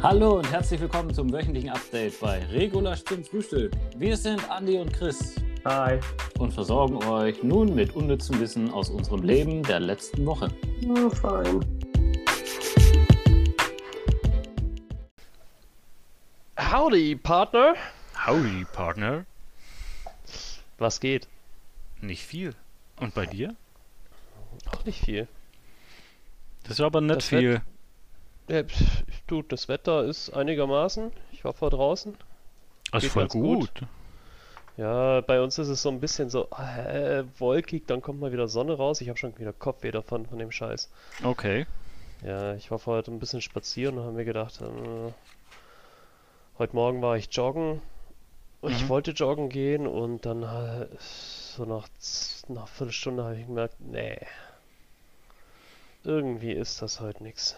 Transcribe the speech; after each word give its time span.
Hallo 0.00 0.38
und 0.38 0.48
herzlich 0.52 0.80
willkommen 0.80 1.12
zum 1.12 1.32
wöchentlichen 1.32 1.70
Update 1.70 2.20
bei 2.20 2.38
Regulasch 2.52 3.02
zum 3.04 3.24
Frühstück. 3.24 3.72
Wir 3.96 4.16
sind 4.16 4.48
Andi 4.48 4.78
und 4.78 4.92
Chris. 4.92 5.34
Hi. 5.64 5.98
Und 6.38 6.52
versorgen 6.52 7.02
euch 7.02 7.42
nun 7.42 7.74
mit 7.74 7.96
unnützem 7.96 8.38
Wissen 8.38 8.70
aus 8.70 8.90
unserem 8.90 9.24
Leben 9.24 9.60
der 9.64 9.80
letzten 9.80 10.24
Woche. 10.24 10.52
Oh, 10.86 11.10
fein. 11.10 11.64
Howdy, 16.60 17.16
Partner. 17.16 17.74
Howdy, 18.24 18.66
Partner. 18.72 19.26
Was 20.78 21.00
geht? 21.00 21.26
Nicht 22.00 22.24
viel. 22.24 22.54
Und 23.00 23.14
bei 23.14 23.26
dir? 23.26 23.56
Auch 24.70 24.84
nicht 24.84 25.04
viel. 25.04 25.26
Das 26.62 26.74
ist 26.74 26.80
aber 26.82 27.00
nicht 27.00 27.16
Das 27.16 27.26
viel. 27.26 27.54
Ja, 27.54 27.62
du, 29.26 29.42
das 29.42 29.68
Wetter 29.68 30.04
ist 30.04 30.30
einigermaßen. 30.30 31.12
Ich 31.32 31.44
war 31.44 31.52
vor 31.52 31.70
draußen. 31.70 32.16
Das 32.92 33.04
ist 33.04 33.12
voll 33.12 33.28
gut. 33.28 33.74
gut. 33.74 33.88
Ja, 34.76 35.20
bei 35.22 35.42
uns 35.42 35.58
ist 35.58 35.68
es 35.68 35.82
so 35.82 35.88
ein 35.88 36.00
bisschen 36.00 36.30
so 36.30 36.48
äh, 36.50 37.24
wolkig, 37.38 37.86
dann 37.88 38.00
kommt 38.00 38.20
mal 38.20 38.32
wieder 38.32 38.46
Sonne 38.46 38.74
raus. 38.74 39.00
Ich 39.00 39.08
habe 39.08 39.18
schon 39.18 39.36
wieder 39.38 39.52
Kopfweh 39.52 39.90
davon, 39.90 40.26
von 40.26 40.38
dem 40.38 40.52
Scheiß. 40.52 40.88
Okay. 41.22 41.66
Ja, 42.22 42.54
ich 42.54 42.70
war 42.70 42.78
vorher 42.78 43.06
ein 43.08 43.18
bisschen 43.18 43.40
spazieren 43.42 43.98
und 43.98 44.04
habe 44.04 44.12
mir 44.14 44.24
gedacht, 44.24 44.60
äh, 44.60 45.12
heute 46.58 46.76
Morgen 46.76 47.02
war 47.02 47.16
ich 47.16 47.28
joggen. 47.34 47.82
Und 48.60 48.72
Ich 48.72 48.84
Mhm. 48.84 48.88
wollte 48.88 49.10
joggen 49.12 49.48
gehen 49.48 49.86
und 49.86 50.26
dann 50.26 50.42
äh, 50.42 50.88
so 51.00 51.64
nach, 51.64 51.88
nach 52.48 52.56
einer 52.56 52.66
Viertelstunde 52.66 53.24
habe 53.24 53.36
ich 53.36 53.46
gemerkt, 53.46 53.76
nee. 53.80 54.18
Irgendwie 56.04 56.52
ist 56.52 56.82
das 56.82 57.00
heute 57.00 57.22
nichts. 57.22 57.56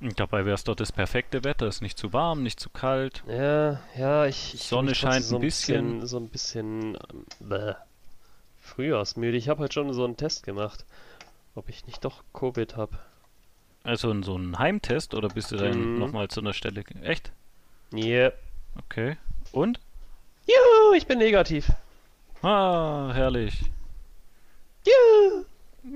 Dabei 0.00 0.44
wäre 0.44 0.54
es 0.54 0.64
doch 0.64 0.74
das 0.74 0.92
perfekte 0.92 1.42
Wetter. 1.44 1.66
Ist 1.66 1.80
nicht 1.80 1.96
zu 1.98 2.12
warm, 2.12 2.42
nicht 2.42 2.60
zu 2.60 2.68
kalt. 2.70 3.22
Ja, 3.28 3.80
ja, 3.96 4.26
ich, 4.26 4.54
ich 4.54 4.62
Sonne 4.64 4.94
scheint 4.94 5.24
so 5.24 5.36
ein 5.36 5.40
bisschen. 5.40 6.00
bisschen, 6.00 6.06
so 6.06 6.18
ein 6.18 6.28
bisschen 6.28 6.98
ähm, 7.10 7.24
bäh, 7.40 7.74
frühjahrsmüde. 8.60 9.36
Ich 9.38 9.48
habe 9.48 9.62
heute 9.62 9.72
schon 9.72 9.92
so 9.94 10.04
einen 10.04 10.16
Test 10.18 10.42
gemacht, 10.42 10.84
ob 11.54 11.68
ich 11.70 11.86
nicht 11.86 12.04
doch 12.04 12.22
Covid 12.34 12.76
habe. 12.76 12.98
Also 13.84 14.20
so 14.22 14.34
einen 14.34 14.58
Heimtest 14.58 15.14
oder 15.14 15.28
bist 15.28 15.52
du 15.52 15.56
dann 15.56 15.94
Mhm. 15.94 15.98
nochmal 15.98 16.28
zu 16.28 16.40
einer 16.40 16.52
Stelle? 16.52 16.84
Echt? 17.02 17.32
Yep. 17.94 18.36
Okay. 18.78 19.16
Und? 19.52 19.80
Juhu, 20.46 20.94
ich 20.94 21.06
bin 21.06 21.18
negativ. 21.18 21.70
Ah, 22.42 23.12
herrlich. 23.14 23.62
Juhu. 24.86 25.44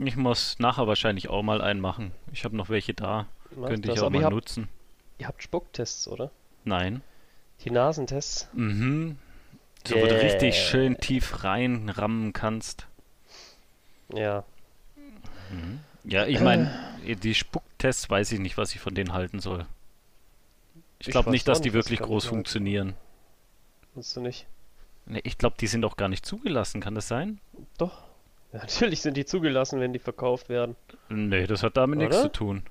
Ich 0.04 0.16
muss 0.16 0.58
nachher 0.58 0.86
wahrscheinlich 0.86 1.28
auch 1.28 1.42
mal 1.42 1.60
einen 1.60 1.80
machen. 1.80 2.12
Ich 2.32 2.44
habe 2.44 2.56
noch 2.56 2.68
welche 2.70 2.94
da. 2.94 3.26
Mach 3.56 3.68
Könnte 3.68 3.88
das. 3.88 3.96
ich 3.96 4.00
auch 4.02 4.06
Aber 4.06 4.14
mal 4.16 4.20
ihr 4.22 4.24
habt, 4.26 4.34
nutzen. 4.34 4.68
ihr 5.18 5.26
habt 5.28 5.42
Spucktests, 5.42 6.08
oder? 6.08 6.30
Nein. 6.64 7.02
Die 7.64 7.70
Nasentests? 7.70 8.48
Mhm. 8.52 9.18
So, 9.86 9.96
wo 9.96 10.06
du 10.06 10.22
richtig 10.22 10.54
Yeah. 10.54 10.64
schön 10.64 10.96
tief 10.98 11.42
reinrammen 11.44 12.32
kannst. 12.32 12.86
Ja. 14.12 14.44
Mhm. 15.50 15.80
Ja, 16.04 16.26
ich 16.26 16.40
meine, 16.40 16.70
die 17.04 17.34
Spucktests 17.34 18.08
weiß 18.08 18.32
ich 18.32 18.40
nicht, 18.40 18.56
was 18.56 18.74
ich 18.74 18.80
von 18.80 18.94
denen 18.94 19.12
halten 19.12 19.40
soll. 19.40 19.66
Ich 20.98 21.08
Ich 21.08 21.12
glaube 21.12 21.30
nicht, 21.30 21.48
dass 21.48 21.60
die 21.60 21.72
wirklich 21.72 22.00
ich 22.00 22.06
groß 22.06 22.26
funktionieren. 22.26 22.94
Willst 23.94 24.16
du 24.16 24.20
nicht? 24.20 24.46
Nee, 25.06 25.20
ich 25.24 25.38
glaube, 25.38 25.56
die 25.58 25.66
sind 25.66 25.84
auch 25.84 25.96
gar 25.96 26.08
nicht 26.08 26.24
zugelassen, 26.26 26.80
kann 26.80 26.94
das 26.94 27.08
sein? 27.08 27.40
Doch. 27.78 28.02
Ja, 28.52 28.58
natürlich 28.60 29.00
sind 29.02 29.16
die 29.16 29.24
zugelassen, 29.24 29.80
wenn 29.80 29.92
die 29.92 29.98
verkauft 29.98 30.48
werden. 30.48 30.76
Nee, 31.08 31.46
das 31.46 31.62
hat 31.62 31.76
damit 31.76 31.98
nichts 31.98 32.16
Oder? 32.16 32.24
zu 32.24 32.32
tun. 32.32 32.62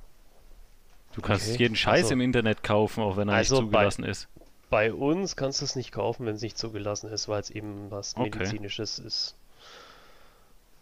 Du 1.15 1.21
kannst 1.21 1.49
Okay. 1.49 1.57
jeden 1.59 1.75
Scheiß 1.75 2.03
Also- 2.03 2.13
im 2.13 2.21
Internet 2.21 2.63
kaufen, 2.63 3.02
auch 3.03 3.17
wenn 3.17 3.29
er 3.29 3.35
Also 3.35 3.61
nicht 3.61 3.71
bei- 3.71 3.77
zugelassen 3.79 4.03
ist. 4.05 4.27
Bei 4.69 4.93
uns 4.93 5.35
kannst 5.35 5.61
du 5.61 5.65
es 5.65 5.75
nicht 5.75 5.91
kaufen, 5.91 6.25
wenn 6.27 6.35
es 6.35 6.41
nicht 6.43 6.57
zugelassen 6.57 7.11
ist, 7.11 7.27
weil 7.27 7.39
es 7.42 7.49
eben 7.49 7.89
was 7.89 8.15
Okay. 8.15 8.30
Medizinisches 8.37 8.99
ist. 8.99 9.36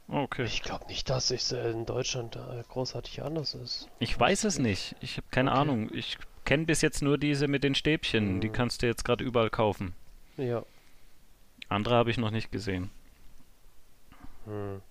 Okay. 0.09 0.43
Ich 0.43 0.61
glaube 0.61 0.85
nicht, 0.87 1.09
dass 1.09 1.31
es 1.31 1.51
in 1.51 1.85
Deutschland 1.85 2.35
äh, 2.35 2.63
großartig 2.69 3.23
anders 3.23 3.53
ist. 3.55 3.87
Ich 3.99 4.17
weiß 4.19 4.43
es 4.43 4.59
nicht. 4.59 4.95
Ich 5.01 5.17
habe 5.17 5.27
keine 5.31 5.51
Okay. 5.51 5.59
Ahnung. 5.59 5.89
Ich 5.93 6.17
kenne 6.45 6.65
bis 6.65 6.81
jetzt 6.81 7.01
nur 7.01 7.17
diese 7.17 7.47
mit 7.47 7.63
den 7.63 7.75
Stäbchen. 7.75 8.39
Die 8.41 8.49
Mhm. 8.49 8.53
kannst 8.53 8.81
du 8.81 8.87
jetzt 8.87 9.03
gerade 9.05 9.23
überall 9.23 9.49
kaufen. 9.49 9.93
Ja. 10.37 10.63
Andere 11.69 11.95
habe 11.95 12.09
ich 12.11 12.17
noch 12.17 12.31
nicht 12.31 12.51
gesehen. 12.51 12.89
Hm. 14.45 14.81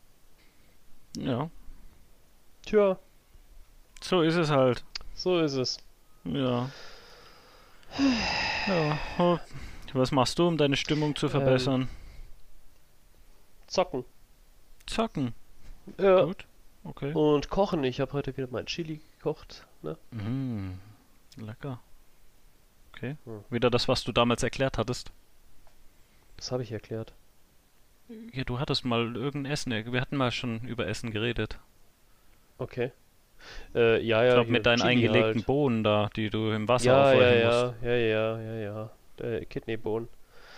Ja, 1.18 1.50
Tja, 2.66 2.98
so 4.02 4.20
ist 4.22 4.34
es 4.34 4.50
halt. 4.50 4.84
So 5.16 5.40
ist 5.40 5.54
es. 5.54 5.78
Ja. 6.24 6.70
Ja. 8.68 9.40
Was 9.92 10.12
machst 10.12 10.38
du, 10.38 10.46
um 10.46 10.56
deine 10.58 10.76
Stimmung 10.76 11.10
Ähm, 11.10 11.16
zu 11.16 11.28
verbessern? 11.28 11.88
Zocken. 13.66 14.04
Zocken. 14.86 15.34
Ja. 15.98 16.24
Gut. 16.24 16.46
Okay. 16.84 17.12
Und 17.12 17.48
kochen. 17.50 17.82
Ich 17.84 18.00
habe 18.00 18.12
heute 18.12 18.36
wieder 18.36 18.48
mein 18.50 18.66
Chili 18.66 19.00
gekocht. 19.16 19.66
Ne? 19.82 19.96
Mm, 20.12 20.78
lecker. 21.36 21.80
Okay. 22.92 23.16
Hm. 23.24 23.44
Wieder 23.50 23.70
das, 23.70 23.88
was 23.88 24.04
du 24.04 24.12
damals 24.12 24.42
erklärt 24.42 24.78
hattest. 24.78 25.10
Das 26.36 26.52
habe 26.52 26.62
ich 26.62 26.72
erklärt. 26.72 27.12
Ja, 28.32 28.44
du 28.44 28.60
hattest 28.60 28.84
mal 28.84 29.16
irgendein 29.16 29.50
Essen. 29.52 29.72
Wir 29.72 30.00
hatten 30.00 30.16
mal 30.16 30.30
schon 30.30 30.60
über 30.60 30.86
Essen 30.86 31.10
geredet. 31.10 31.58
Okay. 32.58 32.92
Äh, 33.74 34.02
ja, 34.02 34.22
ja. 34.22 34.28
ich 34.28 34.34
glaube, 34.34 34.50
mit 34.50 34.66
deinen 34.66 34.78
Chili 34.78 34.90
eingelegten 34.90 35.34
halt. 35.36 35.46
Bohnen 35.46 35.84
da, 35.84 36.10
die 36.16 36.30
du 36.30 36.50
im 36.50 36.68
Wasser 36.68 36.86
Ja, 36.86 36.92
ja, 36.92 37.12
aufweichen 37.12 37.40
ja, 37.40 37.64
musst. 37.66 37.82
ja, 37.82 37.96
ja, 37.96 38.40
ja, 38.40 38.54
ja. 38.54 38.90
Der 39.18 39.44
Kidneybohnen. 39.46 40.08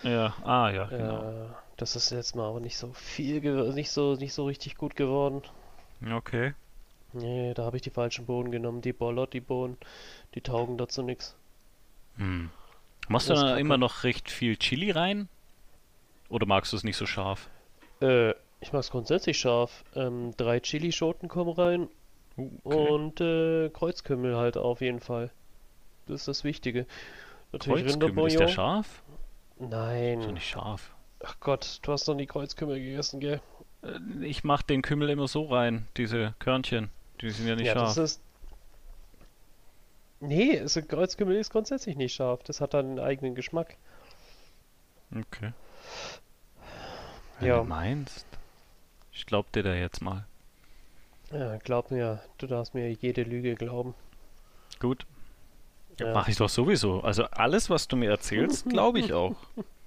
Ja, 0.03 0.33
ah 0.43 0.69
ja, 0.69 0.85
genau. 0.85 1.45
Äh, 1.45 1.47
das 1.77 1.95
ist 1.95 2.09
jetzt 2.11 2.35
mal 2.35 2.47
aber 2.47 2.59
nicht 2.59 2.77
so 2.77 2.91
viel, 2.93 3.41
nicht 3.73 3.91
so, 3.91 4.15
nicht 4.15 4.33
so 4.33 4.45
richtig 4.45 4.75
gut 4.75 4.95
geworden. 4.95 5.41
Okay. 6.13 6.53
Nee, 7.13 7.53
da 7.53 7.63
habe 7.63 7.77
ich 7.77 7.81
die 7.81 7.89
falschen 7.89 8.25
Bohnen 8.25 8.51
genommen. 8.51 8.81
Die 8.81 8.93
Borlotti-Bohnen, 8.93 9.77
die 10.35 10.41
taugen 10.41 10.77
dazu 10.77 11.01
nix. 11.01 11.35
Hm. 12.17 12.49
Machst 13.07 13.29
du 13.29 13.33
da 13.33 13.57
immer 13.57 13.77
noch 13.77 14.03
recht 14.03 14.29
viel 14.29 14.55
Chili 14.57 14.91
rein? 14.91 15.27
Oder 16.29 16.45
magst 16.45 16.71
du 16.73 16.77
es 16.77 16.83
nicht 16.83 16.97
so 16.97 17.07
scharf? 17.07 17.49
Äh, 18.01 18.31
ich 18.61 18.71
mag's 18.71 18.91
grundsätzlich 18.91 19.39
scharf. 19.39 19.83
Ähm, 19.95 20.33
drei 20.37 20.59
Chilischoten 20.59 21.27
kommen 21.27 21.51
rein 21.51 21.87
okay. 22.63 22.89
und 22.91 23.21
äh, 23.21 23.69
Kreuzkümmel 23.69 24.35
halt 24.37 24.57
auf 24.57 24.81
jeden 24.81 24.99
Fall. 24.99 25.31
Das 26.07 26.21
ist 26.21 26.27
das 26.27 26.43
Wichtige. 26.43 26.85
Natürlich 27.51 27.85
Kreuzkümmel, 27.85 28.27
ist 28.27 28.39
der 28.39 28.47
scharf? 28.47 28.87
Ist 28.87 29.61
doch 29.61 29.69
Nein. 29.69 30.19
nicht 30.33 30.47
scharf. 30.47 30.93
Ach 31.23 31.35
Gott, 31.39 31.79
du 31.81 31.91
hast 31.91 32.07
noch 32.07 32.15
nie 32.15 32.25
Kreuzkümmel 32.27 32.79
gegessen, 32.79 33.19
gell? 33.19 33.41
Äh, 33.83 34.25
Ich 34.25 34.43
mach 34.43 34.61
den 34.61 34.81
Kümmel 34.81 35.09
immer 35.09 35.27
so 35.27 35.45
rein, 35.45 35.87
diese 35.97 36.33
Körnchen. 36.39 36.89
Die 37.21 37.29
sind 37.29 37.47
ja 37.47 37.55
nicht 37.55 37.67
ja, 37.67 37.73
scharf. 37.73 37.95
das 37.95 37.97
ist. 37.97 38.21
Nee, 40.21 40.59
also 40.59 40.81
Kreuzkümmel 40.81 41.35
ist 41.37 41.49
grundsätzlich 41.51 41.95
nicht 41.95 42.13
scharf. 42.13 42.43
Das 42.43 42.59
hat 42.61 42.73
dann 42.73 42.85
einen 42.87 42.99
eigenen 42.99 43.35
Geschmack. 43.35 43.77
Okay. 45.11 45.53
Wenn 47.39 47.47
Ja. 47.47 47.57
du 47.59 47.63
meinst. 47.63 48.25
Ich 49.11 49.25
glaub 49.25 49.51
dir 49.51 49.63
da 49.63 49.73
jetzt 49.73 50.01
mal. 50.01 50.25
Ja, 51.31 51.57
glaub 51.57 51.91
mir, 51.91 52.19
du 52.37 52.47
darfst 52.47 52.73
mir 52.73 52.91
jede 52.91 53.23
Lüge 53.23 53.55
glauben. 53.55 53.93
Gut. 54.79 55.05
Ja. 55.99 56.13
Mach 56.13 56.27
ich 56.27 56.37
doch 56.37 56.49
sowieso. 56.49 57.01
Also 57.01 57.25
alles, 57.25 57.69
was 57.69 57.87
du 57.87 57.95
mir 57.97 58.09
erzählst, 58.09 58.69
glaube 58.69 58.99
ich 58.99 59.13
auch. 59.13 59.35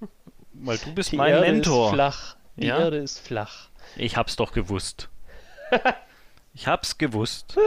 Weil 0.52 0.78
du 0.78 0.94
bist 0.94 1.12
Die 1.12 1.16
mein 1.16 1.32
Erde 1.32 1.50
Mentor. 1.52 1.86
ist 1.88 1.94
flach. 1.94 2.36
Die 2.56 2.66
Ja? 2.66 2.78
Erde 2.78 2.98
ist 2.98 3.18
flach. 3.18 3.68
Ich 3.96 4.16
hab's 4.16 4.36
doch 4.36 4.52
gewusst. 4.52 5.08
ich 6.54 6.66
hab's 6.66 6.98
gewusst. 6.98 7.56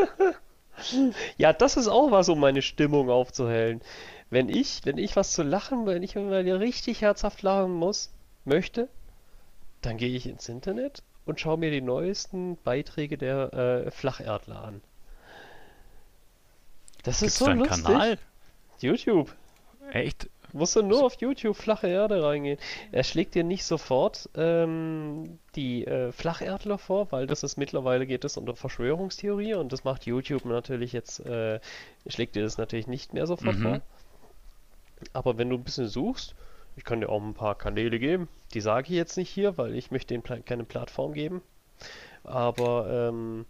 Ja, 1.37 1.53
das 1.53 1.77
ist 1.77 1.87
auch 1.87 2.11
was, 2.11 2.27
um 2.27 2.37
meine 2.41 2.61
Stimmung 2.61 3.09
aufzuhellen. 3.09 3.79
Wenn 4.29 4.49
ich, 4.49 4.81
wenn 4.83 4.97
ich 4.97 5.15
was 5.15 5.31
zu 5.31 5.41
lachen, 5.41 5.85
wenn 5.85 6.03
ich 6.03 6.15
mal 6.15 6.41
richtig 6.51 6.99
herzhaft 6.99 7.43
lachen 7.43 7.71
muss, 7.71 8.11
möchte, 8.43 8.89
dann 9.81 9.95
gehe 9.95 10.09
ich 10.09 10.27
ins 10.27 10.49
Internet 10.49 11.01
und 11.25 11.39
schaue 11.39 11.57
mir 11.57 11.71
die 11.71 11.81
neuesten 11.81 12.57
Beiträge 12.63 13.17
der 13.17 13.53
äh, 13.53 13.91
Flacherdler 13.91 14.63
an. 14.63 14.81
Das 17.03 17.19
Gibt's 17.19 17.33
ist 17.33 17.39
so 17.39 17.45
da 17.45 17.51
einen 17.51 17.59
lustig. 17.61 17.83
Kanal? 17.85 18.17
YouTube. 18.79 19.33
Echt? 19.91 20.29
Musst 20.53 20.75
du 20.75 20.81
nur 20.83 21.03
auf 21.03 21.15
YouTube 21.19 21.57
flache 21.57 21.87
Erde 21.87 22.23
reingehen. 22.23 22.57
Er 22.91 23.03
schlägt 23.03 23.35
dir 23.35 23.43
nicht 23.43 23.65
sofort 23.65 24.29
ähm, 24.35 25.37
die 25.55 25.85
äh, 25.85 26.11
Flacherdler 26.13 26.77
vor, 26.77 27.11
weil 27.11 27.27
das 27.27 27.43
ist 27.43 27.57
mittlerweile 27.57 28.07
geht 28.07 28.23
es 28.23 28.37
unter 28.37 28.55
Verschwörungstheorie 28.55 29.55
und 29.55 29.73
das 29.73 29.83
macht 29.83 30.05
YouTube 30.05 30.45
natürlich 30.45 30.93
jetzt, 30.93 31.19
äh, 31.25 31.59
schlägt 32.07 32.35
dir 32.35 32.43
das 32.43 32.57
natürlich 32.57 32.87
nicht 32.87 33.13
mehr 33.13 33.27
sofort 33.27 33.57
Mhm. 33.57 33.61
vor. 33.63 33.81
Aber 35.11 35.37
wenn 35.37 35.49
du 35.49 35.57
ein 35.57 35.63
bisschen 35.63 35.87
suchst, 35.89 36.35
ich 36.75 36.83
kann 36.83 37.01
dir 37.01 37.09
auch 37.09 37.21
ein 37.21 37.33
paar 37.33 37.55
Kanäle 37.55 37.99
geben, 37.99 38.27
die 38.53 38.61
sage 38.61 38.87
ich 38.89 38.95
jetzt 38.95 39.17
nicht 39.17 39.29
hier, 39.29 39.57
weil 39.57 39.75
ich 39.75 39.91
möchte 39.91 40.13
denen 40.13 40.45
keine 40.45 40.63
Plattform 40.65 41.13
geben. 41.13 41.41
Aber 42.23 42.87
ähm, 42.89 43.45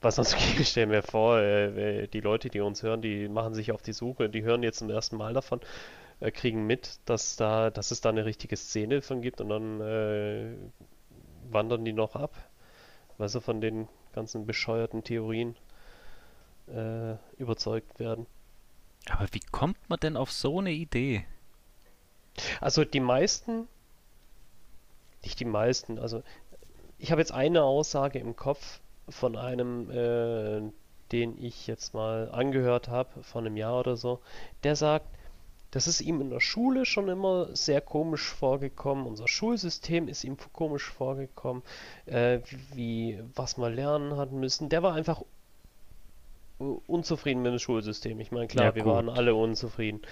Weil 0.00 0.12
sonst 0.12 0.36
ich 0.60 0.68
stelle 0.68 0.86
mir 0.88 1.02
vor, 1.02 1.38
äh, 1.38 2.06
die 2.08 2.20
Leute, 2.20 2.48
die 2.48 2.60
uns 2.60 2.82
hören, 2.82 3.02
die 3.02 3.28
machen 3.28 3.54
sich 3.54 3.72
auf 3.72 3.82
die 3.82 3.92
Suche, 3.92 4.28
die 4.28 4.42
hören 4.42 4.62
jetzt 4.62 4.78
zum 4.78 4.90
ersten 4.90 5.16
Mal 5.16 5.32
davon, 5.34 5.60
äh, 6.20 6.30
kriegen 6.30 6.66
mit, 6.66 6.98
dass 7.06 7.36
da, 7.36 7.70
dass 7.70 7.90
es 7.90 8.00
da 8.00 8.10
eine 8.10 8.24
richtige 8.24 8.56
Szene 8.56 9.02
von 9.02 9.20
gibt 9.22 9.40
und 9.40 9.48
dann 9.48 9.80
äh, 9.80 10.54
wandern 11.50 11.84
die 11.84 11.92
noch 11.92 12.16
ab, 12.16 12.34
weil 13.18 13.28
sie 13.28 13.40
von 13.40 13.60
den 13.60 13.88
ganzen 14.12 14.46
bescheuerten 14.46 15.04
Theorien 15.04 15.56
äh, 16.68 17.16
überzeugt 17.38 17.98
werden. 17.98 18.26
Aber 19.10 19.26
wie 19.32 19.40
kommt 19.40 19.78
man 19.88 20.00
denn 20.00 20.16
auf 20.16 20.32
so 20.32 20.58
eine 20.58 20.72
Idee? 20.72 21.24
Also 22.60 22.84
die 22.84 23.00
meisten, 23.00 23.68
nicht 25.22 25.40
die 25.40 25.44
meisten, 25.44 25.98
also 25.98 26.22
ich 26.98 27.10
habe 27.10 27.20
jetzt 27.20 27.32
eine 27.32 27.62
Aussage 27.62 28.18
im 28.18 28.36
Kopf 28.36 28.80
von 29.08 29.36
einem, 29.36 29.90
äh, 29.90 30.72
den 31.12 31.42
ich 31.42 31.66
jetzt 31.66 31.94
mal 31.94 32.30
angehört 32.30 32.88
habe, 32.88 33.22
von 33.22 33.46
einem 33.46 33.56
Jahr 33.56 33.80
oder 33.80 33.96
so, 33.96 34.20
der 34.64 34.76
sagt, 34.76 35.06
das 35.70 35.86
ist 35.86 36.00
ihm 36.00 36.20
in 36.20 36.30
der 36.30 36.40
Schule 36.40 36.86
schon 36.86 37.08
immer 37.08 37.54
sehr 37.54 37.80
komisch 37.80 38.30
vorgekommen. 38.30 39.06
Unser 39.06 39.28
Schulsystem 39.28 40.08
ist 40.08 40.24
ihm 40.24 40.36
komisch 40.52 40.90
vorgekommen, 40.90 41.62
äh, 42.06 42.40
wie 42.72 43.20
was 43.34 43.58
wir 43.58 43.68
lernen 43.68 44.16
hat 44.16 44.32
müssen. 44.32 44.68
Der 44.68 44.82
war 44.82 44.94
einfach 44.94 45.22
unzufrieden 46.58 47.42
mit 47.42 47.52
dem 47.52 47.58
Schulsystem. 47.58 48.18
Ich 48.20 48.32
meine, 48.32 48.46
klar, 48.46 48.66
ja, 48.66 48.74
wir 48.74 48.82
gut. 48.82 48.92
waren 48.92 49.08
alle 49.08 49.34
unzufrieden. 49.34 50.02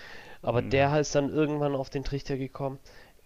Aber 0.43 0.63
ja. 0.63 0.69
der 0.69 1.01
ist 1.01 1.15
dann 1.15 1.31
irgendwann 1.31 1.75
auf 1.75 1.91
den 1.91 2.05
Trichter 2.05 2.37
gekommen. 2.37 2.79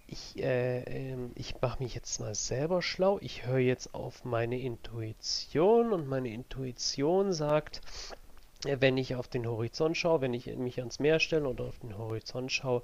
Ich, 0.06 0.42
äh, 0.42 1.12
äh, 1.12 1.16
ich 1.34 1.60
mache 1.60 1.82
mich 1.82 1.94
jetzt 1.94 2.20
mal 2.20 2.34
selber 2.34 2.80
schlau. 2.80 3.18
Ich 3.20 3.46
höre 3.46 3.58
jetzt 3.58 3.94
auf 3.94 4.24
meine 4.24 4.58
Intuition 4.58 5.92
und 5.92 6.08
meine 6.08 6.30
Intuition 6.30 7.32
sagt, 7.32 7.82
äh, 8.64 8.76
wenn 8.80 8.96
ich 8.96 9.16
auf 9.16 9.28
den 9.28 9.46
Horizont 9.46 9.96
schaue, 9.96 10.20
wenn 10.20 10.32
ich 10.32 10.46
mich 10.56 10.78
ans 10.78 10.98
Meer 10.98 11.20
stelle 11.20 11.48
oder 11.48 11.64
auf 11.64 11.78
den 11.80 11.98
Horizont 11.98 12.52
schaue, 12.52 12.82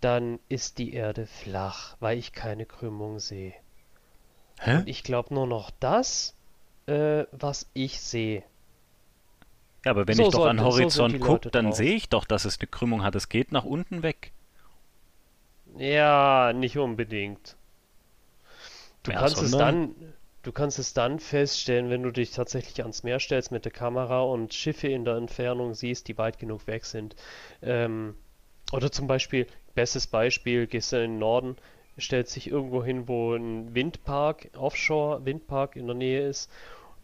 dann 0.00 0.38
ist 0.48 0.78
die 0.78 0.92
Erde 0.94 1.26
flach, 1.26 1.96
weil 2.00 2.18
ich 2.18 2.32
keine 2.32 2.66
Krümmung 2.66 3.20
sehe. 3.20 3.54
Hä? 4.58 4.78
Und 4.78 4.88
ich 4.88 5.02
glaube 5.02 5.32
nur 5.32 5.46
noch 5.46 5.70
das, 5.80 6.34
äh, 6.86 7.24
was 7.32 7.70
ich 7.72 8.00
sehe. 8.00 8.42
Ja, 9.84 9.92
aber 9.92 10.06
wenn 10.06 10.16
so 10.16 10.24
ich 10.24 10.30
doch 10.30 10.46
an 10.46 10.58
den 10.58 10.66
Horizont 10.66 11.12
so 11.12 11.18
gucke, 11.18 11.50
dann 11.50 11.72
sehe 11.72 11.94
ich 11.94 12.08
doch, 12.08 12.24
dass 12.24 12.44
es 12.44 12.58
eine 12.58 12.66
Krümmung 12.66 13.02
hat. 13.02 13.14
Es 13.14 13.28
geht 13.28 13.50
nach 13.52 13.64
unten 13.64 14.02
weg. 14.02 14.32
Ja, 15.76 16.52
nicht 16.54 16.76
unbedingt. 16.76 17.56
Du 19.02 19.12
ja, 19.12 19.20
kannst 19.20 19.40
es 19.40 19.52
dann, 19.52 19.94
du 20.42 20.52
kannst 20.52 20.78
es 20.78 20.92
dann 20.92 21.20
feststellen, 21.20 21.88
wenn 21.88 22.02
du 22.02 22.10
dich 22.10 22.32
tatsächlich 22.32 22.82
ans 22.82 23.02
Meer 23.02 23.18
stellst 23.18 23.50
mit 23.50 23.64
der 23.64 23.72
Kamera 23.72 24.20
und 24.20 24.52
Schiffe 24.52 24.88
in 24.88 25.04
der 25.04 25.16
Entfernung 25.16 25.72
siehst, 25.74 26.08
die 26.08 26.18
weit 26.18 26.38
genug 26.38 26.66
weg 26.66 26.84
sind. 26.84 27.16
Ähm, 27.62 28.14
oder 28.72 28.92
zum 28.92 29.06
Beispiel, 29.06 29.46
bestes 29.74 30.06
Beispiel, 30.06 30.66
gehst 30.66 30.92
du 30.92 30.96
in 30.96 31.12
den 31.12 31.18
Norden, 31.18 31.56
stellst 31.98 32.36
dich 32.36 32.50
irgendwo 32.50 32.84
hin, 32.84 33.08
wo 33.08 33.34
ein 33.34 33.74
Windpark, 33.74 34.50
Offshore-Windpark 34.56 35.76
in 35.76 35.86
der 35.86 35.96
Nähe 35.96 36.28
ist 36.28 36.50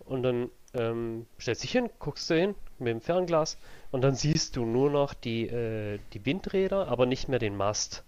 und 0.00 0.22
dann 0.22 0.50
ähm, 0.78 1.26
stellst 1.40 1.62
dich 1.62 1.72
hin, 1.72 1.90
guckst 1.98 2.28
du 2.30 2.34
hin 2.34 2.54
mit 2.78 2.88
dem 2.88 3.00
Fernglas 3.00 3.58
und 3.90 4.02
dann 4.02 4.14
siehst 4.14 4.56
du 4.56 4.64
nur 4.64 4.90
noch 4.90 5.14
die, 5.14 5.46
äh, 5.46 5.98
die 6.12 6.24
Windräder, 6.26 6.88
aber 6.88 7.06
nicht 7.06 7.28
mehr 7.28 7.38
den 7.38 7.56
Mast, 7.56 8.04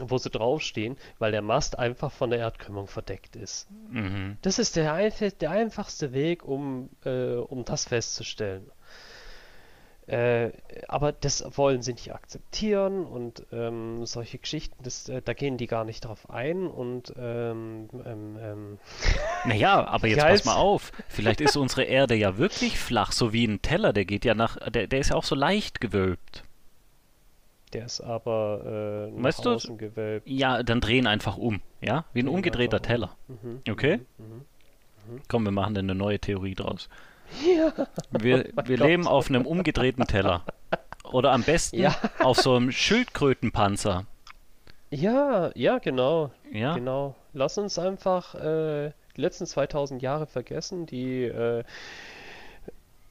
wo 0.00 0.18
sie 0.18 0.30
draufstehen, 0.30 0.96
weil 1.18 1.32
der 1.32 1.42
Mast 1.42 1.78
einfach 1.78 2.12
von 2.12 2.30
der 2.30 2.40
Erdkrümmung 2.40 2.86
verdeckt 2.86 3.36
ist. 3.36 3.68
Mhm. 3.90 4.36
Das 4.42 4.58
ist 4.58 4.76
der, 4.76 5.10
der 5.10 5.50
einfachste 5.50 6.12
Weg, 6.12 6.44
um, 6.44 6.90
äh, 7.04 7.34
um 7.34 7.64
das 7.64 7.86
festzustellen. 7.86 8.70
Äh, 10.08 10.52
aber 10.88 11.12
das 11.12 11.44
wollen 11.58 11.82
sie 11.82 11.92
nicht 11.92 12.14
akzeptieren 12.14 13.04
und 13.04 13.44
ähm, 13.52 14.06
solche 14.06 14.38
Geschichten, 14.38 14.82
das, 14.82 15.06
äh, 15.10 15.20
da 15.22 15.34
gehen 15.34 15.58
die 15.58 15.66
gar 15.66 15.84
nicht 15.84 16.00
drauf 16.00 16.30
ein 16.30 16.66
und 16.66 17.12
ähm, 17.18 17.90
ähm, 18.06 18.38
ähm 18.40 18.78
Naja, 19.44 19.86
aber 19.86 20.06
jetzt 20.08 20.22
pass 20.22 20.44
mal 20.46 20.56
auf. 20.56 20.92
Vielleicht 21.08 21.42
ist 21.42 21.58
unsere 21.58 21.82
Erde 21.82 22.14
ja 22.14 22.38
wirklich 22.38 22.78
flach, 22.78 23.12
so 23.12 23.34
wie 23.34 23.44
ein 23.44 23.60
Teller, 23.60 23.92
der 23.92 24.06
geht 24.06 24.24
ja 24.24 24.34
nach, 24.34 24.56
der, 24.70 24.86
der 24.86 24.98
ist 24.98 25.10
ja 25.10 25.16
auch 25.16 25.24
so 25.24 25.34
leicht 25.34 25.78
gewölbt. 25.82 26.42
Der 27.74 27.84
ist 27.84 28.00
aber 28.00 29.10
äh, 29.14 29.22
weißt 29.22 29.44
du, 29.44 29.76
gewölbt. 29.76 30.26
Ja, 30.26 30.62
dann 30.62 30.80
drehen 30.80 31.06
einfach 31.06 31.36
um, 31.36 31.60
ja? 31.82 32.06
Wie 32.14 32.22
ein 32.22 32.28
umgedrehter 32.28 32.80
Teller. 32.80 33.14
Mhm, 33.28 33.60
okay? 33.70 34.00
Mhm, 34.16 34.24
mhm, 34.24 34.34
mhm, 35.12 35.20
Komm, 35.28 35.44
wir 35.44 35.52
machen 35.52 35.74
dann 35.74 35.84
eine 35.84 35.94
neue 35.94 36.18
Theorie 36.18 36.54
draus. 36.54 36.88
Ja. 37.44 37.72
Wir, 38.10 38.46
oh 38.56 38.62
wir 38.64 38.78
leben 38.78 39.06
auf 39.06 39.28
einem 39.28 39.46
umgedrehten 39.46 40.06
Teller. 40.06 40.44
Oder 41.04 41.32
am 41.32 41.42
besten 41.42 41.78
ja. 41.78 41.94
auf 42.20 42.38
so 42.38 42.54
einem 42.54 42.70
Schildkrötenpanzer. 42.70 44.06
Ja, 44.90 45.50
ja, 45.54 45.78
genau. 45.78 46.30
Ja. 46.52 46.74
Genau. 46.74 47.14
Lass 47.32 47.58
uns 47.58 47.78
einfach 47.78 48.34
äh, 48.34 48.92
die 49.16 49.20
letzten 49.20 49.46
2000 49.46 50.02
Jahre 50.02 50.26
vergessen, 50.26 50.86
die 50.86 51.24
äh, 51.24 51.64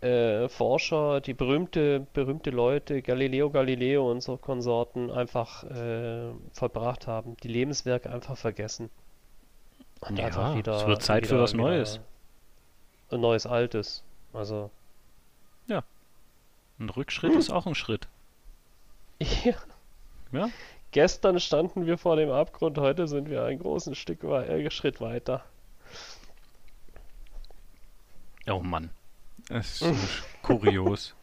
äh, 0.02 0.48
Forscher, 0.50 1.22
die 1.22 1.34
berühmte, 1.34 2.06
berühmte 2.14 2.50
Leute, 2.52 3.02
Galileo 3.02 3.50
Galileo 3.50 4.10
und 4.10 4.22
so 4.22 4.38
Konsorten 4.38 5.10
einfach 5.12 5.64
äh, 5.64 6.32
verbracht 6.52 7.08
haben, 7.08 7.36
die 7.44 7.48
Lebenswerke 7.48 8.10
einfach 8.10 8.38
vergessen. 8.38 8.90
Und 10.02 10.20
ja, 10.20 10.26
einfach 10.26 10.56
wieder. 10.56 10.76
Es 10.76 10.88
wird 10.88 11.02
Zeit 11.02 11.24
wieder, 11.24 11.38
für 11.38 11.42
was 11.42 11.54
Neues. 11.54 12.00
Ein 13.10 13.22
neues 13.22 13.46
Altes. 13.46 14.04
Also. 14.34 14.70
Ja. 15.68 15.84
Ein 16.80 16.90
Rückschritt 16.90 17.32
hm. 17.32 17.40
ist 17.40 17.50
auch 17.50 17.66
ein 17.66 17.76
Schritt. 17.76 18.08
Ja. 19.44 19.56
Ja. 20.32 20.50
Gestern 20.92 21.40
standen 21.40 21.86
wir 21.86 21.98
vor 21.98 22.16
dem 22.16 22.30
Abgrund, 22.30 22.78
heute 22.78 23.08
sind 23.08 23.30
wir 23.30 23.44
ein 23.44 23.60
großes 23.60 23.98
Stück 23.98 24.24
we 24.24 24.46
äh, 24.46 24.72
Schritt 24.72 25.02
weiter. 25.02 25.44
Oh 28.48 28.60
Mann. 28.60 28.90
Das 29.50 29.68
ist 29.68 29.80
so 29.80 29.96
kurios. 30.42 31.16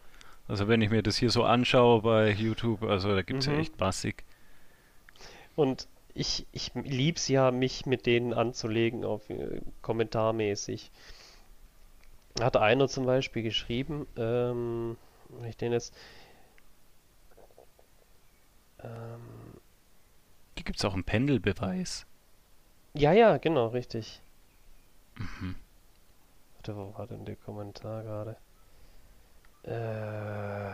Also 0.48 0.68
wenn 0.68 0.82
ich 0.82 0.90
mir 0.90 1.02
das 1.02 1.16
hier 1.16 1.30
so 1.30 1.44
anschaue 1.44 2.02
bei 2.02 2.30
YouTube, 2.30 2.82
also 2.82 3.14
da 3.14 3.22
gibt 3.22 3.40
es 3.40 3.46
mhm. 3.46 3.54
ja 3.54 3.60
echt 3.60 3.80
massig. 3.80 4.24
Und 5.56 5.88
ich, 6.14 6.46
ich 6.52 6.72
lieb's 6.74 7.28
ja, 7.28 7.50
mich 7.50 7.86
mit 7.86 8.06
denen 8.06 8.34
anzulegen, 8.34 9.04
auf 9.04 9.28
äh, 9.30 9.60
kommentarmäßig 9.82 10.90
hat 12.40 12.56
einer 12.56 12.88
zum 12.88 13.06
Beispiel 13.06 13.42
geschrieben, 13.42 14.06
ähm, 14.16 14.96
wenn 15.28 15.48
ich 15.48 15.56
den 15.56 15.72
jetzt. 15.72 15.94
Ähm, 18.82 19.54
Hier 20.56 20.64
gibt 20.64 20.78
es 20.78 20.84
auch 20.84 20.94
einen 20.94 21.04
Pendelbeweis. 21.04 22.06
Ja, 22.94 23.12
ja, 23.12 23.36
genau, 23.38 23.68
richtig. 23.68 24.20
Mhm. 25.16 25.56
Warte, 26.56 26.76
wo 26.76 26.94
war 26.98 27.06
denn 27.06 27.24
der 27.24 27.36
Kommentar 27.36 28.02
gerade? 28.02 28.36
Äh, 29.64 30.70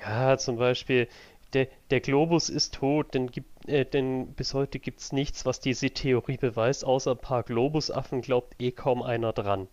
ja, 0.00 0.36
zum 0.38 0.56
Beispiel, 0.56 1.08
der, 1.52 1.68
der 1.90 2.00
Globus 2.00 2.48
ist 2.48 2.74
tot, 2.74 3.14
denn, 3.14 3.30
gibt, 3.30 3.68
äh, 3.68 3.84
denn 3.84 4.34
bis 4.34 4.54
heute 4.54 4.78
gibt 4.78 5.00
es 5.00 5.12
nichts, 5.12 5.46
was 5.46 5.60
diese 5.60 5.90
Theorie 5.90 6.36
beweist, 6.36 6.84
außer 6.84 7.12
ein 7.12 7.18
paar 7.18 7.42
Globusaffen 7.42 8.20
glaubt 8.20 8.60
eh 8.60 8.70
kaum 8.70 9.02
einer 9.02 9.32
dran. 9.32 9.68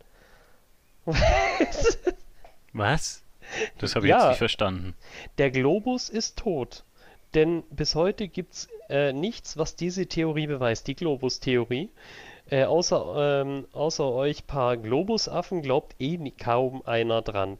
was? 2.73 3.23
Das 3.77 3.95
habe 3.95 4.07
ich 4.07 4.09
ja, 4.09 4.17
jetzt 4.19 4.27
nicht 4.29 4.37
verstanden. 4.37 4.95
Der 5.37 5.51
Globus 5.51 6.09
ist 6.09 6.37
tot. 6.37 6.83
Denn 7.35 7.63
bis 7.69 7.95
heute 7.95 8.29
gibt 8.29 8.53
es 8.53 8.69
äh, 8.89 9.11
nichts, 9.11 9.57
was 9.57 9.75
diese 9.75 10.07
Theorie 10.07 10.47
beweist, 10.47 10.87
die 10.87 10.95
Globus-Theorie. 10.95 11.89
Äh, 12.49 12.63
außer, 12.63 13.41
ähm, 13.41 13.67
außer 13.73 14.09
euch 14.09 14.47
paar 14.47 14.77
Globusaffen 14.77 15.61
glaubt 15.61 15.95
eh 15.99 16.17
kaum 16.31 16.81
einer 16.85 17.21
dran. 17.21 17.57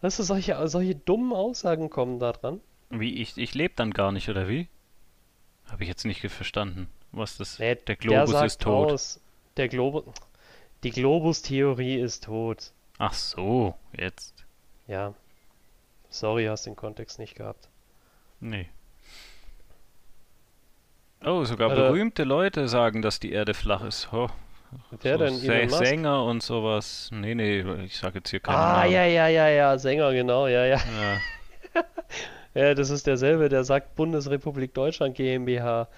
Weißt 0.00 0.18
du, 0.18 0.22
solche, 0.22 0.66
solche 0.68 0.94
dummen 0.94 1.32
Aussagen 1.32 1.90
kommen 1.90 2.18
da 2.18 2.32
dran. 2.32 2.60
Wie, 2.90 3.20
ich, 3.20 3.36
ich 3.36 3.54
lebe 3.54 3.74
dann 3.76 3.92
gar 3.92 4.12
nicht, 4.12 4.28
oder 4.28 4.48
wie? 4.48 4.68
Habe 5.70 5.82
ich 5.82 5.88
jetzt 5.88 6.04
nicht 6.04 6.20
verstanden. 6.30 6.88
Was 7.12 7.36
das? 7.36 7.58
Nee, 7.58 7.74
der 7.74 7.96
Globus 7.96 8.30
der 8.30 8.44
ist 8.44 8.60
tot. 8.60 8.92
Aus, 8.92 9.20
der 9.56 9.68
Globus. 9.68 10.04
Die 10.82 10.90
Globus-Theorie 10.90 11.96
ist 11.96 12.24
tot. 12.24 12.72
Ach 12.98 13.14
so, 13.14 13.74
jetzt. 13.96 14.44
Ja. 14.86 15.14
Sorry, 16.08 16.46
hast 16.46 16.66
den 16.66 16.76
Kontext 16.76 17.18
nicht 17.18 17.34
gehabt. 17.34 17.68
Nee. 18.40 18.68
Oh, 21.24 21.44
sogar 21.44 21.70
also, 21.70 21.82
berühmte 21.82 22.24
Leute 22.24 22.68
sagen, 22.68 23.02
dass 23.02 23.18
die 23.18 23.32
Erde 23.32 23.54
flach 23.54 23.82
ist. 23.82 24.12
Oh. 24.12 24.28
Wer 25.00 25.18
so 25.18 25.24
denn? 25.24 25.50
Elon 25.50 25.70
Sänger 25.70 26.24
und 26.24 26.42
sowas. 26.42 27.08
Nee, 27.12 27.34
nee, 27.34 27.60
ich 27.84 27.96
sag 27.96 28.14
jetzt 28.14 28.30
hier 28.30 28.40
keinen 28.40 28.56
Ah, 28.56 28.78
Namen. 28.80 28.92
ja, 28.92 29.04
ja, 29.04 29.28
ja, 29.28 29.48
ja, 29.48 29.78
Sänger, 29.78 30.12
genau, 30.12 30.46
ja, 30.46 30.64
ja. 30.66 30.76
ja. 30.76 31.82
Ja, 32.56 32.74
das 32.74 32.90
ist 32.90 33.06
derselbe, 33.06 33.48
der 33.48 33.64
sagt 33.64 33.94
Bundesrepublik 33.94 34.74
Deutschland 34.74 35.14
GmbH. 35.14 35.88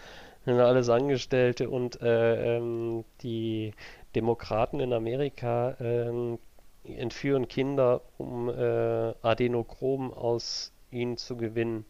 Sind 0.44 0.60
alles 0.60 0.88
Angestellte 0.88 1.68
und 1.68 2.00
äh, 2.00 2.56
ähm, 2.56 3.04
die, 3.22 3.72
Demokraten 4.14 4.80
in 4.80 4.92
Amerika 4.92 5.76
ähm, 5.80 6.38
entführen 6.84 7.48
Kinder, 7.48 8.00
um 8.16 8.48
äh, 8.48 9.14
Adenochrom 9.22 10.12
aus 10.12 10.72
ihnen 10.90 11.16
zu 11.16 11.36
gewinnen, 11.36 11.84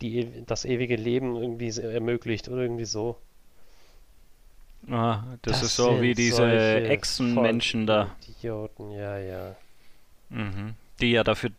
die 0.00 0.44
das 0.46 0.64
ewige 0.64 0.96
Leben 0.96 1.36
irgendwie 1.36 1.68
ermöglicht 1.80 2.48
oder 2.48 2.62
irgendwie 2.62 2.86
so. 2.86 3.16
Ah, 4.90 5.24
das, 5.42 5.60
das 5.60 5.70
ist 5.70 5.76
so 5.76 6.00
wie 6.00 6.14
diese 6.14 6.48
Echsenmenschen 6.50 7.86
da. 7.86 8.16
Idioten, 8.26 8.92
ja, 8.92 9.18
ja. 9.18 9.56
Mhm. 10.30 10.74
Die 11.00 11.12
ja 11.12 11.24
dafür, 11.24 11.50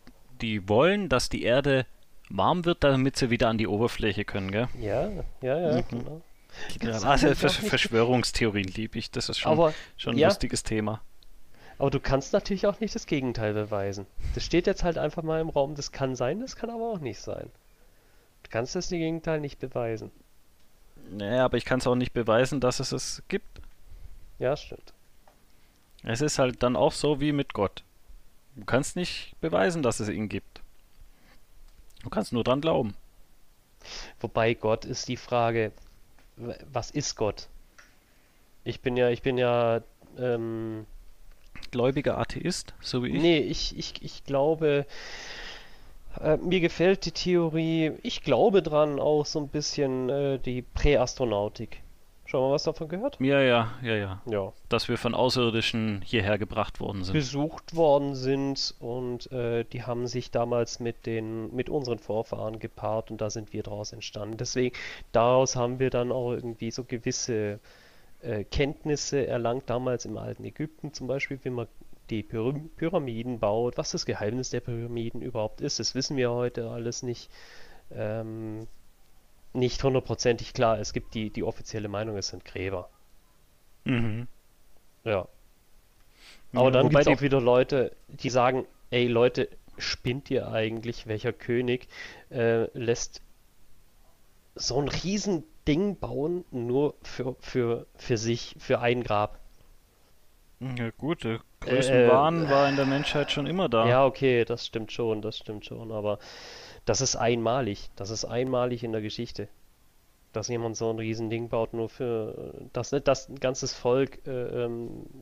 die 0.42 0.68
wollen, 0.68 1.08
dass 1.08 1.28
die 1.28 1.42
Erde 1.42 1.86
warm 2.28 2.64
wird, 2.64 2.84
damit 2.84 3.16
sie 3.16 3.30
wieder 3.30 3.48
an 3.48 3.58
die 3.58 3.66
Oberfläche 3.66 4.24
können, 4.24 4.50
gell? 4.50 4.68
Ja, 4.80 5.08
ja, 5.42 5.58
ja, 5.58 5.82
mhm. 5.90 6.22
genau. 6.78 7.02
Also 7.02 7.34
Vers 7.34 7.56
Verschwörungstheorien 7.56 8.68
liebe 8.68 8.98
ich, 8.98 9.10
das 9.10 9.28
ist 9.28 9.38
schon, 9.38 9.52
aber, 9.52 9.74
schon 9.96 10.14
ein 10.14 10.18
ja, 10.18 10.28
lustiges 10.28 10.62
Thema. 10.62 11.00
Aber 11.78 11.90
du 11.90 11.98
kannst 11.98 12.32
natürlich 12.32 12.66
auch 12.66 12.78
nicht 12.80 12.94
das 12.94 13.06
Gegenteil 13.06 13.54
beweisen. 13.54 14.06
Das 14.34 14.44
steht 14.44 14.66
jetzt 14.66 14.84
halt 14.84 14.98
einfach 14.98 15.22
mal 15.22 15.40
im 15.40 15.48
Raum, 15.48 15.74
das 15.74 15.92
kann 15.92 16.14
sein, 16.14 16.40
das 16.40 16.56
kann 16.56 16.70
aber 16.70 16.92
auch 16.92 17.00
nicht 17.00 17.20
sein. 17.20 17.50
Du 18.42 18.50
kannst 18.50 18.74
das 18.74 18.88
Gegenteil 18.88 19.40
nicht 19.40 19.58
beweisen. 19.58 20.10
Naja, 21.10 21.44
aber 21.44 21.56
ich 21.56 21.64
kann 21.64 21.78
es 21.80 21.86
auch 21.86 21.94
nicht 21.94 22.12
beweisen, 22.12 22.60
dass 22.60 22.80
es 22.80 22.92
es 22.92 23.22
gibt. 23.28 23.60
Ja, 24.38 24.56
stimmt. 24.56 24.92
Es 26.02 26.20
ist 26.20 26.38
halt 26.38 26.62
dann 26.62 26.76
auch 26.76 26.92
so 26.92 27.20
wie 27.20 27.32
mit 27.32 27.52
Gott. 27.52 27.82
Du 28.56 28.64
kannst 28.64 28.96
nicht 28.96 29.34
beweisen, 29.40 29.82
dass 29.82 30.00
es 30.00 30.08
ihn 30.08 30.28
gibt. 30.28 30.60
Du 32.02 32.10
kannst 32.10 32.32
nur 32.32 32.44
dran 32.44 32.60
glauben. 32.60 32.94
Wobei 34.20 34.54
Gott 34.54 34.84
ist 34.84 35.08
die 35.08 35.16
Frage, 35.16 35.72
was 36.72 36.90
ist 36.90 37.16
Gott? 37.16 37.48
Ich 38.64 38.80
bin 38.80 38.96
ja, 38.96 39.08
ich 39.08 39.22
bin 39.22 39.38
ja 39.38 39.82
ähm, 40.18 40.86
gläubiger 41.70 42.18
Atheist, 42.18 42.74
so 42.80 43.02
wie 43.02 43.08
ich. 43.08 43.22
Nee, 43.22 43.38
ich, 43.38 43.78
ich, 43.78 44.02
ich 44.02 44.24
glaube, 44.24 44.86
äh, 46.20 46.36
mir 46.38 46.60
gefällt 46.60 47.04
die 47.06 47.12
Theorie, 47.12 47.92
ich 48.02 48.22
glaube 48.22 48.62
dran 48.62 48.98
auch 48.98 49.26
so 49.26 49.40
ein 49.40 49.48
bisschen 49.48 50.08
äh, 50.08 50.38
die 50.38 50.62
Präastronautik. 50.62 51.82
Schon 52.30 52.42
mal 52.42 52.52
was 52.52 52.62
davon 52.62 52.86
gehört? 52.86 53.16
Ja, 53.18 53.40
ja, 53.40 53.72
ja, 53.82 53.96
ja. 53.96 54.22
Ja. 54.30 54.52
Dass 54.68 54.88
wir 54.88 54.98
von 54.98 55.16
Außerirdischen 55.16 56.00
hierher 56.04 56.38
gebracht 56.38 56.78
worden 56.78 57.02
sind. 57.02 57.12
Besucht 57.12 57.74
worden 57.74 58.14
sind 58.14 58.72
und 58.78 59.32
äh, 59.32 59.64
die 59.64 59.82
haben 59.82 60.06
sich 60.06 60.30
damals 60.30 60.78
mit 60.78 61.06
den, 61.06 61.52
mit 61.52 61.68
unseren 61.68 61.98
Vorfahren 61.98 62.60
gepaart 62.60 63.10
und 63.10 63.20
da 63.20 63.30
sind 63.30 63.52
wir 63.52 63.64
daraus 63.64 63.92
entstanden. 63.92 64.36
Deswegen, 64.36 64.76
daraus 65.10 65.56
haben 65.56 65.80
wir 65.80 65.90
dann 65.90 66.12
auch 66.12 66.30
irgendwie 66.30 66.70
so 66.70 66.84
gewisse 66.84 67.58
äh, 68.22 68.44
Kenntnisse 68.44 69.26
erlangt, 69.26 69.68
damals 69.68 70.04
im 70.04 70.16
alten 70.16 70.44
Ägypten 70.44 70.92
zum 70.92 71.08
Beispiel, 71.08 71.40
wie 71.42 71.50
man 71.50 71.66
die 72.10 72.22
Pyramiden 72.22 73.40
baut, 73.40 73.76
was 73.76 73.90
das 73.90 74.06
Geheimnis 74.06 74.50
der 74.50 74.60
Pyramiden 74.60 75.20
überhaupt 75.20 75.60
ist. 75.60 75.80
Das 75.80 75.96
wissen 75.96 76.16
wir 76.16 76.30
heute 76.30 76.70
alles 76.70 77.02
nicht. 77.02 77.28
Ähm, 77.92 78.68
nicht 79.52 79.82
hundertprozentig 79.82 80.52
klar. 80.52 80.78
Es 80.78 80.92
gibt 80.92 81.14
die, 81.14 81.30
die 81.30 81.42
offizielle 81.42 81.88
Meinung, 81.88 82.16
es 82.16 82.28
sind 82.28 82.44
Gräber. 82.44 82.88
Mhm. 83.84 84.26
Ja. 85.04 85.28
Aber 86.52 86.64
ja, 86.64 86.70
dann 86.70 86.88
gibt 86.88 87.00
es 87.00 87.06
auch 87.06 87.20
wieder 87.20 87.40
Leute, 87.40 87.92
die 88.08 88.30
sagen, 88.30 88.66
ey 88.90 89.06
Leute, 89.06 89.48
spinnt 89.78 90.30
ihr 90.30 90.48
eigentlich, 90.48 91.06
welcher 91.06 91.32
König 91.32 91.88
äh, 92.30 92.64
lässt 92.78 93.22
so 94.54 94.80
ein 94.80 94.88
Riesending 94.88 95.96
bauen, 95.96 96.44
nur 96.50 96.94
für, 97.02 97.36
für, 97.40 97.86
für 97.96 98.18
sich, 98.18 98.56
für 98.58 98.80
ein 98.80 99.02
Grab? 99.02 99.38
Ja 100.60 100.90
gut, 100.90 101.24
der 101.24 101.40
Größenwahn 101.60 102.46
äh, 102.46 102.50
war 102.50 102.68
in 102.68 102.76
der 102.76 102.84
Menschheit 102.84 103.30
schon 103.30 103.46
immer 103.46 103.68
da. 103.68 103.86
Ja, 103.86 104.04
okay, 104.04 104.44
das 104.44 104.66
stimmt 104.66 104.92
schon, 104.92 105.22
das 105.22 105.38
stimmt 105.38 105.64
schon, 105.64 105.90
aber 105.90 106.18
das 106.84 107.00
ist 107.00 107.16
einmalig. 107.16 107.90
Das 107.96 108.10
ist 108.10 108.24
einmalig 108.24 108.84
in 108.84 108.92
der 108.92 109.00
Geschichte. 109.00 109.48
Dass 110.32 110.48
jemand 110.48 110.76
so 110.76 110.90
ein 110.90 110.98
Riesending 110.98 111.48
baut, 111.48 111.74
nur 111.74 111.88
für, 111.88 112.54
dass 112.72 112.92
nicht 112.92 113.08
das 113.08 113.28
ein 113.28 113.40
ganzes 113.40 113.72
Volk 113.72 114.24
äh, 114.28 114.68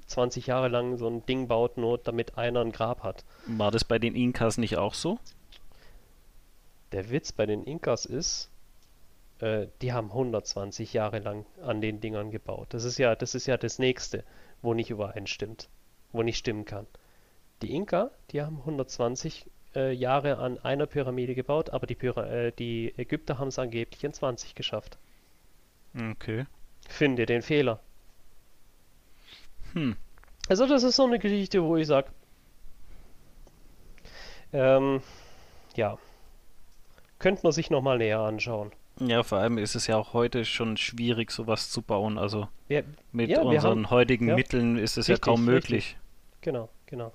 20 0.07 0.47
ähm, 0.47 0.51
Jahre 0.51 0.69
lang 0.69 0.99
so 0.99 1.09
ein 1.09 1.25
Ding 1.25 1.49
baut, 1.49 1.79
nur 1.79 1.97
damit 1.97 2.37
einer 2.37 2.61
ein 2.61 2.73
Grab 2.73 3.03
hat. 3.03 3.25
War 3.47 3.71
das 3.71 3.85
bei 3.85 3.99
den 3.99 4.15
Inkas 4.15 4.59
nicht 4.59 4.77
auch 4.77 4.93
so? 4.93 5.19
Der 6.93 7.11
Witz 7.11 7.33
bei 7.33 7.47
den 7.47 7.65
Inkas 7.65 8.05
ist, 8.05 8.51
äh, 9.41 9.69
die 9.81 9.93
haben 9.93 10.09
120 10.09 10.93
Jahre 10.93 11.21
lang 11.21 11.47
an 11.63 11.81
den 11.81 12.01
Dingern 12.01 12.31
gebaut. 12.31 12.69
Das 12.71 12.85
ist 12.85 12.99
ja, 12.99 13.15
das 13.15 13.35
ist 13.35 13.47
ja 13.47 13.57
das 13.57 13.79
nächste, 13.79 14.25
wo 14.63 14.75
nicht 14.75 14.91
übereinstimmt, 14.91 15.69
wo 16.13 16.23
nicht 16.23 16.39
stimmen 16.39 16.67
kann. 16.67 16.87
Die 17.63 17.75
Inka, 17.75 18.11
die 18.31 18.43
haben 18.43 18.59
120 18.59 19.47
äh, 19.75 19.93
Jahre 19.93 20.39
an 20.39 20.59
einer 20.59 20.87
Pyramide 20.87 21.35
gebaut, 21.35 21.71
aber 21.71 21.87
die, 21.87 21.95
Pyra 21.95 22.27
äh, 22.27 22.53
die 22.53 22.95
Ägypter 22.97 23.39
haben 23.39 23.49
es 23.49 23.59
angeblich 23.59 24.03
in 24.05 24.13
20 24.13 24.55
geschafft. 24.55 24.99
Okay. 25.95 26.47
Finde 26.89 27.27
den 27.27 27.43
Fehler. 27.43 27.81
Hm. 29.73 29.97
Also 30.49 30.67
das 30.67 30.83
ist 30.83 30.97
so 30.97 31.05
eine 31.05 31.19
Geschichte, 31.19 31.63
wo 31.63 31.77
ich 31.77 31.87
sage, 31.87 32.09
ähm, 34.53 35.03
ja, 35.77 35.99
könnte 37.19 37.43
man 37.43 37.53
sich 37.53 37.71
nochmal 37.71 37.99
näher 37.99 38.21
anschauen. 38.21 38.73
Ja, 39.01 39.23
vor 39.23 39.39
allem 39.39 39.59
ist 39.59 39.75
es 39.75 39.87
ja 39.87 39.97
auch 39.97 40.13
heute 40.13 40.45
schon 40.45 40.77
schwierig, 40.77 41.31
sowas 41.31 41.71
zu 41.71 41.83
bauen. 41.83 42.19
Also 42.19 42.49
ja, 42.69 42.83
mit 43.13 43.31
ja, 43.31 43.43
unseren 43.43 43.85
haben, 43.85 43.91
heutigen 43.91 44.29
ja, 44.29 44.35
Mitteln 44.35 44.77
ist 44.77 44.97
es 44.97 45.09
richtig, 45.09 45.27
ja 45.27 45.33
kaum 45.33 45.45
möglich. 45.45 45.85
Richtig. 45.85 45.97
Genau, 46.41 46.69
genau. 46.87 47.13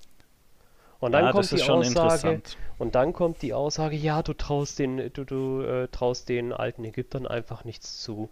Und 1.04 1.12
dann 1.12 1.26
ja, 1.26 1.32
kommt 1.32 1.50
die 1.50 1.62
Aussage, 1.62 2.42
und 2.78 2.94
dann 2.94 3.12
kommt 3.12 3.42
die 3.42 3.52
Aussage, 3.52 3.94
ja, 3.94 4.22
du 4.22 4.32
traust 4.32 4.78
den, 4.78 5.12
du, 5.12 5.24
du 5.24 5.60
äh, 5.60 5.88
traust 5.88 6.30
den 6.30 6.50
alten 6.50 6.82
Ägyptern 6.82 7.26
einfach 7.26 7.64
nichts 7.64 8.00
zu. 8.00 8.30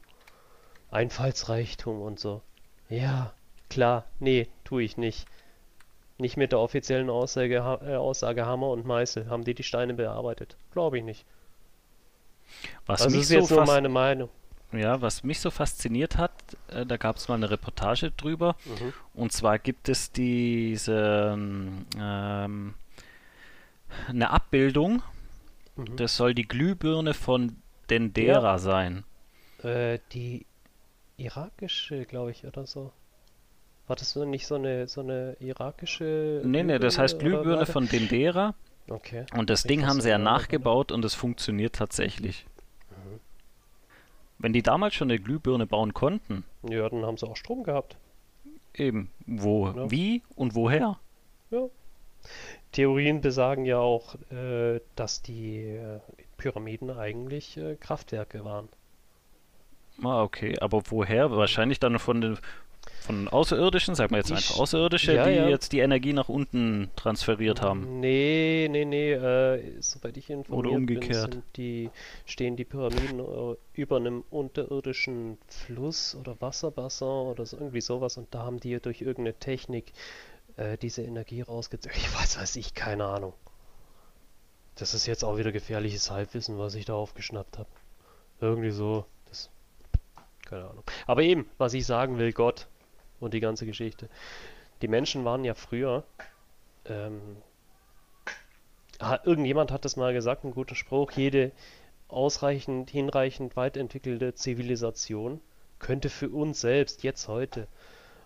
Einfallsreichtum 0.91 2.01
und 2.01 2.19
so. 2.19 2.41
Ja, 2.89 3.35
klar, 3.69 4.07
nee, 4.21 4.49
tue 4.65 4.85
ich 4.85 4.97
nicht. 4.97 5.27
Nicht 6.17 6.39
mit 6.39 6.53
der 6.53 6.61
offiziellen 6.61 7.11
Aussage, 7.11 7.57
äh, 7.57 7.97
Aussage 7.97 8.47
Hammer 8.47 8.71
und 8.71 8.87
Meißel 8.87 9.29
haben 9.29 9.45
die 9.45 9.53
die 9.53 9.65
Steine 9.65 9.93
bearbeitet. 9.93 10.57
Glaube 10.73 10.97
ich 10.97 11.05
nicht. 11.05 11.27
Was 12.87 13.07
mich 13.07 13.21
ist 13.21 13.29
so 13.29 13.35
jetzt 13.35 13.51
nur 13.51 13.67
meine 13.67 13.91
Meinung. 13.91 14.31
Ja, 14.73 15.03
was 15.03 15.23
mich 15.23 15.41
so 15.41 15.51
fasziniert 15.51 16.17
hat, 16.17 16.33
äh, 16.69 16.87
da 16.87 16.97
gab 16.97 17.17
es 17.17 17.29
mal 17.29 17.35
eine 17.35 17.51
Reportage 17.51 18.11
drüber. 18.11 18.57
Mhm. 18.65 18.93
Und 19.15 19.33
zwar 19.33 19.59
gibt 19.59 19.89
es 19.89 20.13
diese 20.13 21.35
ähm, 21.37 22.75
eine 24.09 24.31
Abbildung. 24.31 25.03
Mhm. 25.77 25.97
Das 25.97 26.17
soll 26.17 26.35
die 26.35 26.47
Glühbirne 26.47 27.15
von 27.15 27.57
Dendera 27.91 28.53
ja. 28.53 28.59
sein. 28.59 29.05
Äh, 29.63 29.99
die 30.13 30.47
irakische, 31.17 32.05
glaube 32.05 32.31
ich, 32.31 32.45
oder 32.45 32.67
so. 32.67 32.93
War 33.87 33.97
das 33.97 34.15
nicht 34.17 34.47
so 34.47 34.55
eine, 34.55 34.87
so 34.87 35.01
eine 35.01 35.37
irakische. 35.41 36.41
Nee, 36.45 36.63
nee, 36.63 36.79
das 36.79 36.99
heißt 36.99 37.19
Glühbirne 37.19 37.67
von 37.67 37.89
Dendera. 37.89 38.55
Okay. 38.89 39.27
Und 39.37 39.51
das 39.51 39.65
ich 39.65 39.69
Ding 39.69 39.87
haben 39.87 40.01
sie 40.01 40.09
ja 40.09 40.19
nachgebaut 40.19 40.93
und 40.93 41.05
es 41.05 41.15
funktioniert 41.15 41.75
tatsächlich. 41.75 42.47
Wenn 44.43 44.53
die 44.53 44.63
damals 44.63 44.95
schon 44.95 45.09
eine 45.09 45.21
Glühbirne 45.21 45.67
bauen 45.67 45.95
konnten. 45.95 46.45
Ja, 46.69 46.89
dann 46.89 47.07
haben 47.07 47.17
sie 47.17 47.29
auch 47.29 47.37
Strom 47.37 47.63
gehabt. 47.63 47.97
Eben. 48.75 49.09
Wo, 49.25 49.69
ja. 49.69 49.91
wie 49.91 50.23
und 50.35 50.57
woher? 50.57 50.99
Ja. 51.51 51.69
Theorien 52.73 53.21
besagen 53.21 53.65
ja 53.67 53.79
auch, 53.79 54.17
äh, 54.33 54.81
dass 54.97 55.23
die 55.23 55.59
äh, 55.59 56.01
Pyramiden 56.39 56.91
eigentlich 56.91 57.57
äh, 57.57 57.77
Kraftwerke 57.77 58.45
waren. 58.45 58.69
Ah, 60.03 60.23
okay. 60.23 60.59
Aber 60.59 60.83
woher? 60.89 61.31
Wahrscheinlich 61.31 61.79
dann 61.79 62.01
von 62.01 62.21
den, 62.21 62.39
von 63.03 63.29
Außerirdischen, 63.29 63.95
sagen 63.95 64.11
wir 64.13 64.19
jetzt 64.19 64.31
die 64.31 64.35
einfach 64.35 64.59
Außerirdische, 64.59 65.15
ja, 65.15 65.25
die 65.25 65.33
ja. 65.33 65.49
jetzt 65.49 65.73
die 65.73 65.81
Energie 65.81 66.13
nach 66.13 66.29
unten 66.29 66.91
transferiert 66.97 67.61
haben. 67.61 68.01
Nee, 68.01 68.69
nee, 68.71 68.85
nee, 68.85 69.13
äh, 69.13 69.81
soweit 69.81 70.17
ich 70.17 70.31
informiert 70.31 70.67
Oder 70.67 70.77
umgekehrt. 70.77 71.31
bin, 71.31 71.43
die, 71.57 71.91
stehen 72.27 72.57
die 72.57 72.65
Pyramiden 72.65 73.21
äh, 73.21 73.57
über 73.75 73.97
einem 73.97 74.25
unterirdischen 74.31 75.39
Fluss 75.49 76.15
oder 76.15 76.41
Wasserbassin 76.41 77.07
oder 77.09 77.45
so, 77.45 77.57
irgendwie 77.57 77.81
sowas 77.81 78.17
und 78.17 78.33
da 78.35 78.45
haben 78.45 78.61
die 78.61 78.79
durch 78.81 79.01
irgendeine 79.01 79.35
Technik 79.35 79.93
äh, 80.57 80.79
diese 80.79 81.03
Energie 81.03 81.43
rausgezogen. 81.43 81.97
Ich 81.97 82.15
weiß, 82.15 82.39
weiß 82.39 82.57
ich, 82.57 82.75
keine 82.75 83.07
Ahnung. 83.07 83.33
Das 84.77 84.95
ist 84.95 85.07
jetzt 85.07 85.25
auch 85.25 85.37
wieder 85.37 85.53
gefährliches 85.53 86.11
Halbwissen, 86.11 86.59
was 86.59 86.75
ich 86.75 86.85
da 86.85 86.95
aufgeschnappt 86.95 87.59
habe. 87.59 87.69
Irgendwie 88.41 88.71
so, 88.71 89.05
keine 90.53 90.69
Ahnung. 90.69 90.85
Aber 91.07 91.23
eben, 91.23 91.49
was 91.57 91.73
ich 91.73 91.87
sagen 91.87 92.19
will, 92.19 92.33
Gott, 92.33 92.69
und 93.21 93.33
die 93.33 93.41
ganze 93.41 93.65
Geschichte. 93.65 94.09
Die 94.83 94.89
Menschen 94.89 95.25
waren 95.25 95.45
ja 95.45 95.55
früher. 95.55 96.05
Ähm, 96.85 97.37
irgendjemand 99.25 99.73
hat 99.73 99.85
das 99.85 99.97
mal 99.97 100.13
gesagt, 100.13 100.45
ein 100.45 100.51
guter 100.51 100.75
Spruch. 100.75 101.13
Jede 101.13 101.53
ausreichend, 102.09 102.91
hinreichend 102.91 103.57
weit 103.57 103.77
entwickelte 103.77 104.35
Zivilisation 104.35 105.41
könnte 105.79 106.11
für 106.11 106.29
uns 106.29 106.61
selbst 106.61 107.03
jetzt 107.03 107.29
heute 107.29 107.67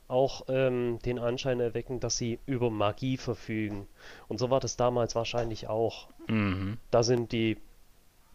auch 0.09 0.47
ähm, 0.49 0.99
den 1.05 1.19
Anschein 1.19 1.61
erwecken, 1.61 2.01
dass 2.01 2.17
sie 2.17 2.39
über 2.47 2.71
Magie 2.71 3.17
verfügen. 3.17 3.87
Und 4.29 4.39
so 4.39 4.51
war 4.51 4.61
das 4.61 4.77
damals 4.77 5.15
wahrscheinlich 5.15 5.69
auch. 5.69 6.09
Mhm. 6.27 6.79
Da 6.91 7.03
sind 7.03 7.33
die 7.33 7.59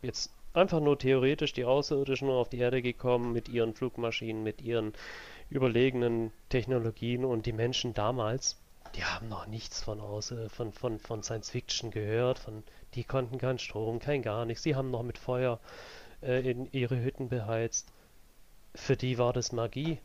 jetzt 0.02 0.32
einfach 0.53 0.79
nur 0.79 0.98
theoretisch 0.98 1.53
die 1.53 1.65
Außerirdischen 1.65 2.27
nur 2.27 2.38
auf 2.38 2.50
die 2.50 2.60
Erde 2.60 2.81
gekommen 2.81 3.34
mit 3.34 3.50
ihren 3.50 3.74
Flugmaschinen, 3.74 4.43
mit 4.43 4.62
ihren 4.62 4.93
überlegenen 5.50 6.31
Technologien 6.50 7.25
und 7.25 7.46
die 7.46 7.53
Menschen 7.53 7.93
damals, 7.93 8.58
die 8.96 9.03
haben 9.03 9.29
noch 9.29 9.48
nichts 9.48 9.81
von, 9.84 10.01
außer, 10.01 10.50
von, 10.50 10.72
von, 10.72 11.00
von 11.00 11.24
Science 11.24 11.50
Fiction 11.50 11.91
gehört, 11.91 12.39
von, 12.39 12.63
die 12.96 13.03
konnten 13.03 13.38
keinen 13.38 13.60
Strom, 13.60 14.00
kein 14.00 14.22
gar 14.22 14.46
nichts, 14.46 14.63
sie 14.63 14.75
haben 14.75 14.91
noch 14.91 15.03
mit 15.03 15.17
Feuer 15.17 15.60
äh, 16.22 16.50
in 16.50 16.72
ihre 16.72 17.01
Hütten 17.01 17.29
beheizt. 17.29 17.91
Für 18.74 18.96
die 18.96 19.17
war 19.17 19.34
das 19.34 19.51
Magie. 19.51 20.00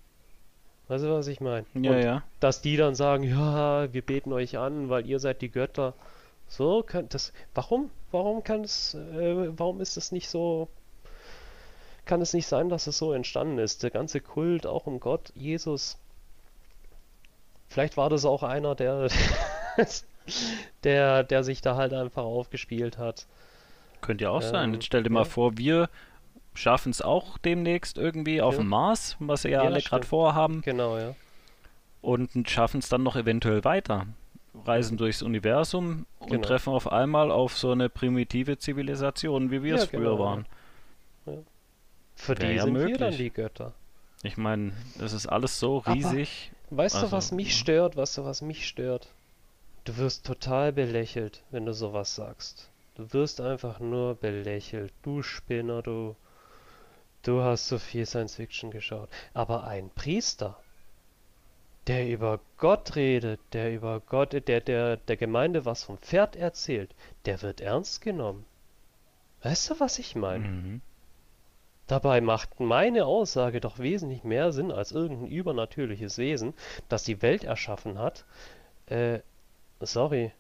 Weißt 0.88 1.04
du, 1.04 1.10
was 1.10 1.26
ich 1.26 1.40
meine? 1.40 1.66
Ja, 1.74 1.90
und 1.90 2.02
ja. 2.02 2.22
Dass 2.40 2.62
die 2.62 2.76
dann 2.76 2.94
sagen, 2.94 3.24
ja, 3.24 3.92
wir 3.92 4.02
beten 4.02 4.32
euch 4.32 4.58
an, 4.58 4.88
weil 4.88 5.06
ihr 5.06 5.18
seid 5.18 5.42
die 5.42 5.50
Götter. 5.50 5.94
So 6.48 6.82
kann 6.82 7.08
das. 7.08 7.32
Warum? 7.54 7.90
Warum 8.12 8.42
kann 8.44 8.62
es? 8.62 8.94
Äh, 8.94 9.58
warum 9.58 9.80
ist 9.80 9.96
es 9.96 10.12
nicht 10.12 10.28
so? 10.28 10.68
Kann 12.04 12.20
es 12.20 12.32
nicht 12.32 12.46
sein, 12.46 12.68
dass 12.68 12.86
es 12.86 12.98
so 12.98 13.12
entstanden 13.12 13.58
ist? 13.58 13.82
Der 13.82 13.90
ganze 13.90 14.20
Kult 14.20 14.66
auch 14.66 14.86
um 14.86 15.00
Gott, 15.00 15.32
Jesus. 15.34 15.98
Vielleicht 17.68 17.96
war 17.96 18.10
das 18.10 18.24
auch 18.24 18.44
einer, 18.44 18.76
der, 18.76 19.08
der, 20.84 21.24
der 21.24 21.44
sich 21.44 21.60
da 21.62 21.74
halt 21.74 21.92
einfach 21.92 22.22
aufgespielt 22.22 22.96
hat. 22.96 23.26
Könnte 24.00 24.24
ja 24.24 24.30
auch 24.30 24.42
ähm, 24.42 24.48
sein. 24.48 24.74
Jetzt 24.74 24.86
stell 24.86 25.02
dir 25.02 25.10
ja. 25.10 25.14
mal 25.14 25.24
vor, 25.24 25.58
wir 25.58 25.88
schaffen 26.54 26.90
es 26.90 27.02
auch 27.02 27.38
demnächst 27.38 27.98
irgendwie 27.98 28.40
auf 28.40 28.54
ja. 28.54 28.60
dem 28.60 28.68
Mars, 28.68 29.16
was 29.18 29.42
sie 29.42 29.50
ja, 29.50 29.62
ja 29.62 29.68
alle 29.68 29.80
gerade 29.80 30.06
vorhaben. 30.06 30.62
Genau, 30.62 30.96
ja. 30.96 31.14
Und 32.02 32.30
schaffen 32.48 32.78
es 32.78 32.88
dann 32.88 33.02
noch 33.02 33.16
eventuell 33.16 33.64
weiter. 33.64 34.06
Reisen 34.64 34.96
durchs 34.96 35.22
Universum 35.22 36.06
und 36.18 36.30
genau. 36.30 36.46
treffen 36.46 36.72
auf 36.72 36.90
einmal 36.90 37.30
auf 37.30 37.56
so 37.56 37.72
eine 37.72 37.88
primitive 37.88 38.58
Zivilisation, 38.58 39.50
wie 39.50 39.62
wir 39.62 39.76
es 39.76 39.84
früher 39.86 40.00
genau, 40.00 40.18
waren. 40.18 40.46
Für 42.14 42.38
Wär 42.38 42.52
die 42.52 42.58
sind 42.58 42.72
möglich. 42.72 42.98
wir 42.98 43.06
dann 43.06 43.16
die 43.16 43.30
Götter. 43.30 43.74
Ich 44.22 44.36
meine, 44.36 44.72
das 44.98 45.12
ist 45.12 45.26
alles 45.26 45.60
so 45.60 45.78
riesig. 45.78 46.50
Aber 46.68 46.78
weißt 46.78 46.96
also, 46.96 47.06
du, 47.08 47.12
was 47.12 47.32
mich 47.32 47.56
stört? 47.56 47.96
Weißt 47.96 48.18
du, 48.18 48.24
was 48.24 48.42
mich 48.42 48.66
stört? 48.66 49.08
Du 49.84 49.96
wirst 49.98 50.26
total 50.26 50.72
belächelt, 50.72 51.44
wenn 51.50 51.66
du 51.66 51.72
sowas 51.72 52.14
sagst. 52.14 52.70
Du 52.96 53.12
wirst 53.12 53.40
einfach 53.40 53.78
nur 53.78 54.14
belächelt. 54.14 54.92
Du 55.02 55.22
Spinner, 55.22 55.82
du. 55.82 56.16
Du 57.22 57.42
hast 57.42 57.68
so 57.68 57.78
viel 57.78 58.06
Science 58.06 58.36
Fiction 58.36 58.70
geschaut. 58.70 59.08
Aber 59.34 59.64
ein 59.64 59.90
Priester, 59.90 60.56
der 61.86 62.08
über 62.08 62.40
Gott 62.58 62.96
redet, 62.96 63.40
der 63.52 63.72
über 63.72 64.00
Gott, 64.00 64.32
der, 64.32 64.60
der, 64.60 64.96
der 64.96 65.16
Gemeinde 65.16 65.64
was 65.64 65.84
vom 65.84 65.98
Pferd 65.98 66.36
erzählt, 66.36 66.94
der 67.26 67.42
wird 67.42 67.60
ernst 67.60 68.00
genommen. 68.00 68.44
Weißt 69.42 69.70
du, 69.70 69.80
was 69.80 69.98
ich 69.98 70.16
meine? 70.16 70.48
Mhm. 70.48 70.80
Dabei 71.86 72.20
macht 72.20 72.58
meine 72.58 73.06
Aussage 73.06 73.60
doch 73.60 73.78
wesentlich 73.78 74.24
mehr 74.24 74.50
Sinn 74.50 74.72
als 74.72 74.90
irgendein 74.90 75.28
übernatürliches 75.28 76.18
Wesen, 76.18 76.52
das 76.88 77.04
die 77.04 77.22
Welt 77.22 77.44
erschaffen 77.44 77.98
hat. 77.98 78.24
Äh, 78.86 79.20
sorry, 79.78 80.32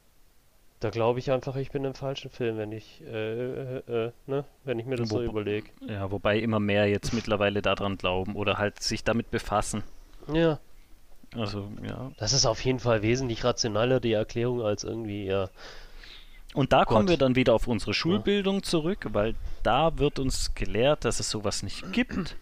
da 0.80 0.90
glaube 0.90 1.20
ich 1.20 1.30
einfach, 1.30 1.54
ich 1.54 1.70
bin 1.70 1.84
im 1.84 1.94
falschen 1.94 2.30
Film, 2.30 2.58
wenn 2.58 2.72
ich, 2.72 3.00
äh, 3.06 3.76
äh, 3.76 4.06
äh, 4.06 4.12
ne, 4.26 4.44
wenn 4.64 4.80
ich 4.80 4.86
mir 4.86 4.96
das 4.96 5.10
Wo, 5.10 5.18
so 5.18 5.22
überlege. 5.22 5.70
Ja, 5.86 6.10
wobei 6.10 6.38
immer 6.38 6.58
mehr 6.58 6.88
jetzt 6.88 7.14
mittlerweile 7.14 7.62
daran 7.62 7.96
glauben 7.96 8.34
oder 8.34 8.58
halt 8.58 8.82
sich 8.82 9.04
damit 9.04 9.30
befassen. 9.30 9.84
Ja. 10.32 10.58
Also, 11.34 11.68
ja. 11.86 12.12
Das 12.18 12.32
ist 12.32 12.46
auf 12.46 12.64
jeden 12.64 12.78
Fall 12.78 13.02
wesentlich 13.02 13.44
rationaler, 13.44 14.00
die 14.00 14.12
Erklärung, 14.12 14.62
als 14.62 14.84
irgendwie, 14.84 15.26
ja. 15.26 15.48
Und 16.54 16.72
da 16.72 16.84
Gott. 16.84 16.88
kommen 16.88 17.08
wir 17.08 17.18
dann 17.18 17.36
wieder 17.36 17.52
auf 17.54 17.66
unsere 17.66 17.92
Schulbildung 17.92 18.56
ja. 18.56 18.62
zurück, 18.62 19.06
weil 19.12 19.34
da 19.62 19.98
wird 19.98 20.18
uns 20.18 20.54
gelehrt, 20.54 21.04
dass 21.04 21.20
es 21.20 21.30
sowas 21.30 21.62
nicht 21.62 21.92
gibt. 21.92 22.36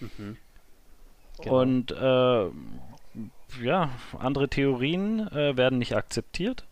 Mhm. 0.00 0.36
Genau. 1.40 1.60
Und 1.60 1.92
äh, 1.92 2.46
ja, 3.62 3.90
andere 4.18 4.48
Theorien 4.48 5.28
äh, 5.28 5.56
werden 5.56 5.78
nicht 5.78 5.94
akzeptiert. 5.94 6.64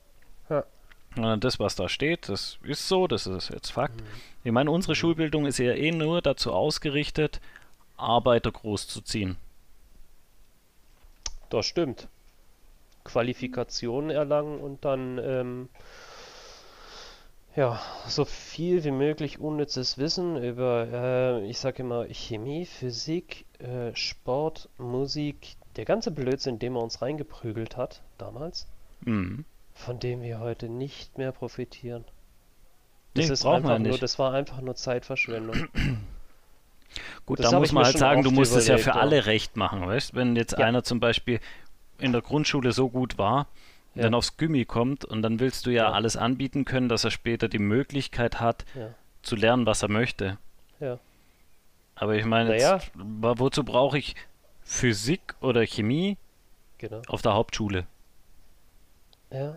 Das, 1.17 1.59
was 1.59 1.75
da 1.77 1.89
steht, 1.89 2.29
das 2.29 2.59
ist 2.63 2.89
so, 2.89 3.07
das 3.07 3.27
ist 3.27 3.49
jetzt 3.49 3.71
Fakt. 3.71 4.01
Mhm. 4.01 4.07
Ich 4.45 4.53
meine, 4.53 4.71
unsere 4.71 4.93
mhm. 4.93 4.97
Schulbildung 4.97 5.47
ist 5.47 5.59
ja 5.59 5.73
eh 5.73 5.91
nur 5.91 6.21
dazu 6.21 6.53
ausgerichtet, 6.53 7.41
Arbeiter 7.97 8.53
großzuziehen. 8.53 9.37
Das 11.51 11.67
stimmt. 11.67 12.09
Qualifikationen 13.05 14.11
erlangen 14.11 14.61
und 14.61 14.85
dann 14.85 15.19
ähm, 15.19 15.69
ja, 17.55 17.81
so 18.07 18.25
viel 18.25 18.85
wie 18.85 18.91
möglich 18.91 19.39
unnützes 19.39 19.97
Wissen 19.97 20.43
über, 20.43 20.89
äh, 20.93 21.49
ich 21.49 21.59
sage 21.59 21.83
immer, 21.83 22.07
Chemie, 22.07 22.67
Physik, 22.67 23.47
äh, 23.61 23.95
Sport, 23.95 24.69
Musik, 24.77 25.57
der 25.77 25.85
ganze 25.85 26.11
Blödsinn, 26.11 26.59
den 26.59 26.73
man 26.73 26.83
uns 26.83 27.01
reingeprügelt 27.01 27.77
hat 27.77 28.03
damals. 28.19 28.67
Mhm 29.01 29.45
von 29.77 30.01
dem 30.01 30.23
wir 30.23 30.41
heute 30.41 30.69
nicht 30.69 31.19
mehr 31.19 31.33
profitieren. 31.33 32.05
Das, 33.15 33.27
nee, 33.27 33.33
ist 33.33 33.47
einfach 33.47 33.79
nur, 33.79 33.99
das 33.99 34.19
war 34.19 34.33
einfach 34.33 34.61
nur 34.61 34.75
Zeitverschwendung. 34.75 35.69
Gut, 37.25 37.41
das 37.41 37.51
da 37.51 37.59
muss 37.59 37.73
man 37.73 37.85
halt 37.85 37.99
sagen, 37.99 38.23
du 38.23 38.31
musst 38.31 38.55
es 38.57 38.69
ja 38.69 38.79
für 38.79 38.95
alle 38.95 39.27
recht 39.27 39.57
machen, 39.57 39.87
weißt 39.87 40.15
Wenn 40.15 40.37
jetzt 40.37 40.59
ja. 40.59 40.65
einer 40.65 40.83
zum 40.83 41.01
Beispiel 41.01 41.41
in 41.99 42.13
der 42.13 42.23
Grundschule 42.23 42.73
so 42.73 42.89
gut 42.89 43.19
war, 43.19 43.49
ja. 43.95 44.03
dann 44.03 44.15
aufs 44.15 44.37
Gummi 44.37 44.65
kommt 44.65 45.05
und 45.05 45.23
dann 45.23 45.41
willst 45.41 45.67
du 45.67 45.71
ja, 45.71 45.85
ja, 45.85 45.93
alles 45.93 46.17
anbieten 46.17 46.65
können, 46.65 46.89
dass 46.89 47.05
er 47.05 47.11
später 47.11 47.49
die 47.49 47.59
Möglichkeit 47.59 48.41
hat, 48.41 48.65
zu 49.23 49.37
lernen, 49.37 49.67
was 49.67 49.83
er 49.83 49.91
möchte. 49.91 50.39
Ja. 50.81 50.99
Aber 51.95 52.15
ich 52.15 52.27
meine, 52.27 52.57
jetzt, 52.57 52.91
wozu 52.95 53.65
brauche 53.65 53.99
ich 53.99 54.15
Physik 54.63 55.35
oder 55.41 55.67
Chemie 55.67 56.19
genau. 56.79 57.03
auf 57.09 57.23
der 57.23 57.33
Hauptschule? 57.33 57.87
Ja. 59.31 59.57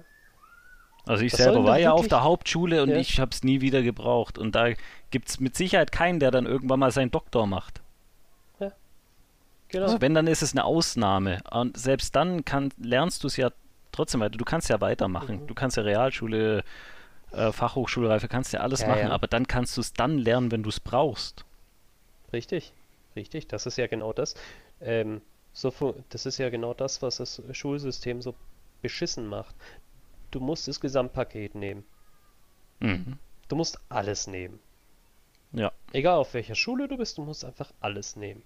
Also 1.09 1.23
ich 1.23 1.31
das 1.31 1.41
selber 1.41 1.63
war 1.63 1.79
ja 1.79 1.91
auf 1.91 2.07
der 2.07 2.21
Hauptschule 2.21 2.83
und 2.83 2.89
ja. 2.89 2.97
ich 2.97 3.19
habe 3.19 3.31
es 3.31 3.43
nie 3.43 3.61
wieder 3.61 3.81
gebraucht. 3.81 4.37
Und 4.37 4.53
da 4.53 4.67
gibt 5.09 5.27
es 5.27 5.39
mit 5.39 5.55
Sicherheit 5.55 5.91
keinen, 5.91 6.19
der 6.19 6.29
dann 6.29 6.45
irgendwann 6.45 6.79
mal 6.79 6.91
seinen 6.91 7.09
Doktor 7.09 7.47
macht. 7.47 7.81
Ja. 8.59 8.71
Genau. 9.69 9.85
Also 9.85 10.01
wenn, 10.01 10.13
dann 10.13 10.27
ist 10.27 10.43
es 10.43 10.51
eine 10.51 10.65
Ausnahme. 10.65 11.41
Und 11.49 11.77
selbst 11.77 12.15
dann 12.15 12.45
kann, 12.45 12.69
lernst 12.77 13.23
du 13.23 13.27
es 13.27 13.37
ja 13.37 13.49
trotzdem 13.91 14.21
weiter. 14.21 14.37
Du 14.37 14.45
kannst 14.45 14.69
ja 14.69 14.81
weitermachen. 14.81 15.41
Mhm. 15.41 15.47
Du 15.47 15.55
kannst 15.55 15.77
ja 15.77 15.83
Realschule, 15.83 16.63
äh, 17.31 17.51
Fachhochschulreife, 17.51 18.27
kannst 18.27 18.53
ja 18.53 18.59
alles 18.59 18.81
ja, 18.81 18.89
machen. 18.89 19.07
Ja. 19.07 19.09
Aber 19.09 19.25
dann 19.25 19.47
kannst 19.47 19.77
du 19.77 19.81
es 19.81 19.93
dann 19.93 20.19
lernen, 20.19 20.51
wenn 20.51 20.61
du 20.61 20.69
es 20.69 20.79
brauchst. 20.79 21.43
Richtig, 22.31 22.71
richtig. 23.15 23.47
Das 23.47 23.65
ist 23.65 23.79
ja 23.79 23.87
genau 23.87 24.13
das. 24.13 24.35
Ähm, 24.79 25.21
so, 25.53 25.95
das 26.09 26.27
ist 26.27 26.37
ja 26.37 26.51
genau 26.51 26.75
das, 26.75 27.01
was 27.01 27.17
das 27.17 27.41
Schulsystem 27.53 28.21
so 28.21 28.35
beschissen 28.83 29.27
macht. 29.27 29.55
Du 30.31 30.39
musst 30.39 30.67
das 30.67 30.79
Gesamtpaket 30.79 31.55
nehmen. 31.55 31.85
Mhm. 32.79 33.17
Du 33.47 33.55
musst 33.55 33.79
alles 33.89 34.27
nehmen. 34.27 34.59
Ja. 35.51 35.71
Egal 35.91 36.17
auf 36.17 36.33
welcher 36.33 36.55
Schule 36.55 36.87
du 36.87 36.97
bist, 36.97 37.17
du 37.17 37.23
musst 37.23 37.43
einfach 37.43 37.71
alles 37.79 38.15
nehmen. 38.15 38.43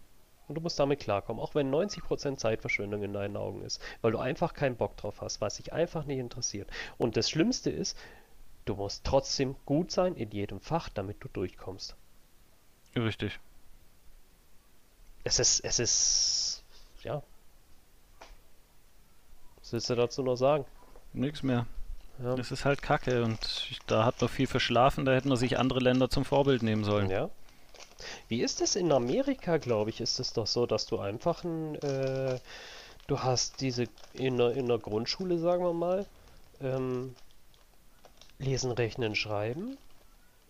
Und 0.48 0.56
du 0.56 0.62
musst 0.62 0.80
damit 0.80 1.00
klarkommen, 1.00 1.42
auch 1.42 1.56
wenn 1.56 1.74
90% 1.74 2.38
Zeitverschwendung 2.38 3.04
in 3.04 3.14
deinen 3.14 3.38
Augen 3.38 3.62
ist, 3.64 3.82
weil 4.02 4.12
du 4.12 4.20
einfach 4.20 4.54
keinen 4.54 4.76
Bock 4.76 4.98
drauf 4.98 5.22
hast, 5.22 5.42
was 5.42 5.56
dich 5.56 5.72
einfach 5.72 6.06
nicht 6.06 6.20
interessiert. 6.20 6.70
Und 6.98 7.16
das 7.16 7.30
Schlimmste 7.30 7.70
ist, 7.70 7.98
du 8.66 8.76
musst 8.76 9.06
trotzdem 9.06 9.56
gut 9.66 9.92
sein 9.92 10.16
in 10.16 10.32
jedem 10.32 10.60
Fach, 10.60 10.90
damit 10.90 11.24
du 11.24 11.30
durchkommst. 11.30 11.96
Richtig. 12.96 13.40
Es 15.24 15.40
ist, 15.40 15.62
es 15.62 15.80
ist, 15.80 16.64
ja, 17.04 17.24
willst 19.72 19.90
du 19.90 19.96
dazu 19.96 20.24
noch 20.24 20.36
sagen? 20.36 20.66
Nix 21.14 21.44
mehr. 21.44 21.66
Ja. 22.22 22.36
Das 22.36 22.52
ist 22.52 22.66
halt 22.66 22.82
Kacke 22.82 23.24
und 23.24 23.40
da 23.88 24.06
hat 24.06 24.22
man 24.22 24.30
viel 24.30 24.48
verschlafen, 24.48 25.06
da 25.06 25.14
hätten 25.14 25.30
wir 25.30 25.38
sich 25.38 25.58
andere 25.58 25.80
Länder 25.80 26.10
zum 26.10 26.26
Vorbild 26.26 26.64
nehmen 26.64 26.84
sollen. 26.84 27.10
Ja. 27.10 27.30
Wie 28.28 28.42
ist 28.42 28.62
es 28.62 28.76
in 28.76 28.92
Amerika, 28.92 29.58
glaube 29.58 29.90
ich, 29.90 30.02
ist 30.02 30.20
es 30.20 30.34
doch 30.34 30.48
so, 30.48 30.66
dass 30.66 30.86
du 30.86 31.00
einfach 31.00 31.44
ein, 31.44 31.76
äh, 31.76 32.40
du 33.08 33.20
hast 33.20 33.62
diese 33.62 33.86
in 34.14 34.38
der, 34.38 34.52
in 34.52 34.68
der 34.68 34.78
Grundschule, 34.78 35.40
sagen 35.40 35.64
wir 35.64 35.74
mal, 35.74 36.06
ähm, 36.62 37.16
lesen, 38.38 38.72
rechnen, 38.72 39.16
schreiben. 39.16 39.78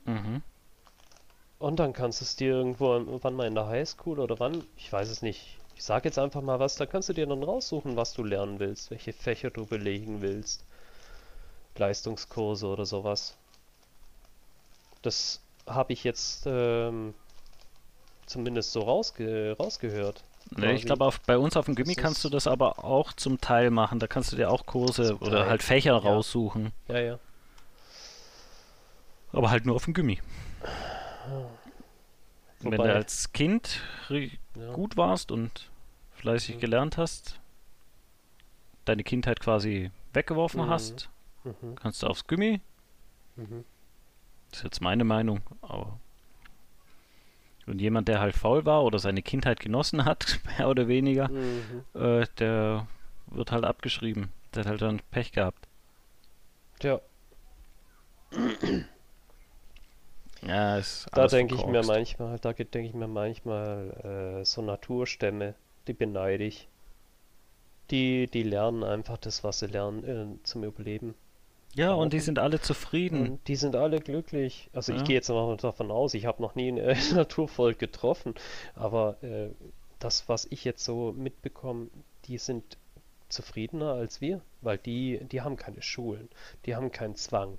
Mhm. 0.06 0.42
Und 1.60 1.80
dann 1.80 1.94
kannst 1.94 2.22
du 2.22 2.26
es 2.26 2.36
dir 2.36 2.54
irgendwo, 2.54 3.02
wann 3.22 3.36
mal 3.36 3.48
in 3.48 3.56
der 3.56 3.68
Highschool 3.68 4.20
oder 4.20 4.40
wann, 4.40 4.64
ich 4.76 4.92
weiß 4.92 5.10
es 5.10 5.22
nicht, 5.22 5.58
ich 5.76 5.84
sag 5.84 6.06
jetzt 6.06 6.20
einfach 6.20 6.42
mal 6.42 6.60
was, 6.60 6.76
da 6.76 6.86
kannst 6.86 7.10
du 7.10 7.14
dir 7.14 7.26
dann 7.26 7.44
raussuchen, 7.44 7.96
was 7.96 8.14
du 8.14 8.24
lernen 8.24 8.60
willst, 8.60 8.92
welche 8.92 9.14
Fächer 9.14 9.50
du 9.50 9.66
belegen 9.66 10.22
willst. 10.22 10.66
Leistungskurse 11.78 12.68
oder 12.68 12.86
sowas. 12.86 13.36
Das 15.02 15.42
habe 15.66 15.94
ich 15.94 16.04
jetzt 16.04 16.44
ähm, 16.46 17.14
zumindest 18.26 18.72
so 18.72 18.82
rausge 18.82 19.56
rausgehört. 19.60 20.24
Nee, 20.52 20.74
ich 20.74 20.86
glaube, 20.86 21.10
bei 21.26 21.38
uns 21.38 21.58
auf 21.58 21.66
dem 21.66 21.76
Gimmi 21.76 21.96
kannst 21.96 22.24
du 22.24 22.30
das 22.30 22.48
aber 22.48 22.84
auch 22.84 23.14
zum 23.14 23.40
Teil 23.42 23.72
machen. 23.72 24.00
Da 24.00 24.08
kannst 24.08 24.32
du 24.32 24.36
dir 24.36 24.52
auch 24.52 24.66
Kurse 24.66 25.18
oder 25.18 25.48
halt 25.48 25.64
Fächer 25.64 25.94
ja. 25.94 25.98
raussuchen. 25.98 26.72
Ja, 26.88 27.00
ja. 27.00 27.20
Aber 29.32 29.50
halt 29.50 29.66
nur 29.66 29.76
auf 29.76 29.86
dem 29.86 29.94
Gimmi. 29.94 30.20
Wobei, 32.64 32.78
Wenn 32.78 32.86
du 32.86 32.96
als 32.96 33.34
Kind 33.34 33.82
ja. 34.10 34.74
gut 34.74 34.98
warst 34.98 35.32
und 35.32 35.70
fleißig 36.14 36.56
mhm. 36.56 36.60
gelernt 36.60 36.98
hast, 36.98 37.40
deine 38.86 39.04
Kindheit 39.04 39.40
quasi 39.40 39.92
weggeworfen 40.14 40.62
mhm. 40.62 40.70
hast, 40.70 41.10
mhm. 41.44 41.76
kannst 41.76 42.04
du 42.04 42.08
aufs 42.08 42.28
Gimmi. 42.28 42.62
Mhm. 43.36 43.66
Das 44.50 44.60
ist 44.60 44.64
jetzt 44.66 44.82
meine 44.82 45.04
Meinung, 45.04 45.42
aber 45.62 46.00
und 47.66 47.80
jemand, 47.80 48.08
der 48.10 48.20
halt 48.20 48.36
faul 48.36 48.66
war 48.66 48.84
oder 48.84 49.00
seine 49.00 49.22
Kindheit 49.22 49.60
genossen 49.60 50.06
hat, 50.06 50.40
mehr 50.58 50.70
oder 50.70 50.88
weniger, 50.88 51.30
mhm. 51.30 51.84
äh, 51.94 52.26
der 52.40 52.88
wird 53.28 53.52
halt 53.52 53.64
abgeschrieben. 53.64 54.32
Der 54.54 54.62
hat 54.62 54.68
halt 54.70 54.82
dann 54.82 55.02
Pech 55.12 55.32
gehabt. 55.32 55.68
Tja. 56.80 57.00
Ja, 60.48 60.78
ist 60.78 61.08
da 61.14 61.28
denke 61.28 61.56
ich 61.56 61.66
mir 61.66 61.84
manchmal, 61.84 62.38
da 62.40 62.54
denke 62.54 62.82
ich 62.82 62.94
mir 62.94 63.08
manchmal, 63.08 64.40
äh, 64.42 64.46
so 64.46 64.62
Naturstämme, 64.62 65.56
die 65.88 65.94
beneide 65.94 66.44
ich. 66.44 66.68
Die, 67.92 68.28
die 68.28 68.44
lernen 68.44 68.84
einfach 68.84 69.18
das, 69.18 69.44
was 69.44 69.60
sie 69.60 69.68
lernen, 69.68 70.04
äh, 70.04 70.44
zum 70.44 70.64
Überleben. 70.64 71.16
Ja, 71.76 71.94
und 71.94 72.14
die 72.14 72.20
sind 72.20 72.40
alle 72.40 72.62
zufrieden. 72.62 73.30
Und 73.30 73.48
die 73.48 73.56
sind 73.56 73.76
alle 73.76 74.00
glücklich. 74.00 74.70
Also 74.74 74.92
ja. 74.92 75.00
ich 75.00 75.06
gehe 75.06 75.16
jetzt 75.16 75.30
mal 75.30 75.58
davon 75.58 75.92
aus, 75.92 76.14
ich 76.14 76.26
habe 76.26 76.42
noch 76.42 76.56
nie 76.56 76.72
ein 76.72 76.78
äh, 76.78 76.96
Naturvolk 77.14 77.80
getroffen, 77.80 78.36
aber 78.76 79.22
äh, 79.24 79.50
das, 80.00 80.30
was 80.30 80.46
ich 80.50 80.64
jetzt 80.64 80.84
so 80.84 81.14
mitbekomme, 81.14 81.88
die 82.26 82.38
sind 82.38 82.78
zufriedener 83.30 83.94
als 83.94 84.22
wir, 84.22 84.42
weil 84.62 84.78
die, 84.78 85.20
die 85.32 85.42
haben 85.42 85.56
keine 85.56 85.82
Schulen, 85.82 86.30
die 86.66 86.76
haben 86.76 86.92
keinen 86.92 87.16
Zwang. 87.16 87.58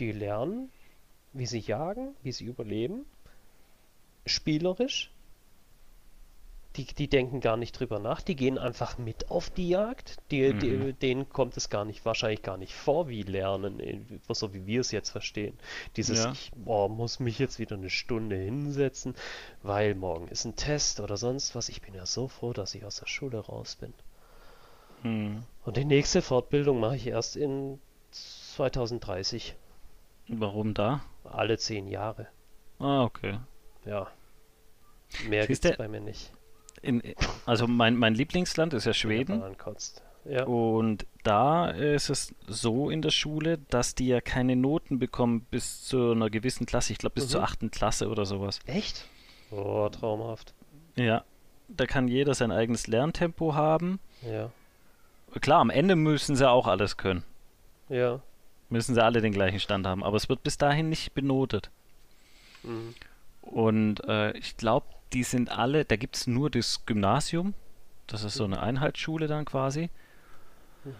Die 0.00 0.10
lernen, 0.10 0.70
wie 1.32 1.46
sie 1.46 1.58
jagen, 1.58 2.14
wie 2.22 2.32
sie 2.32 2.44
überleben, 2.44 3.06
spielerisch. 4.26 5.10
Die, 6.76 6.86
die 6.86 7.06
denken 7.06 7.40
gar 7.40 7.58
nicht 7.58 7.78
drüber 7.78 7.98
nach, 7.98 8.22
die 8.22 8.34
gehen 8.34 8.56
einfach 8.56 8.96
mit 8.96 9.30
auf 9.30 9.50
die 9.50 9.68
Jagd. 9.68 10.16
Die, 10.30 10.54
mhm. 10.54 10.58
die, 10.58 10.92
denen 10.94 11.28
kommt 11.28 11.58
es 11.58 11.68
gar 11.68 11.84
nicht, 11.84 12.06
wahrscheinlich 12.06 12.40
gar 12.40 12.56
nicht 12.56 12.72
vor, 12.72 13.08
wie 13.08 13.22
Lernen, 13.22 14.20
so 14.30 14.54
wie 14.54 14.64
wir 14.64 14.80
es 14.80 14.90
jetzt 14.90 15.10
verstehen. 15.10 15.58
Dieses, 15.96 16.24
ja. 16.24 16.32
ich 16.32 16.50
boah, 16.56 16.88
muss 16.88 17.20
mich 17.20 17.38
jetzt 17.38 17.58
wieder 17.58 17.76
eine 17.76 17.90
Stunde 17.90 18.36
hinsetzen, 18.36 19.14
weil 19.62 19.94
morgen 19.94 20.28
ist 20.28 20.46
ein 20.46 20.56
Test 20.56 21.00
oder 21.00 21.18
sonst 21.18 21.54
was. 21.54 21.68
Ich 21.68 21.82
bin 21.82 21.92
ja 21.92 22.06
so 22.06 22.26
froh, 22.26 22.54
dass 22.54 22.74
ich 22.74 22.86
aus 22.86 22.96
der 22.96 23.06
Schule 23.06 23.38
raus 23.38 23.76
bin. 23.76 23.92
Mhm. 25.02 25.42
Und 25.66 25.76
die 25.76 25.84
nächste 25.84 26.22
Fortbildung 26.22 26.80
mache 26.80 26.96
ich 26.96 27.06
erst 27.06 27.36
in 27.36 27.80
2030. 28.12 29.56
Warum 30.28 30.74
da? 30.74 31.00
Alle 31.24 31.58
zehn 31.58 31.88
Jahre. 31.88 32.28
Ah, 32.78 33.04
okay. 33.04 33.38
Ja. 33.84 34.08
Mehr 35.28 35.46
gibt 35.46 35.64
es 35.64 35.76
bei 35.76 35.88
mir 35.88 36.00
nicht. 36.00 36.32
In, 36.80 37.02
also 37.46 37.66
mein, 37.66 37.96
mein 37.96 38.14
Lieblingsland 38.14 38.74
ist 38.74 38.86
ja 38.86 38.92
Schweden. 38.92 39.42
Ja. 40.24 40.44
Und 40.44 41.06
da 41.24 41.70
ist 41.70 42.08
es 42.08 42.34
so 42.46 42.90
in 42.90 43.02
der 43.02 43.10
Schule, 43.10 43.58
dass 43.70 43.94
die 43.94 44.06
ja 44.06 44.20
keine 44.20 44.56
Noten 44.56 44.98
bekommen 44.98 45.46
bis 45.50 45.84
zu 45.84 46.12
einer 46.12 46.30
gewissen 46.30 46.64
Klasse. 46.64 46.92
Ich 46.92 46.98
glaube 46.98 47.14
bis 47.14 47.26
mhm. 47.26 47.30
zur 47.30 47.42
achten 47.42 47.70
Klasse 47.70 48.08
oder 48.08 48.24
sowas. 48.24 48.60
Echt? 48.66 49.06
Oh, 49.50 49.88
traumhaft. 49.88 50.54
Ja. 50.96 51.24
Da 51.68 51.86
kann 51.86 52.06
jeder 52.08 52.34
sein 52.34 52.52
eigenes 52.52 52.86
Lerntempo 52.86 53.54
haben. 53.54 53.98
Ja. 54.22 54.50
Klar, 55.40 55.60
am 55.60 55.70
Ende 55.70 55.96
müssen 55.96 56.36
sie 56.36 56.48
auch 56.48 56.66
alles 56.66 56.96
können. 56.96 57.24
Ja 57.88 58.20
müssen 58.72 58.94
sie 58.94 59.04
alle 59.04 59.20
den 59.20 59.32
gleichen 59.32 59.60
Stand 59.60 59.86
haben. 59.86 60.02
Aber 60.02 60.16
es 60.16 60.28
wird 60.28 60.42
bis 60.42 60.58
dahin 60.58 60.88
nicht 60.88 61.14
benotet. 61.14 61.70
Mhm. 62.62 62.94
Und 63.42 64.04
äh, 64.04 64.36
ich 64.36 64.56
glaube, 64.56 64.86
die 65.12 65.22
sind 65.22 65.50
alle, 65.50 65.84
da 65.84 65.96
gibt 65.96 66.16
es 66.16 66.26
nur 66.26 66.50
das 66.50 66.86
Gymnasium. 66.86 67.54
Das 68.06 68.24
ist 68.24 68.34
so 68.34 68.44
eine 68.44 68.60
Einheitsschule 68.60 69.26
dann 69.26 69.44
quasi. 69.44 69.90
Mhm. 70.84 70.92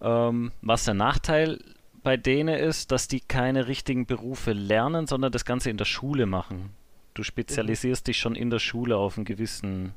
Ähm, 0.00 0.52
was 0.62 0.84
der 0.84 0.94
Nachteil 0.94 1.58
bei 2.02 2.16
denen 2.16 2.56
ist, 2.56 2.92
dass 2.92 3.08
die 3.08 3.20
keine 3.20 3.66
richtigen 3.66 4.06
Berufe 4.06 4.52
lernen, 4.52 5.06
sondern 5.06 5.32
das 5.32 5.44
Ganze 5.44 5.70
in 5.70 5.76
der 5.76 5.84
Schule 5.84 6.26
machen. 6.26 6.70
Du 7.14 7.24
spezialisierst 7.24 8.04
mhm. 8.04 8.06
dich 8.06 8.18
schon 8.18 8.36
in 8.36 8.50
der 8.50 8.60
Schule 8.60 8.96
auf 8.96 9.16
einen 9.16 9.24
gewissen 9.24 9.92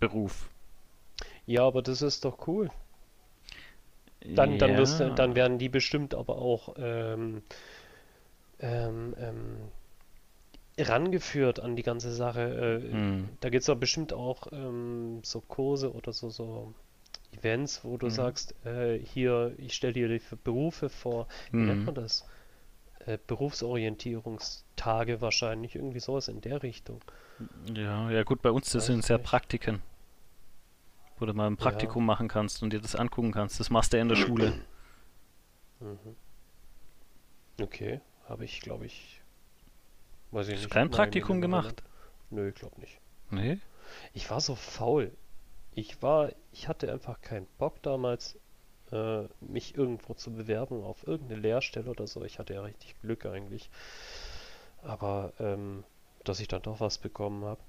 Beruf. 0.00 0.50
Ja, 1.46 1.64
aber 1.66 1.82
das 1.82 2.02
ist 2.02 2.24
doch 2.24 2.48
cool. 2.48 2.70
Dann, 4.24 4.58
dann, 4.58 4.70
ja. 4.70 4.78
wirst, 4.78 5.00
dann 5.00 5.34
werden 5.34 5.58
die 5.58 5.68
bestimmt 5.68 6.14
aber 6.14 6.38
auch 6.38 6.74
ähm, 6.78 7.42
ähm, 8.60 9.14
ähm, 9.18 9.56
rangeführt 10.78 11.60
an 11.60 11.76
die 11.76 11.82
ganze 11.82 12.12
Sache. 12.12 12.82
Äh, 12.82 12.92
hm. 12.92 13.28
Da 13.40 13.50
gibt 13.50 13.60
es 13.60 13.66
doch 13.66 13.76
bestimmt 13.76 14.12
auch 14.12 14.46
ähm, 14.52 15.20
so 15.22 15.40
Kurse 15.40 15.92
oder 15.92 16.12
so, 16.12 16.30
so 16.30 16.72
Events, 17.36 17.84
wo 17.84 17.96
du 17.98 18.06
hm. 18.06 18.12
sagst, 18.12 18.54
äh, 18.64 18.98
hier, 18.98 19.54
ich 19.58 19.74
stelle 19.74 19.92
dir 19.92 20.08
die 20.08 20.22
Berufe 20.42 20.88
vor. 20.88 21.28
Wie 21.50 21.58
hm. 21.58 21.66
nennt 21.66 21.84
man 21.84 21.94
das? 21.94 22.26
Äh, 23.06 23.18
Berufsorientierungstage 23.26 25.20
wahrscheinlich, 25.20 25.74
irgendwie 25.74 26.00
sowas 26.00 26.28
in 26.28 26.40
der 26.40 26.62
Richtung. 26.62 27.02
Ja, 27.74 28.10
ja 28.10 28.22
gut, 28.22 28.40
bei 28.40 28.50
uns 28.50 28.70
das 28.70 28.86
sind 28.86 29.00
es 29.00 29.08
ja 29.08 29.18
Praktiken 29.18 29.82
wo 31.24 31.26
du 31.26 31.34
mal 31.34 31.46
ein 31.46 31.56
Praktikum 31.56 32.02
ja. 32.02 32.06
machen 32.06 32.28
kannst 32.28 32.62
und 32.62 32.70
dir 32.70 32.80
das 32.80 32.94
angucken 32.94 33.32
kannst. 33.32 33.58
Das 33.58 33.70
machst 33.70 33.92
du 33.92 33.96
ja 33.96 34.02
in 34.02 34.10
der 34.10 34.16
Schule. 34.16 34.52
Mhm. 35.80 36.16
Okay, 37.60 38.00
habe 38.28 38.44
ich, 38.44 38.60
glaube 38.60 38.84
ich, 38.84 39.22
weiß 40.32 40.48
ich 40.48 40.54
Hast 40.54 40.62
nicht. 40.64 40.70
Kein 40.70 40.90
Praktikum 40.90 41.40
gemacht? 41.40 41.82
Nö, 42.28 42.48
ich 42.48 42.54
glaube 42.54 42.78
nicht. 42.78 43.00
Nee? 43.30 43.58
Ich 44.12 44.30
war 44.30 44.40
so 44.40 44.54
faul. 44.54 45.12
Ich 45.72 46.02
war, 46.02 46.30
ich 46.52 46.68
hatte 46.68 46.92
einfach 46.92 47.20
keinen 47.22 47.46
Bock 47.58 47.82
damals, 47.82 48.38
äh, 48.92 49.22
mich 49.40 49.76
irgendwo 49.76 50.12
zu 50.14 50.30
bewerben 50.30 50.82
auf 50.84 51.06
irgendeine 51.06 51.40
Lehrstelle 51.40 51.90
oder 51.90 52.06
so. 52.06 52.22
Ich 52.24 52.38
hatte 52.38 52.54
ja 52.54 52.62
richtig 52.62 53.00
Glück 53.00 53.24
eigentlich. 53.24 53.70
Aber, 54.82 55.32
ähm, 55.38 55.84
dass 56.24 56.40
ich 56.40 56.48
dann 56.48 56.62
doch 56.62 56.80
was 56.80 56.98
bekommen 56.98 57.44
habe. 57.44 57.60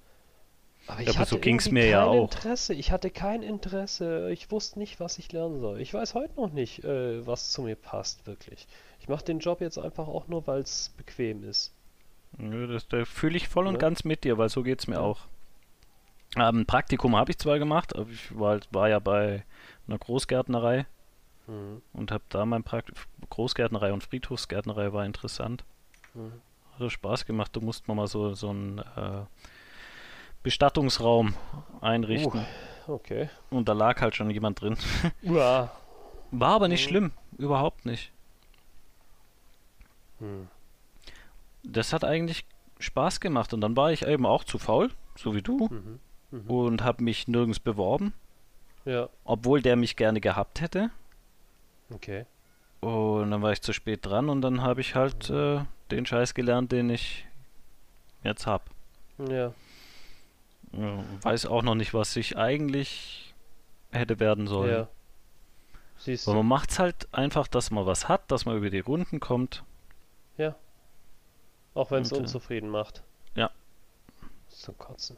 Aber 0.88 1.02
ich 1.02 1.08
ja, 1.08 1.17
hatte 1.17 1.32
so 1.32 1.39
ging's 1.39 1.71
mir 1.71 1.88
ja 1.88 2.06
auch. 2.06 2.32
Interesse. 2.32 2.74
Ich 2.74 2.91
hatte 2.91 3.10
kein 3.10 3.41
Interesse. 3.41 4.32
Ich 4.32 4.52
wusste 4.52 4.80
nicht, 4.80 5.00
was 5.00 5.17
ich 5.17 5.32
lernen 5.32 5.60
soll. 5.60 5.82
Ich 5.82 5.93
weiß 5.93 6.13
heute 6.13 6.36
noch 6.36 6.52
nicht, 6.52 6.84
äh, 6.84 7.26
was 7.26 7.52
zu 7.52 7.63
mir 7.63 7.76
passt, 7.76 8.28
wirklich. 8.28 8.67
Ich 9.00 9.10
mache 9.10 9.26
den 9.26 9.39
Job 9.39 9.62
jetzt 9.62 9.80
einfach 9.80 10.08
auch 10.08 10.28
nur, 10.28 10.45
weil 10.48 10.62
es 10.62 10.93
bequem 10.98 11.43
ist. 11.43 11.74
Nö, 12.38 12.67
das, 12.67 12.88
da 12.88 13.06
fühle 13.06 13.38
ich 13.38 13.48
voll 13.48 13.65
und 13.67 13.74
ne? 13.74 13.80
ganz 13.80 14.04
mit 14.04 14.24
dir, 14.24 14.38
weil 14.38 14.50
so 14.50 14.62
geht's 14.62 14.88
mir 14.88 14.95
ja. 14.95 15.02
auch. 15.02 15.21
Ähm, 16.36 16.62
ein 16.62 16.65
Praktikum 16.65 17.15
habe 17.15 17.32
ich 17.32 17.38
zwar 17.38 17.60
gemacht, 17.60 17.95
aber 17.95 18.10
ich 18.10 18.38
war, 18.38 18.60
war 18.71 18.89
ja 18.89 19.00
bei 19.00 19.43
einer 19.88 19.98
Großgärtnerei 19.98 20.86
mhm. 21.48 21.82
und 21.93 22.12
habe 22.12 22.24
da 22.30 22.45
mein 22.45 22.63
Praktikum. 22.63 23.02
Großgärtnerei 23.30 23.91
und 23.91 24.04
Friedhofsgärtnerei 24.04 24.93
war 24.93 25.06
interessant. 25.06 25.63
Mhm. 26.13 26.34
Hat 26.78 26.91
Spaß 26.91 27.26
gemacht. 27.26 27.56
Du 27.56 27.62
musst 27.62 27.88
mal 27.88 28.08
so, 28.08 28.34
so 28.34 28.52
ein 28.52 28.80
äh, 28.80 29.24
Bestattungsraum 30.46 31.34
einrichten. 31.82 32.46
Uh, 32.88 32.92
okay. 32.92 33.30
Und 33.50 33.68
da 33.68 33.74
lag 33.74 34.00
halt 34.00 34.16
schon 34.16 34.30
jemand 34.30 34.62
drin. 34.62 34.78
Ja. 35.24 35.72
War 36.30 36.52
aber 36.52 36.68
nicht 36.68 36.86
mhm. 36.86 36.90
schlimm, 36.90 37.12
überhaupt 37.38 37.86
nicht. 37.86 38.12
Hm. 40.20 40.48
Das 41.64 41.94
hat 41.94 42.04
eigentlich 42.04 42.46
Spaß 42.80 43.22
gemacht 43.22 43.54
und 43.54 43.62
dann 43.62 43.76
war 43.76 43.92
ich 43.92 44.06
eben 44.06 44.26
auch 44.28 44.44
zu 44.44 44.60
faul, 44.60 44.92
so 45.16 45.34
wie 45.34 45.42
du, 45.42 45.68
mhm. 45.68 46.00
Mhm. 46.30 46.50
und 46.50 46.84
habe 46.84 47.04
mich 47.04 47.28
nirgends 47.28 47.60
beworben. 47.60 48.14
Ja. 48.86 49.10
Obwohl 49.24 49.64
der 49.64 49.76
mich 49.76 49.96
gerne 49.96 50.22
gehabt 50.22 50.62
hätte. 50.62 50.92
Okay. 51.92 52.26
Und 52.82 53.32
dann 53.32 53.42
war 53.42 53.52
ich 53.52 53.62
zu 53.62 53.74
spät 53.74 54.06
dran 54.06 54.30
und 54.30 54.42
dann 54.42 54.62
habe 54.62 54.82
ich 54.82 54.94
halt 54.94 55.32
mhm. 55.32 55.36
äh, 55.36 55.66
den 55.90 56.06
Scheiß 56.06 56.36
gelernt, 56.36 56.72
den 56.72 56.92
ich 56.92 57.26
jetzt 58.24 58.46
hab. 58.46 58.70
Ja. 59.18 59.54
Weiß 61.22 61.46
auch 61.46 61.64
noch 61.64 61.76
nicht, 61.76 61.94
was 61.94 62.16
ich 62.16 62.38
eigentlich 62.38 63.34
hätte 63.92 64.20
werden 64.20 64.48
sollen. 64.48 64.72
Ja. 64.72 64.88
Siehst 65.98 66.28
du. 66.28 66.32
Aber 66.32 66.40
man 66.40 66.48
macht 66.48 66.72
es 66.72 66.80
halt 66.80 67.08
einfach, 67.14 67.48
dass 67.48 67.72
man 67.72 67.86
was 67.86 68.10
hat, 68.10 68.30
dass 68.32 68.46
man 68.46 68.58
über 68.58 68.70
die 68.70 68.80
Runden 68.80 69.20
kommt. 69.20 69.64
Ja. 70.38 70.56
Auch 71.74 71.92
wenn 71.92 72.04
es 72.04 72.12
äh, 72.12 72.16
unzufrieden 72.16 72.70
macht. 72.70 73.04
Ja. 73.36 73.52
Zum 74.50 74.78
Kotzen. 74.78 75.18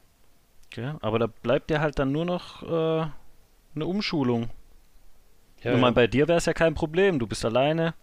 Okay, 0.67 0.93
aber 1.02 1.20
da 1.20 1.28
bleibt 1.28 1.70
dir 1.70 1.82
halt 1.82 1.98
dann 1.98 2.12
nur 2.12 2.26
noch 2.26 2.63
äh, 2.63 3.08
eine 3.76 3.86
Umschulung. 3.86 4.50
Ja, 5.63 5.74
ich 5.74 5.82
meine, 5.82 5.93
bei 5.93 6.08
dir 6.08 6.28
wäre 6.28 6.38
es 6.38 6.46
ja 6.46 6.54
kein 6.54 6.76
Problem. 6.76 7.20
Du 7.20 7.26
bist 7.26 7.43
alleine. 7.43 7.96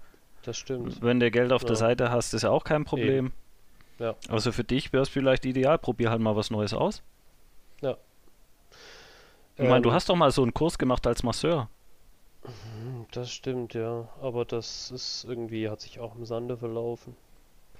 Das 0.43 0.57
stimmt. 0.57 1.01
Wenn 1.03 1.21
du 1.21 1.31
Geld 1.31 1.53
auf 1.53 1.63
ja. 1.63 1.69
der 1.69 1.77
Seite 1.77 2.11
hast, 2.11 2.35
ist 2.35 2.43
ja 2.43 2.51
auch 2.51 2.65
kein 2.65 2.85
Problem. 2.85 3.27
Eben. 3.27 3.33
Ja. 3.99 4.15
Also 4.29 4.51
für 4.51 4.65
dich 4.65 4.93
wäre 4.93 5.05
es 5.05 5.09
vielleicht 5.09 5.45
ideal. 5.45 5.79
Probier 5.79 6.11
halt 6.11 6.21
mal 6.21 6.37
was 6.37 6.51
Neues 6.51 6.75
aus. 6.75 7.03
Ja. 7.85 7.97
Ich 9.57 9.69
meine, 9.69 9.83
du 9.83 9.91
ähm. 9.91 9.95
hast 9.95 10.09
doch 10.09 10.17
mal 10.17 10.31
so 10.31 10.43
einen 10.43 10.53
Kurs 10.53 10.79
gemacht 10.79 11.07
als 11.07 11.23
Masseur. 11.23 11.69
Mhm, 12.45 13.07
das 13.13 13.31
stimmt, 13.31 13.75
ja. 13.75 14.09
Aber 14.21 14.45
das 14.45 14.91
ist 14.91 15.25
irgendwie, 15.29 15.69
hat 15.69 15.81
sich 15.81 16.01
auch 16.01 16.17
im 16.17 16.25
Sande 16.25 16.57
verlaufen. 16.57 17.17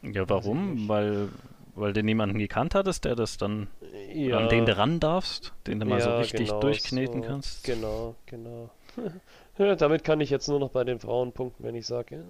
Ja, 0.03 0.29
warum? 0.29 0.89
Weil, 0.89 1.31
weil 1.75 1.93
du 1.93 2.03
niemanden 2.03 2.39
gekannt 2.39 2.75
hattest, 2.75 3.05
der 3.05 3.17
das 3.17 3.39
dann, 3.39 3.69
ja. 4.13 4.39
an 4.39 4.49
den 4.49 4.67
du 4.67 4.77
ran 4.77 5.01
darfst, 5.01 5.53
den 5.67 5.81
du 5.81 5.87
mal 5.87 5.99
ja, 5.99 6.05
so 6.05 6.17
richtig 6.17 6.49
genau 6.49 6.61
durchkneten 6.61 7.23
so. 7.23 7.29
kannst. 7.29 7.65
Genau, 7.65 8.15
genau. 8.27 8.71
damit 9.79 10.05
kann 10.05 10.21
ich 10.21 10.31
jetzt 10.31 10.49
nur 10.49 10.61
noch 10.61 10.71
bei 10.71 10.85
den 10.85 11.01
Frauen 11.01 11.33
punkten, 11.33 11.65
wenn 11.65 11.75
ich 11.75 11.87
sage, 11.87 12.17
ja, 12.17 12.23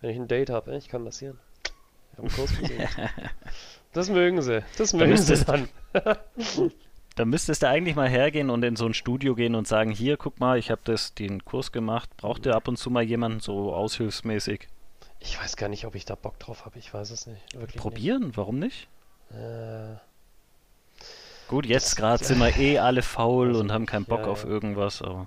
wenn 0.00 0.10
ich 0.10 0.16
ein 0.16 0.28
Date 0.28 0.50
habe, 0.50 0.74
ich 0.76 0.88
kann 0.88 1.04
massieren. 1.04 1.38
Ich 2.12 2.18
habe 2.18 2.28
einen 2.28 2.36
Kurs 2.36 2.58
gesehen. 2.58 2.88
das 3.92 4.08
mögen 4.08 4.42
sie, 4.42 4.64
das 4.78 4.92
mögen 4.94 5.12
da 5.12 5.16
sie 5.18 5.44
dann. 5.44 5.68
da 7.16 7.24
müsstest 7.24 7.62
du 7.62 7.68
eigentlich 7.68 7.96
mal 7.96 8.08
hergehen 8.08 8.50
und 8.50 8.62
in 8.62 8.76
so 8.76 8.86
ein 8.86 8.94
Studio 8.94 9.34
gehen 9.34 9.54
und 9.54 9.66
sagen, 9.66 9.90
hier, 9.90 10.16
guck 10.16 10.40
mal, 10.40 10.58
ich 10.58 10.70
habe 10.70 10.80
das 10.84 11.14
den 11.14 11.44
Kurs 11.44 11.72
gemacht, 11.72 12.08
braucht 12.16 12.46
ihr 12.46 12.54
ab 12.54 12.68
und 12.68 12.76
zu 12.76 12.90
mal 12.90 13.02
jemanden 13.02 13.40
so 13.40 13.74
aushilfsmäßig? 13.74 14.68
Ich 15.18 15.38
weiß 15.38 15.56
gar 15.56 15.68
nicht, 15.68 15.84
ob 15.84 15.94
ich 15.94 16.04
da 16.04 16.14
Bock 16.14 16.38
drauf 16.38 16.64
habe. 16.64 16.78
Ich 16.78 16.94
weiß 16.94 17.10
es 17.10 17.26
nicht. 17.26 17.54
Wirklich 17.54 17.80
Probieren, 17.80 18.28
nicht. 18.28 18.36
warum 18.36 18.58
nicht? 18.58 18.88
Äh, 19.30 19.96
Gut, 21.48 21.66
jetzt 21.66 21.96
gerade 21.96 22.24
sind 22.24 22.38
wir 22.38 22.56
eh 22.56 22.78
alle 22.78 23.02
faul 23.02 23.48
also 23.48 23.60
und 23.60 23.72
haben 23.72 23.84
keinen 23.84 24.04
Bock 24.04 24.20
ja, 24.20 24.26
auf 24.26 24.44
ja. 24.44 24.50
irgendwas, 24.50 25.02
aber 25.02 25.26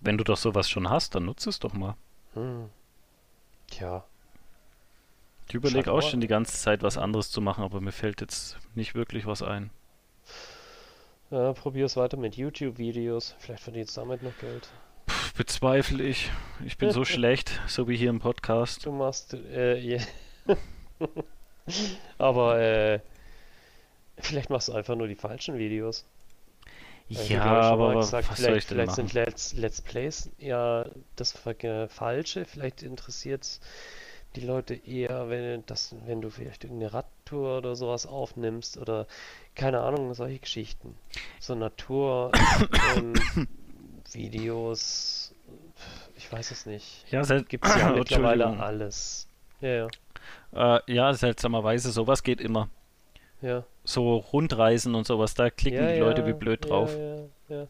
wenn 0.00 0.18
du 0.18 0.24
doch 0.24 0.36
sowas 0.36 0.68
schon 0.68 0.90
hast, 0.90 1.14
dann 1.14 1.24
nutze 1.24 1.48
es 1.48 1.58
doch 1.58 1.72
mal. 1.72 1.96
Hm. 2.34 2.68
Tja. 3.68 4.04
Ich 5.48 5.54
überlege 5.54 5.90
auch 5.90 6.02
schon 6.02 6.20
die 6.20 6.26
ganze 6.26 6.56
Zeit 6.58 6.82
was 6.82 6.98
anderes 6.98 7.30
zu 7.30 7.40
machen, 7.40 7.64
aber 7.64 7.80
mir 7.80 7.92
fällt 7.92 8.20
jetzt 8.20 8.58
nicht 8.74 8.94
wirklich 8.94 9.26
was 9.26 9.42
ein. 9.42 9.70
Ja, 11.30 11.52
probier's 11.52 11.96
weiter 11.96 12.16
mit 12.16 12.36
YouTube-Videos. 12.36 13.34
Vielleicht 13.38 13.62
verdienst 13.62 13.96
du 13.96 14.02
damit 14.02 14.22
noch 14.22 14.36
Geld 14.38 14.68
bezweifle 15.36 16.02
ich. 16.02 16.30
Ich 16.64 16.78
bin 16.78 16.90
so 16.90 17.04
schlecht, 17.04 17.60
so 17.66 17.88
wie 17.88 17.96
hier 17.96 18.10
im 18.10 18.20
Podcast. 18.20 18.86
Du 18.86 18.92
machst, 18.92 19.34
äh, 19.34 19.80
yeah. 19.80 20.02
Aber, 22.18 22.60
äh, 22.60 23.00
vielleicht 24.18 24.50
machst 24.50 24.68
du 24.68 24.72
einfach 24.72 24.96
nur 24.96 25.08
die 25.08 25.14
falschen 25.14 25.58
Videos. 25.58 26.04
Ja, 27.08 27.44
aber 27.44 27.94
gesagt, 27.94 28.28
was 28.28 28.40
vielleicht 28.40 28.72
machen? 28.74 28.90
sind 28.90 29.12
Let's, 29.12 29.52
Let's 29.52 29.80
Plays 29.80 30.28
ja 30.38 30.86
das 31.14 31.38
Falsche. 31.88 32.44
Vielleicht 32.44 32.82
interessiert 32.82 33.44
die 34.36 34.46
Leute 34.46 34.74
eher, 34.74 35.28
wenn, 35.28 35.64
das, 35.66 35.94
wenn 36.06 36.20
du 36.20 36.30
vielleicht 36.30 36.64
irgendeine 36.64 36.92
Radtour 36.92 37.58
oder 37.58 37.74
sowas 37.74 38.06
aufnimmst 38.06 38.78
oder 38.78 39.06
keine 39.54 39.80
Ahnung, 39.80 40.12
solche 40.14 40.38
Geschichten. 40.38 40.94
So 41.40 41.54
Natur, 41.54 42.32
ähm, 42.96 43.14
Videos, 44.12 45.34
ich 46.16 46.30
weiß 46.30 46.50
es 46.50 46.66
nicht. 46.66 47.04
Ja, 47.10 47.22
gibt 47.22 47.66
es 47.66 47.76
ja 47.76 47.90
mittlerweile 47.94 48.46
alles. 48.46 49.26
Ja, 49.60 49.88
ja. 50.52 50.76
Äh, 50.76 50.92
ja, 50.92 51.14
seltsamerweise, 51.14 51.90
sowas 51.90 52.22
geht 52.22 52.40
immer. 52.40 52.68
Ja. 53.40 53.64
So 53.84 54.16
Rundreisen 54.16 54.94
und 54.94 55.06
sowas, 55.06 55.34
da 55.34 55.50
klicken 55.50 55.84
ja, 55.84 55.92
die 55.92 56.00
Leute 56.00 56.26
wie 56.26 56.32
blöd 56.32 56.68
drauf. 56.68 56.94
Ja, 56.96 57.56
ja, 57.56 57.66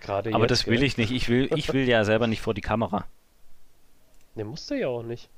Gerade 0.00 0.34
Aber 0.34 0.44
jetzt, 0.44 0.50
das 0.50 0.66
will 0.66 0.82
ich 0.82 0.96
nicht. 0.96 1.10
Ich 1.10 1.28
will, 1.28 1.50
ich 1.54 1.72
will 1.72 1.88
ja 1.88 2.04
selber 2.04 2.26
nicht 2.26 2.40
vor 2.40 2.54
die 2.54 2.60
Kamera. 2.60 3.06
Ne, 4.36 4.44
musst 4.44 4.70
du 4.70 4.78
ja 4.78 4.88
auch 4.88 5.02
nicht. 5.02 5.30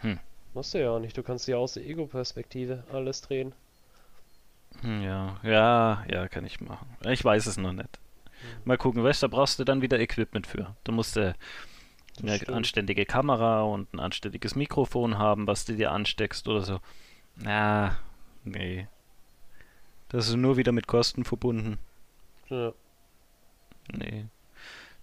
Hm. 0.00 0.20
Musst 0.54 0.72
du 0.72 0.80
ja 0.80 0.90
auch 0.90 1.00
nicht. 1.00 1.16
Du 1.18 1.22
kannst 1.22 1.48
ja 1.48 1.56
aus 1.56 1.74
der 1.74 1.84
Ego-Perspektive 1.84 2.84
alles 2.92 3.20
drehen. 3.20 3.52
Hm, 4.80 5.02
ja, 5.02 5.38
ja, 5.42 6.04
ja, 6.08 6.28
kann 6.28 6.46
ich 6.46 6.60
machen. 6.60 6.96
Ich 7.04 7.24
weiß 7.24 7.46
es 7.46 7.56
noch 7.56 7.72
nicht. 7.72 7.98
Mal 8.64 8.78
gucken, 8.78 9.02
weißt 9.02 9.22
du, 9.22 9.28
da 9.28 9.36
brauchst 9.36 9.58
du 9.58 9.64
dann 9.64 9.82
wieder 9.82 9.98
Equipment 9.98 10.46
für. 10.46 10.76
Du 10.84 10.92
musst 10.92 11.16
äh, 11.16 11.34
eine 12.22 12.36
stimmt. 12.36 12.52
anständige 12.52 13.04
Kamera 13.04 13.62
und 13.62 13.92
ein 13.92 14.00
anständiges 14.00 14.54
Mikrofon 14.54 15.18
haben, 15.18 15.46
was 15.46 15.64
du 15.64 15.74
dir 15.74 15.90
ansteckst 15.90 16.46
oder 16.46 16.62
so. 16.62 16.80
Na, 17.34 17.98
nee. 18.44 18.86
Das 20.08 20.28
ist 20.28 20.36
nur 20.36 20.56
wieder 20.56 20.70
mit 20.72 20.86
Kosten 20.86 21.24
verbunden. 21.24 21.78
Ja. 22.48 22.72
Nee. 23.92 24.26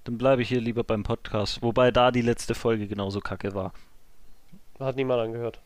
Dann 0.03 0.17
bleibe 0.17 0.41
ich 0.41 0.49
hier 0.49 0.61
lieber 0.61 0.83
beim 0.83 1.03
Podcast. 1.03 1.61
Wobei 1.61 1.91
da 1.91 2.11
die 2.11 2.21
letzte 2.21 2.55
Folge 2.55 2.87
genauso 2.87 3.19
kacke 3.19 3.53
war. 3.53 3.73
Hat 4.79 4.95
niemand 4.95 5.21
angehört. 5.21 5.59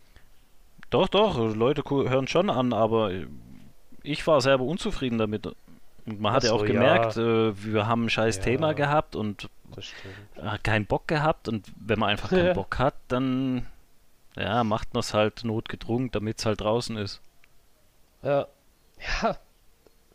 Doch, 0.90 1.08
doch, 1.08 1.38
Leute 1.56 1.84
hören 1.90 2.28
schon 2.28 2.50
an, 2.50 2.72
aber 2.72 3.12
ich 4.04 4.26
war 4.28 4.42
selber 4.42 4.64
unzufrieden 4.64 5.18
damit. 5.18 5.48
Und 5.48 6.22
man 6.22 6.34
hat 6.34 6.44
ja 6.44 6.54
auch 6.54 6.64
gemerkt, 6.64 7.18
ja. 7.18 7.50
äh, 7.50 7.64
wir 7.64 7.88
haben 7.88 8.06
ein 8.06 8.10
scheiß 8.10 8.38
ja, 8.38 8.44
Thema 8.44 8.74
gehabt 8.74 9.16
und 9.16 9.50
äh, 10.36 10.58
keinen 10.64 10.86
Bock 10.86 11.08
gehabt. 11.08 11.48
Und 11.48 11.68
wenn 11.76 12.00
man 12.00 12.10
einfach 12.10 12.30
keinen 12.30 12.54
Bock 12.56 12.80
hat, 12.80 12.96
dann 13.10 13.66
ja, 14.38 14.64
macht 14.64 14.94
man 14.94 15.02
es 15.02 15.14
halt 15.14 15.44
notgedrungen, 15.44 16.12
damit 16.12 16.40
es 16.40 16.46
halt 16.46 16.62
draußen 16.62 16.96
ist. 16.96 17.22
Ja. 18.22 18.48
Ja. 19.22 19.38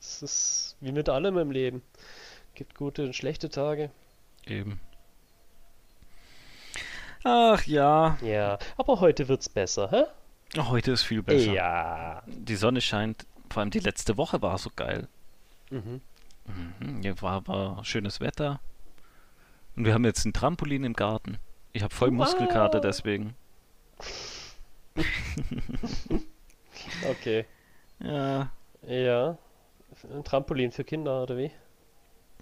Es 0.00 0.22
ist 0.22 0.76
wie 0.80 0.92
mit 0.92 1.08
allem 1.08 1.38
im 1.38 1.50
Leben. 1.50 1.82
Gibt 2.54 2.74
gute 2.74 3.04
und 3.04 3.14
schlechte 3.14 3.50
Tage. 3.50 3.90
Eben. 4.46 4.80
Ach 7.24 7.64
ja. 7.66 8.18
Ja, 8.20 8.58
aber 8.76 9.00
heute 9.00 9.28
wird's 9.28 9.48
besser, 9.48 9.90
hä? 9.90 10.04
Heute 10.60 10.92
ist 10.92 11.02
viel 11.02 11.22
besser. 11.22 11.52
Ja. 11.52 12.22
Die 12.26 12.56
Sonne 12.56 12.80
scheint. 12.80 13.26
Vor 13.50 13.60
allem 13.60 13.70
die 13.70 13.78
letzte 13.80 14.16
Woche 14.16 14.42
war 14.42 14.58
so 14.58 14.70
geil. 14.74 15.08
Mhm. 15.70 16.00
Mhm, 16.80 17.02
ja, 17.02 17.20
war, 17.22 17.46
war 17.46 17.84
schönes 17.84 18.20
Wetter. 18.20 18.60
Und 19.76 19.84
wir 19.84 19.94
haben 19.94 20.04
jetzt 20.04 20.24
ein 20.24 20.32
Trampolin 20.32 20.84
im 20.84 20.94
Garten. 20.94 21.38
Ich 21.72 21.82
habe 21.82 21.94
voll 21.94 22.08
wow. 22.10 22.16
Muskelkater 22.16 22.80
deswegen. 22.80 23.34
okay. 27.08 27.46
Ja. 28.00 28.50
Ja. 28.86 29.38
Ein 30.12 30.24
Trampolin 30.24 30.72
für 30.72 30.84
Kinder, 30.84 31.22
oder 31.22 31.36
wie? 31.38 31.50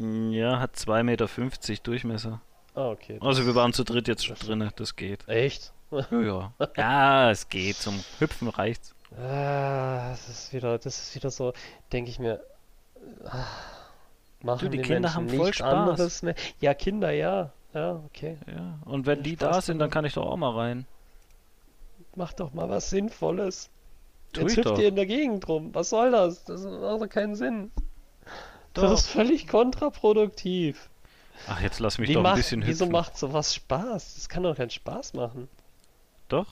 Ja, 0.00 0.58
hat 0.58 0.76
2,50 0.76 1.02
Meter 1.02 1.28
Durchmesser. 1.82 2.40
Ah, 2.74 2.90
okay. 2.90 3.18
Also 3.20 3.46
wir 3.46 3.54
waren 3.54 3.72
zu 3.72 3.84
dritt 3.84 4.08
jetzt 4.08 4.24
schon 4.24 4.36
drin, 4.36 4.70
das 4.76 4.96
geht. 4.96 5.28
Echt? 5.28 5.72
Ja, 5.90 6.06
ja. 6.10 6.52
ja, 6.76 7.30
es 7.30 7.48
geht. 7.48 7.76
Zum 7.76 8.02
Hüpfen 8.18 8.48
reicht's. 8.48 8.94
Ah, 9.16 10.10
das 10.10 10.28
ist 10.28 10.52
wieder, 10.52 10.78
das 10.78 10.98
ist 11.02 11.14
wieder 11.16 11.30
so, 11.30 11.52
denke 11.92 12.10
ich 12.10 12.20
mir, 12.20 12.40
Machen 14.42 14.60
du, 14.60 14.70
die, 14.70 14.78
die 14.78 14.82
Kinder 14.82 15.00
Menschen 15.00 15.14
haben 15.14 15.28
voll 15.28 15.52
Spaß. 15.52 16.22
Mehr. 16.22 16.34
Ja, 16.60 16.74
Kinder, 16.74 17.10
ja. 17.10 17.52
Ja, 17.74 18.02
okay. 18.06 18.38
Ja. 18.46 18.78
Und 18.84 19.06
wenn 19.06 19.22
die 19.22 19.34
Spaß 19.34 19.56
da 19.56 19.60
sind, 19.60 19.78
dann 19.78 19.90
kann 19.90 20.04
ich 20.04 20.14
doch 20.14 20.26
auch 20.26 20.36
mal 20.36 20.54
rein. 20.56 20.86
Mach 22.16 22.32
doch 22.32 22.52
mal 22.52 22.68
was 22.68 22.90
Sinnvolles. 22.90 23.68
Tu 24.32 24.42
Jetzt 24.42 24.56
hüpft 24.56 24.78
ihr 24.78 24.88
in 24.88 24.96
der 24.96 25.06
Gegend 25.06 25.46
rum. 25.48 25.74
Was 25.74 25.90
soll 25.90 26.12
das? 26.12 26.44
Das 26.44 26.62
macht 26.62 27.02
doch 27.02 27.08
keinen 27.08 27.34
Sinn. 27.34 27.70
Doch. 28.74 28.82
Das 28.82 29.00
ist 29.00 29.08
völlig 29.08 29.48
kontraproduktiv. 29.48 30.90
Ach, 31.48 31.60
jetzt 31.60 31.80
lass 31.80 31.98
mich 31.98 32.08
Wie 32.08 32.14
doch 32.14 32.24
ein 32.24 32.36
bisschen 32.36 32.60
hüpfen. 32.60 32.72
Wieso 32.72 32.86
macht 32.86 33.16
sowas 33.16 33.54
Spaß? 33.54 34.14
Das 34.14 34.28
kann 34.28 34.42
doch 34.42 34.56
keinen 34.56 34.70
Spaß 34.70 35.14
machen. 35.14 35.48
Doch. 36.28 36.46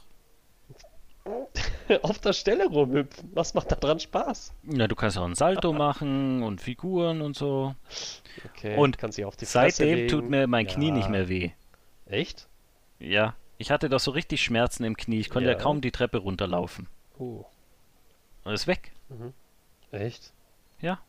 auf 2.03 2.19
der 2.19 2.33
Stelle 2.33 2.67
rumhüpfen. 2.67 3.31
Was 3.35 3.55
macht 3.55 3.71
da 3.71 3.77
dran 3.77 4.01
Spaß? 4.01 4.53
Ja, 4.65 4.87
du 4.89 4.95
kannst 4.95 5.19
auch 5.19 5.25
ein 5.25 5.35
Salto 5.35 5.73
machen 5.73 6.43
und 6.43 6.61
Figuren 6.61 7.21
und 7.21 7.37
so. 7.37 7.75
Okay, 8.47 8.77
und 8.77 8.97
seitdem 9.43 10.09
tut 10.09 10.29
mir 10.29 10.47
mein 10.47 10.67
ja. 10.67 10.75
Knie 10.75 10.91
nicht 10.91 11.09
mehr 11.09 11.29
weh. 11.29 11.51
Echt? 12.07 12.49
Ja. 12.99 13.35
Ich 13.59 13.71
hatte 13.71 13.89
doch 13.89 14.01
so 14.01 14.13
richtig 14.13 14.43
Schmerzen 14.43 14.85
im 14.85 14.97
Knie. 14.97 15.19
Ich 15.19 15.31
konnte 15.31 15.51
ja, 15.51 15.57
ja 15.57 15.63
kaum 15.63 15.81
die 15.81 15.91
Treppe 15.91 16.19
runterlaufen. 16.19 16.87
Uh. 17.19 17.45
Und 18.45 18.53
ist 18.53 18.67
weg. 18.67 18.93
Mhm. 19.09 19.33
Echt? 19.91 20.33
Ja. 20.81 21.01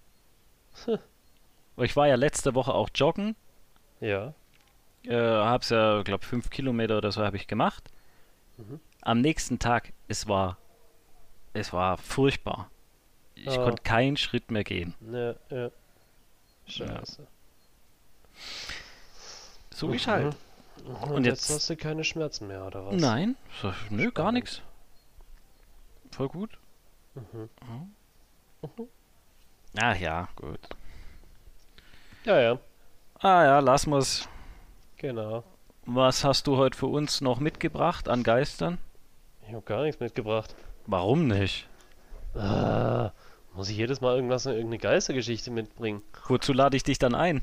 Ich 1.78 1.96
war 1.96 2.08
ja 2.08 2.16
letzte 2.16 2.56
Woche 2.56 2.74
auch 2.74 2.90
joggen. 2.94 3.36
Ja. 4.00 4.34
Äh, 5.06 5.16
hab's 5.16 5.70
ja, 5.70 6.02
glaube 6.04 6.26
fünf 6.26 6.50
Kilometer 6.50 6.98
oder 6.98 7.12
so 7.12 7.24
habe 7.24 7.38
ich 7.38 7.48
gemacht. 7.48 7.90
Mhm 8.58 8.80
am 9.02 9.22
nächsten 9.22 9.60
Tag, 9.60 9.94
es 10.08 10.28
war, 10.28 10.58
es 11.54 11.74
war 11.74 11.98
furchtbar. 11.98 12.70
Ich 13.36 13.58
oh. 13.58 13.64
konnte 13.64 13.82
keinen 13.84 14.18
Schritt 14.18 14.52
mehr 14.52 14.64
gehen. 14.64 14.96
Ja, 15.12 15.36
ja. 15.50 15.72
Scheiße. 16.66 17.22
Ja. 17.22 17.28
So 19.74 19.92
wie 19.92 19.96
ich 19.96 20.08
halt. 20.08 20.36
Mhm. 20.84 21.12
Und, 21.12 21.26
jetzt, 21.26 21.50
jetzt, 21.50 21.56
hast 21.56 21.70
du 21.70 21.76
keine 21.78 22.04
Schmerzen 22.04 22.48
mehr, 22.48 22.66
oder 22.66 22.86
was? 22.86 22.96
Nein, 22.96 23.36
so, 23.62 23.74
nö, 23.90 24.12
gar 24.12 24.32
nichts. 24.32 24.62
Voll 26.12 26.30
gut. 26.30 26.58
Mhm. 27.16 27.50
Mhm. 28.62 28.88
Ach 29.78 29.96
ja, 29.98 30.28
gut. 30.36 30.60
Ja, 32.26 32.40
ja. 32.40 32.60
Ah 33.20 33.44
ja, 33.44 33.60
lassen 33.60 33.92
wir's. 33.92 34.28
Genau. 34.98 35.44
Was 35.86 36.24
hast 36.24 36.48
du 36.48 36.58
heute 36.58 36.78
für 36.78 36.88
uns 36.88 37.22
noch 37.22 37.40
mitgebracht 37.40 38.08
an 38.10 38.24
Geistern? 38.24 38.78
Ich 39.48 39.54
habe 39.54 39.64
gar 39.66 39.84
nichts 39.84 40.00
mitgebracht. 40.00 40.56
Warum 40.86 41.28
nicht? 41.28 41.68
Ah, 42.36 43.12
Muss 43.54 43.70
ich 43.70 43.78
jedes 43.78 44.02
Mal 44.02 44.16
irgendwas, 44.16 44.46
irgendeine 44.46 44.78
Geistergeschichte 44.78 45.50
mitbringen? 45.52 46.02
Wozu 46.28 46.54
lade 46.54 46.78
ich 46.78 46.84
dich 46.84 47.00
dann 47.00 47.16
ein? 47.16 47.42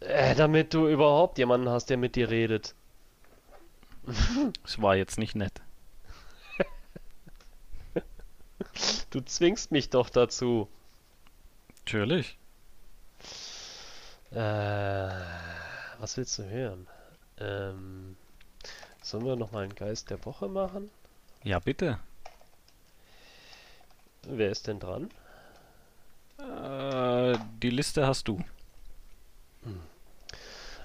Äh, 0.00 0.34
damit 0.34 0.72
du 0.74 0.88
überhaupt 0.88 1.38
jemanden 1.38 1.68
hast, 1.68 1.90
der 1.90 1.96
mit 1.96 2.16
dir 2.16 2.30
redet. 2.30 2.74
Das 4.62 4.80
war 4.80 4.96
jetzt 4.96 5.18
nicht 5.18 5.34
nett. 5.34 5.60
Du 9.10 9.20
zwingst 9.20 9.72
mich 9.72 9.90
doch 9.90 10.10
dazu. 10.10 10.68
Natürlich. 11.88 12.36
Äh, 14.30 14.36
was 15.98 16.18
willst 16.18 16.38
du 16.38 16.42
hören? 16.44 16.86
Ähm, 17.40 18.14
sollen 19.02 19.24
wir 19.24 19.36
noch 19.36 19.52
mal 19.52 19.64
einen 19.64 19.74
Geist 19.74 20.10
der 20.10 20.22
Woche 20.26 20.48
machen? 20.48 20.90
Ja, 21.44 21.58
bitte. 21.60 21.98
Wer 24.24 24.50
ist 24.50 24.66
denn 24.66 24.80
dran? 24.80 25.08
Äh, 26.38 27.38
die 27.62 27.70
Liste 27.70 28.06
hast 28.06 28.28
du. 28.28 28.38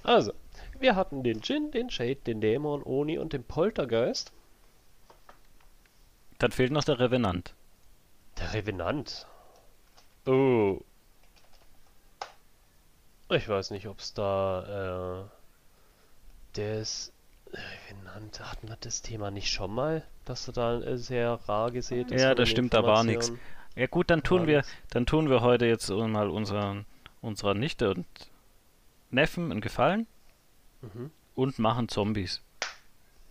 Also, 0.03 0.31
wir 0.79 0.95
hatten 0.95 1.21
den 1.21 1.41
Djinn, 1.41 1.71
den 1.71 1.89
Shade, 1.89 2.15
den 2.15 2.39
Dämon, 2.39 2.81
Oni 2.81 3.17
und 3.17 3.33
den 3.33 3.43
Poltergeist. 3.43 4.31
Dann 6.39 6.53
fehlt 6.53 6.71
noch 6.71 6.85
der 6.85 6.99
Revenant. 6.99 7.53
Der 8.37 8.53
Revenant. 8.53 9.27
Oh. 10.25 10.79
Ich 13.35 13.49
weiß 13.49 13.71
nicht, 13.71 13.87
ob 13.87 13.99
es 13.99 14.13
da. 14.13 15.25
Äh, 15.25 16.55
der 16.55 16.79
ist. 16.79 17.11
Revenant. 17.53 18.39
Hatten 18.39 18.67
wir 18.67 18.77
das 18.79 19.01
Thema 19.01 19.29
nicht 19.29 19.51
schon 19.51 19.73
mal? 19.73 20.03
Dass 20.25 20.47
er 20.47 20.53
da 20.53 20.81
äh, 20.81 20.97
sehr 20.97 21.39
rar 21.47 21.71
gesät 21.71 22.11
ist? 22.11 22.21
Ja, 22.21 22.33
das 22.33 22.49
stimmt, 22.49 22.73
da 22.73 22.83
war 22.83 23.03
nichts. 23.03 23.31
Ja 23.75 23.87
gut, 23.87 24.09
dann 24.09 24.23
tun 24.23 24.47
wir, 24.47 24.63
dann 24.89 25.05
tun 25.05 25.29
wir 25.29 25.41
heute 25.41 25.65
jetzt 25.65 25.89
mal 25.89 26.29
unseren, 26.29 26.85
unserer 27.21 27.53
Nichte 27.53 27.89
und 27.91 28.05
Neffen 29.09 29.51
einen 29.51 29.61
Gefallen 29.61 30.07
mhm. 30.81 31.11
und 31.35 31.59
machen 31.59 31.89
Zombies. 31.89 32.41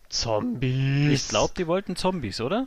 Zombies. 0.09 1.13
Ich 1.25 1.29
glaube, 1.29 1.55
die 1.57 1.67
wollten 1.67 1.97
Zombies, 1.97 2.41
oder? 2.41 2.67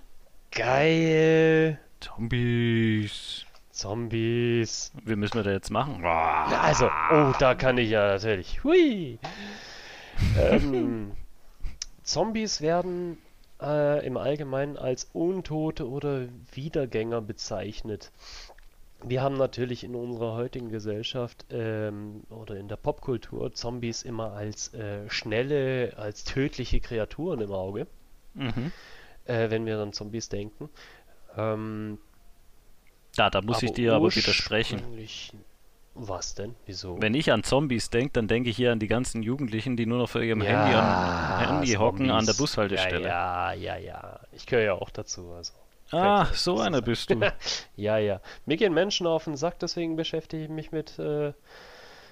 Geil. 0.51 1.79
Zombies. 1.99 3.45
Zombies. 3.75 4.93
Wie 5.03 5.17
müssen 5.17 5.35
wir 5.35 5.43
da 5.43 5.51
jetzt 5.51 5.69
machen? 5.69 6.03
Also, 6.05 6.85
oh, 7.11 7.33
da 7.39 7.55
kann 7.55 7.77
ich 7.77 7.89
ja 7.89 8.07
natürlich. 8.07 8.63
Hui. 8.63 9.19
ähm, 10.39 11.11
Zombies 12.01 12.61
werden 12.61 13.17
äh, 13.61 14.05
im 14.05 14.15
Allgemeinen 14.15 14.77
als 14.77 15.09
Untote 15.11 15.89
oder 15.89 16.29
Wiedergänger 16.53 17.19
bezeichnet. 17.19 18.13
Wir 19.03 19.21
haben 19.21 19.35
natürlich 19.35 19.83
in 19.83 19.93
unserer 19.93 20.35
heutigen 20.35 20.69
Gesellschaft 20.69 21.45
ähm, 21.51 22.23
oder 22.29 22.55
in 22.55 22.69
der 22.69 22.77
Popkultur 22.77 23.53
Zombies 23.53 24.03
immer 24.03 24.31
als 24.31 24.73
äh, 24.73 25.09
schnelle, 25.09 25.95
als 25.97 26.23
tödliche 26.23 26.79
Kreaturen 26.79 27.41
im 27.41 27.51
Auge, 27.51 27.87
mhm. 28.35 28.71
äh, 29.25 29.49
wenn 29.49 29.65
wir 29.65 29.77
an 29.79 29.91
Zombies 29.91 30.29
denken. 30.29 30.69
Ähm, 31.35 31.97
ja, 33.17 33.29
da 33.29 33.41
muss 33.41 33.63
ich 33.63 33.71
dir 33.71 33.93
aber 33.93 34.13
widersprechen. 34.13 34.81
Was 35.97 36.35
denn? 36.35 36.55
Wieso? 36.65 37.01
Wenn 37.01 37.13
ich 37.13 37.31
an 37.31 37.43
Zombies 37.43 37.89
denke, 37.89 38.11
dann 38.13 38.27
denke 38.27 38.49
ich 38.49 38.57
hier 38.57 38.73
an 38.73 38.79
die 38.79 38.87
ganzen 38.87 39.23
Jugendlichen, 39.23 39.77
die 39.77 39.85
nur 39.85 39.97
noch 39.97 40.09
vor 40.09 40.21
ihrem 40.21 40.41
ja, 40.41 40.49
Handy, 40.49 40.75
am, 40.75 41.39
Handy 41.39 41.73
hocken 41.75 42.11
an 42.11 42.25
der 42.25 42.33
Bushaltestelle. 42.33 43.07
Ja, 43.07 43.53
ja, 43.53 43.77
ja, 43.77 43.85
ja. 43.85 44.19
Ich 44.33 44.45
gehöre 44.45 44.65
ja 44.65 44.73
auch 44.73 44.89
dazu. 44.89 45.31
Also. 45.31 45.53
Ah, 45.91 46.27
so 46.33 46.59
einer 46.59 46.81
bist 46.81 47.11
du. 47.11 47.21
ja, 47.77 47.97
ja. 47.97 48.19
Mir 48.45 48.57
gehen 48.57 48.73
Menschen 48.73 49.07
auf 49.07 49.23
den 49.23 49.37
Sack, 49.37 49.59
deswegen 49.59 49.95
beschäftige 49.95 50.43
ich 50.43 50.49
mich 50.49 50.73
mit, 50.73 50.99
äh, 50.99 51.31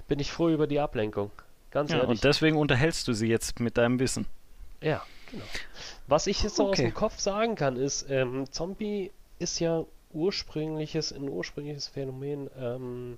bin 0.08 0.20
ich 0.20 0.32
froh 0.32 0.48
über 0.48 0.66
die 0.66 0.80
Ablenkung. 0.80 1.32
Ganz 1.72 1.92
ja, 1.92 1.98
ehrlich. 1.98 2.12
Und 2.12 2.24
deswegen 2.24 2.56
unterhältst 2.56 3.06
du 3.10 3.13
sie 3.13 3.28
jetzt 3.28 3.60
mit 3.60 3.78
deinem 3.78 4.00
Wissen. 4.00 4.28
Ja, 4.80 5.04
genau. 5.30 5.44
Was 6.08 6.28
ich 6.28 6.42
jetzt 6.42 6.56
so 6.56 6.70
aus 6.70 6.78
dem 6.78 6.94
Kopf 6.94 7.20
sagen 7.20 7.56
kann, 7.56 7.76
ist, 7.76 8.10
ähm, 8.10 8.46
Zombie 8.50 9.12
ist 9.39 9.60
ja 9.60 9.84
ursprüngliches, 10.13 11.12
ein 11.12 11.30
ursprüngliches 11.30 11.88
Phänomen 11.88 12.49
ähm, 12.58 13.17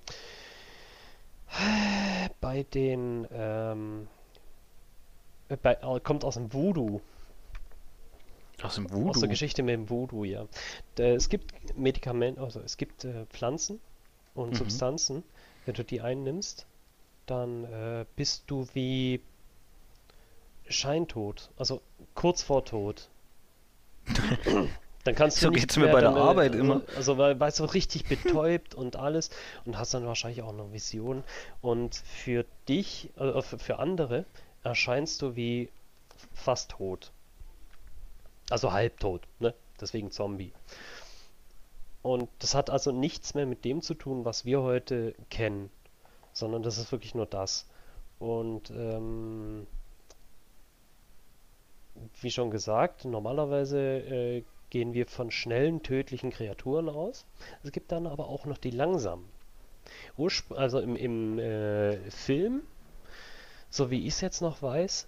bei 2.41 2.63
den 2.63 3.27
ähm, 3.31 4.07
bei, 5.61 5.73
äh, 5.73 5.99
kommt 5.99 6.23
aus 6.23 6.35
dem 6.35 6.51
Voodoo. 6.51 7.01
Aus 8.61 8.75
dem 8.75 8.89
Voodoo? 8.91 9.09
Aus 9.09 9.19
der 9.19 9.29
Geschichte 9.29 9.63
mit 9.63 9.73
dem 9.73 9.89
Voodoo, 9.89 10.23
ja. 10.23 10.47
Es 10.97 11.29
gibt 11.29 11.77
Medikamente, 11.77 12.41
also 12.41 12.59
es 12.61 12.77
gibt 12.77 13.05
äh, 13.05 13.25
Pflanzen 13.27 13.79
und 14.33 14.51
mhm. 14.51 14.55
Substanzen. 14.55 15.23
Wenn 15.65 15.75
du 15.75 15.83
die 15.83 16.01
einnimmst, 16.01 16.65
dann 17.25 17.65
äh, 17.65 18.05
bist 18.15 18.43
du 18.47 18.67
wie 18.73 19.21
scheintot, 20.67 21.51
also 21.57 21.81
kurz 22.15 22.41
vor 22.41 22.65
Tod. 22.65 23.09
Dann 25.05 25.13
kannst 25.13 25.37
du 25.37 25.45
so 25.45 25.51
geht's 25.51 25.77
mir 25.77 25.91
bei 25.91 26.01
der 26.01 26.15
Arbeit 26.15 26.53
also, 26.53 26.63
immer. 26.63 26.81
Also 26.95 27.17
weil, 27.19 27.39
weil 27.39 27.51
so 27.51 27.65
richtig 27.65 28.05
betäubt 28.05 28.73
und 28.73 28.95
alles 28.95 29.29
und 29.63 29.77
hast 29.77 29.93
dann 29.93 30.05
wahrscheinlich 30.07 30.41
auch 30.41 30.49
eine 30.49 30.73
Vision 30.73 31.23
und 31.61 31.95
für 31.95 32.43
dich, 32.67 33.11
äh, 33.17 33.41
für 33.41 33.77
andere 33.77 34.25
erscheinst 34.63 35.21
du 35.21 35.35
wie 35.35 35.69
fast 36.33 36.71
tot. 36.71 37.11
Also 38.49 38.73
halbtot, 38.73 39.21
ne? 39.39 39.53
Deswegen 39.79 40.09
Zombie. 40.09 40.53
Und 42.01 42.27
das 42.39 42.55
hat 42.55 42.71
also 42.71 42.91
nichts 42.91 43.35
mehr 43.35 43.45
mit 43.45 43.63
dem 43.63 43.83
zu 43.83 43.93
tun, 43.93 44.25
was 44.25 44.43
wir 44.43 44.63
heute 44.63 45.13
kennen, 45.29 45.69
sondern 46.33 46.63
das 46.63 46.79
ist 46.79 46.91
wirklich 46.91 47.13
nur 47.13 47.27
das. 47.27 47.67
Und 48.17 48.71
ähm, 48.71 49.67
wie 52.21 52.31
schon 52.31 52.49
gesagt, 52.49 53.05
normalerweise 53.05 53.79
äh, 53.79 54.43
gehen 54.69 54.93
wir 54.93 55.07
von 55.07 55.31
schnellen, 55.31 55.83
tödlichen 55.83 56.31
Kreaturen 56.31 56.89
aus. 56.89 57.25
Es 57.63 57.71
gibt 57.71 57.91
dann 57.91 58.07
aber 58.07 58.27
auch 58.27 58.45
noch 58.45 58.57
die 58.57 58.71
langsamen. 58.71 59.25
Urspr 60.17 60.57
also 60.57 60.79
im, 60.79 60.95
im 60.95 61.39
äh, 61.39 61.97
Film, 62.09 62.63
so 63.69 63.91
wie 63.91 64.07
ich 64.07 64.15
es 64.15 64.21
jetzt 64.21 64.41
noch 64.41 64.61
weiß, 64.61 65.07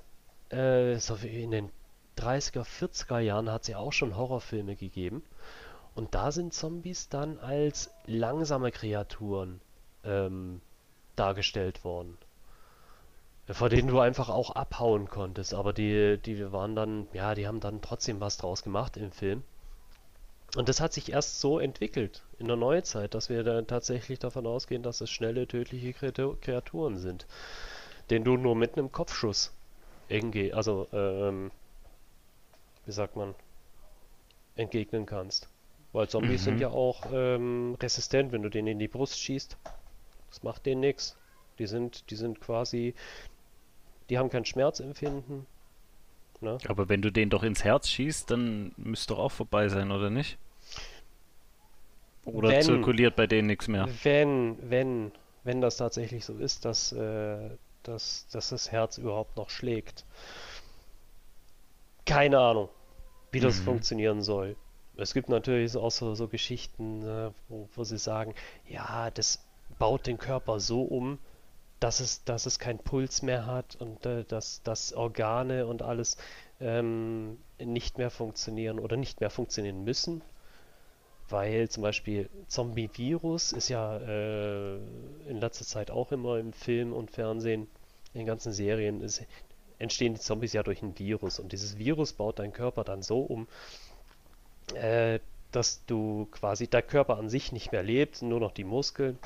äh, 0.49 0.95
so 0.97 1.21
wie 1.23 1.43
in 1.43 1.51
den 1.51 1.69
30er, 2.17 2.63
40er 2.63 3.19
Jahren 3.19 3.51
hat 3.51 3.63
es 3.63 3.67
ja 3.67 3.77
auch 3.77 3.93
schon 3.93 4.17
Horrorfilme 4.17 4.75
gegeben. 4.75 5.23
Und 5.95 6.13
da 6.13 6.31
sind 6.31 6.53
Zombies 6.53 7.09
dann 7.09 7.39
als 7.39 7.91
langsame 8.05 8.71
Kreaturen 8.71 9.61
ähm, 10.03 10.61
dargestellt 11.15 11.83
worden. 11.83 12.17
Vor 13.49 13.69
denen 13.69 13.87
du 13.87 13.99
einfach 13.99 14.29
auch 14.29 14.51
abhauen 14.51 15.07
konntest. 15.07 15.53
Aber 15.53 15.71
die, 15.71 16.17
die 16.17 16.51
waren 16.51 16.75
dann, 16.75 17.07
ja, 17.13 17.33
die 17.33 17.47
haben 17.47 17.59
dann 17.59 17.81
trotzdem 17.81 18.19
was 18.19 18.37
draus 18.37 18.63
gemacht 18.63 18.97
im 18.97 19.11
Film. 19.11 19.43
Und 20.55 20.69
das 20.69 20.81
hat 20.81 20.93
sich 20.93 21.11
erst 21.11 21.39
so 21.39 21.59
entwickelt 21.59 22.23
in 22.39 22.47
der 22.47 22.55
Neuzeit, 22.55 23.13
dass 23.13 23.29
wir 23.29 23.43
dann 23.43 23.67
tatsächlich 23.67 24.19
davon 24.19 24.47
ausgehen, 24.47 24.83
dass 24.83 25.01
es 25.01 25.09
schnelle, 25.09 25.47
tödliche 25.47 25.93
Kreaturen 25.93 26.97
sind. 26.97 27.25
Den 28.09 28.23
du 28.23 28.37
nur 28.37 28.55
mit 28.55 28.77
einem 28.77 28.91
Kopfschuss 28.91 29.53
irgendwie, 30.09 30.53
also 30.53 30.87
ähm, 30.93 31.51
wie 32.85 32.91
sagt 32.91 33.15
man, 33.15 33.35
entgegnen 34.55 35.05
kannst. 35.05 35.49
Weil 35.93 36.07
Zombies 36.07 36.41
mhm. 36.41 36.45
sind 36.45 36.59
ja 36.59 36.69
auch 36.69 37.03
ähm, 37.11 37.77
resistent, 37.81 38.31
wenn 38.31 38.41
du 38.41 38.49
denen 38.49 38.67
in 38.67 38.79
die 38.79 38.87
Brust 38.87 39.19
schießt. 39.19 39.57
Das 40.29 40.43
macht 40.43 40.65
denen 40.65 40.81
nichts. 40.81 41.17
Die 41.59 41.67
sind, 41.67 42.09
die 42.09 42.15
sind 42.15 42.39
quasi, 42.39 42.93
die 44.09 44.17
haben 44.17 44.29
kein 44.29 44.45
Schmerzempfinden. 44.45 45.45
Ne? 46.41 46.57
Aber 46.67 46.89
wenn 46.89 47.01
du 47.01 47.11
den 47.11 47.29
doch 47.29 47.43
ins 47.43 47.63
Herz 47.63 47.89
schießt, 47.89 48.29
dann 48.29 48.73
müsste 48.77 49.13
doch 49.13 49.19
auch 49.19 49.31
vorbei 49.31 49.69
sein, 49.69 49.91
oder 49.91 50.09
nicht? 50.09 50.37
Oder 52.25 52.49
wenn, 52.49 52.61
zirkuliert 52.61 53.15
bei 53.15 53.25
denen 53.25 53.47
nichts 53.47 53.67
mehr? 53.67 53.87
Wenn, 54.03 54.57
wenn, 54.69 55.11
wenn 55.43 55.61
das 55.61 55.77
tatsächlich 55.77 56.25
so 56.25 56.35
ist, 56.37 56.65
dass, 56.65 56.91
äh, 56.91 57.49
dass, 57.83 58.27
dass 58.31 58.49
das 58.49 58.71
Herz 58.71 58.97
überhaupt 58.97 59.37
noch 59.37 59.49
schlägt. 59.49 60.05
Keine 62.05 62.39
Ahnung 62.39 62.69
wie 63.31 63.39
das 63.39 63.59
mhm. 63.59 63.65
funktionieren 63.65 64.21
soll. 64.21 64.55
Es 64.95 65.13
gibt 65.13 65.29
natürlich 65.29 65.75
auch 65.75 65.91
so, 65.91 66.15
so 66.15 66.27
Geschichten, 66.27 67.03
äh, 67.05 67.31
wo, 67.49 67.69
wo, 67.75 67.83
sie 67.83 67.97
sagen, 67.97 68.33
ja, 68.67 69.11
das 69.11 69.45
baut 69.77 70.07
den 70.07 70.17
Körper 70.17 70.59
so 70.59 70.81
um, 70.81 71.19
dass 71.79 71.99
es, 71.99 72.23
dass 72.23 72.45
es 72.45 72.59
keinen 72.59 72.79
Puls 72.79 73.21
mehr 73.21 73.45
hat 73.45 73.75
und 73.79 74.05
äh, 74.05 74.23
dass, 74.23 74.61
dass 74.63 74.93
Organe 74.93 75.67
und 75.67 75.81
alles 75.81 76.17
ähm, 76.59 77.37
nicht 77.59 77.97
mehr 77.97 78.09
funktionieren 78.09 78.79
oder 78.79 78.97
nicht 78.97 79.19
mehr 79.19 79.29
funktionieren 79.29 79.83
müssen. 79.83 80.21
Weil 81.29 81.67
zum 81.69 81.83
Beispiel 81.83 82.29
Zombie-Virus 82.47 83.51
ist 83.51 83.67
ja 83.67 83.97
äh, 83.97 84.77
in 85.27 85.39
letzter 85.39 85.65
Zeit 85.65 85.91
auch 85.91 86.11
immer 86.11 86.39
im 86.39 86.53
Film 86.53 86.93
und 86.93 87.11
Fernsehen, 87.11 87.67
in 88.13 88.25
ganzen 88.25 88.53
Serien, 88.53 89.01
ist, 89.01 89.23
entstehen 89.77 90.13
die 90.13 90.21
Zombies 90.21 90.53
ja 90.53 90.63
durch 90.63 90.81
ein 90.81 90.97
Virus 90.97 91.39
und 91.39 91.51
dieses 91.51 91.77
Virus 91.77 92.13
baut 92.13 92.39
deinen 92.39 92.53
Körper 92.53 92.83
dann 92.83 93.03
so 93.03 93.19
um, 93.19 93.47
äh, 94.73 95.19
dass 95.51 95.85
du 95.85 96.27
quasi 96.31 96.67
der 96.67 96.81
Körper 96.81 97.17
an 97.17 97.29
sich 97.29 97.51
nicht 97.51 97.71
mehr 97.71 97.83
lebt, 97.83 98.21
nur 98.21 98.39
noch 98.39 98.51
die 98.51 98.63
Muskeln 98.63 99.19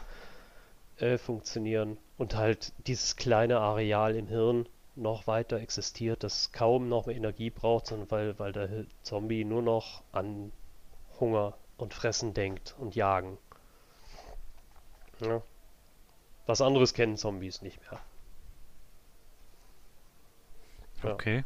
äh, 1.02 1.18
funktionieren 1.18 1.98
und 2.18 2.36
halt 2.36 2.74
dieses 2.88 3.16
kleine 3.16 3.60
Areal 3.60 4.16
im 4.16 4.28
Hirn 4.28 4.68
noch 4.96 5.26
weiter 5.28 5.58
existiert, 5.58 6.24
das 6.24 6.52
kaum 6.52 6.90
noch 6.90 7.08
mehr 7.08 7.16
Energie 7.16 7.50
braucht, 7.50 7.88
sondern 7.88 8.12
weil, 8.12 8.40
weil 8.40 8.52
der 8.52 8.86
Zombie 9.02 9.44
nur 9.44 9.62
noch 9.62 10.04
an 10.12 10.52
Hunger 11.20 11.58
und 11.78 11.94
Fressen 11.94 12.34
denkt 12.34 12.76
und 12.78 12.96
Jagen. 12.96 13.38
Ja. 15.20 15.42
Was 16.46 16.62
anderes 16.62 16.94
kennen 16.94 17.18
Zombies 17.18 17.62
nicht 17.62 17.80
mehr. 17.82 18.00
Ja. 21.04 21.14
Okay. 21.14 21.44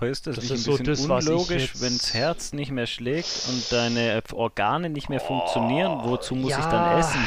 Heißt 0.00 0.26
das, 0.26 0.36
das 0.36 0.44
nicht 0.44 0.52
ein 0.52 0.56
bisschen 0.84 0.96
so 0.96 1.08
das, 1.08 1.26
unlogisch, 1.26 1.80
wenn 1.80 1.96
das 1.96 2.12
Herz 2.12 2.52
nicht 2.52 2.70
mehr 2.70 2.86
schlägt 2.86 3.46
und 3.48 3.72
deine 3.72 4.22
Organe 4.32 4.90
nicht 4.90 5.08
mehr 5.08 5.22
oh, 5.22 5.26
funktionieren? 5.26 6.00
Wozu 6.04 6.34
muss 6.34 6.50
ja. 6.50 6.58
ich 6.58 6.66
dann 6.66 6.98
essen? 6.98 7.24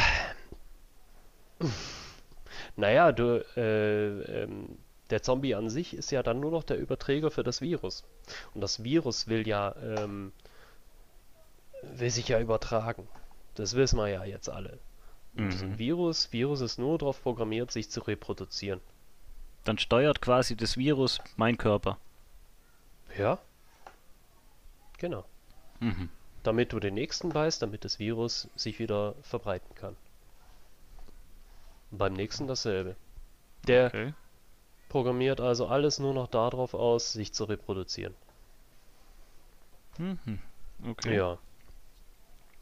Naja, 2.76 3.12
du, 3.12 3.44
äh, 3.58 4.44
ähm, 4.44 4.78
der 5.10 5.22
Zombie 5.22 5.56
an 5.56 5.70
sich 5.70 5.94
ist 5.94 6.12
ja 6.12 6.24
dann 6.24 6.40
nur 6.40 6.52
noch 6.52 6.64
der 6.64 6.78
Überträger 6.78 7.32
für 7.32 7.44
das 7.44 7.62
Virus. 7.62 8.04
Und 8.54 8.62
das 8.62 8.84
Virus 8.84 9.28
will 9.28 9.48
ja, 9.48 9.76
ähm, 9.82 10.32
will 11.82 12.10
sich 12.10 12.28
ja 12.28 12.40
übertragen. 12.40 13.08
Das 13.56 13.76
wissen 13.76 13.98
wir 13.98 14.08
ja 14.08 14.24
jetzt 14.24 14.50
alle. 14.50 14.80
Mhm. 15.34 15.78
Virus, 15.78 16.32
Virus 16.32 16.62
ist 16.62 16.80
nur 16.80 16.98
darauf 16.98 17.22
programmiert, 17.22 17.72
sich 17.72 17.90
zu 17.90 18.02
reproduzieren. 18.02 18.80
Dann 19.64 19.78
steuert 19.78 20.22
quasi 20.22 20.56
das 20.56 20.78
Virus 20.78 21.20
mein 21.36 21.58
Körper. 21.58 21.98
Ja. 23.20 23.38
Genau. 24.98 25.26
Mhm. 25.80 26.10
Damit 26.44 26.72
du 26.72 26.80
den 26.80 26.94
nächsten 26.94 27.30
beißt, 27.30 27.62
damit 27.62 27.84
das 27.84 28.00
Virus 28.00 28.50
sich 28.56 28.80
wieder 28.80 29.14
verbreiten 29.22 29.76
kann. 29.76 29.96
Beim 31.92 32.14
nächsten 32.14 32.48
dasselbe. 32.48 32.96
Der 33.68 33.88
okay. 33.88 34.14
programmiert 34.88 35.42
also 35.42 35.68
alles 35.68 36.00
nur 36.00 36.14
noch 36.14 36.28
darauf 36.28 36.74
aus, 36.74 37.12
sich 37.12 37.34
zu 37.34 37.44
reproduzieren. 37.44 38.16
Mhm. 39.98 40.40
Okay. 40.88 41.18
Ja. 41.18 41.38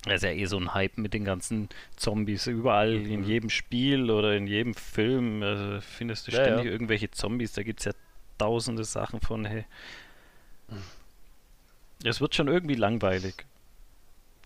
Das 0.06 0.16
ist 0.16 0.24
ja 0.24 0.32
eh 0.32 0.46
so 0.46 0.58
ein 0.58 0.74
Hype 0.74 0.98
mit 0.98 1.14
den 1.14 1.24
ganzen 1.24 1.70
Zombies. 1.98 2.48
Überall 2.48 2.98
mhm. 2.98 3.12
in 3.12 3.24
jedem 3.24 3.50
Spiel 3.52 4.10
oder 4.10 4.36
in 4.36 4.48
jedem 4.48 4.74
Film 4.74 5.44
also 5.44 5.82
findest 5.82 6.28
du 6.28 6.32
ja, 6.32 6.44
ständig 6.44 6.66
ja. 6.66 6.72
irgendwelche 6.72 7.12
Zombies. 7.12 7.54
Da 7.54 7.62
gibt 7.62 7.82
es 7.82 7.86
ja 7.86 7.92
tausende 8.40 8.86
Sachen 8.86 9.22
von. 9.22 9.46
Hey. 9.46 9.66
Mhm. 10.70 12.08
Es 12.08 12.22
wird 12.22 12.36
schon 12.36 12.48
irgendwie 12.48 12.76
langweilig. 12.76 13.46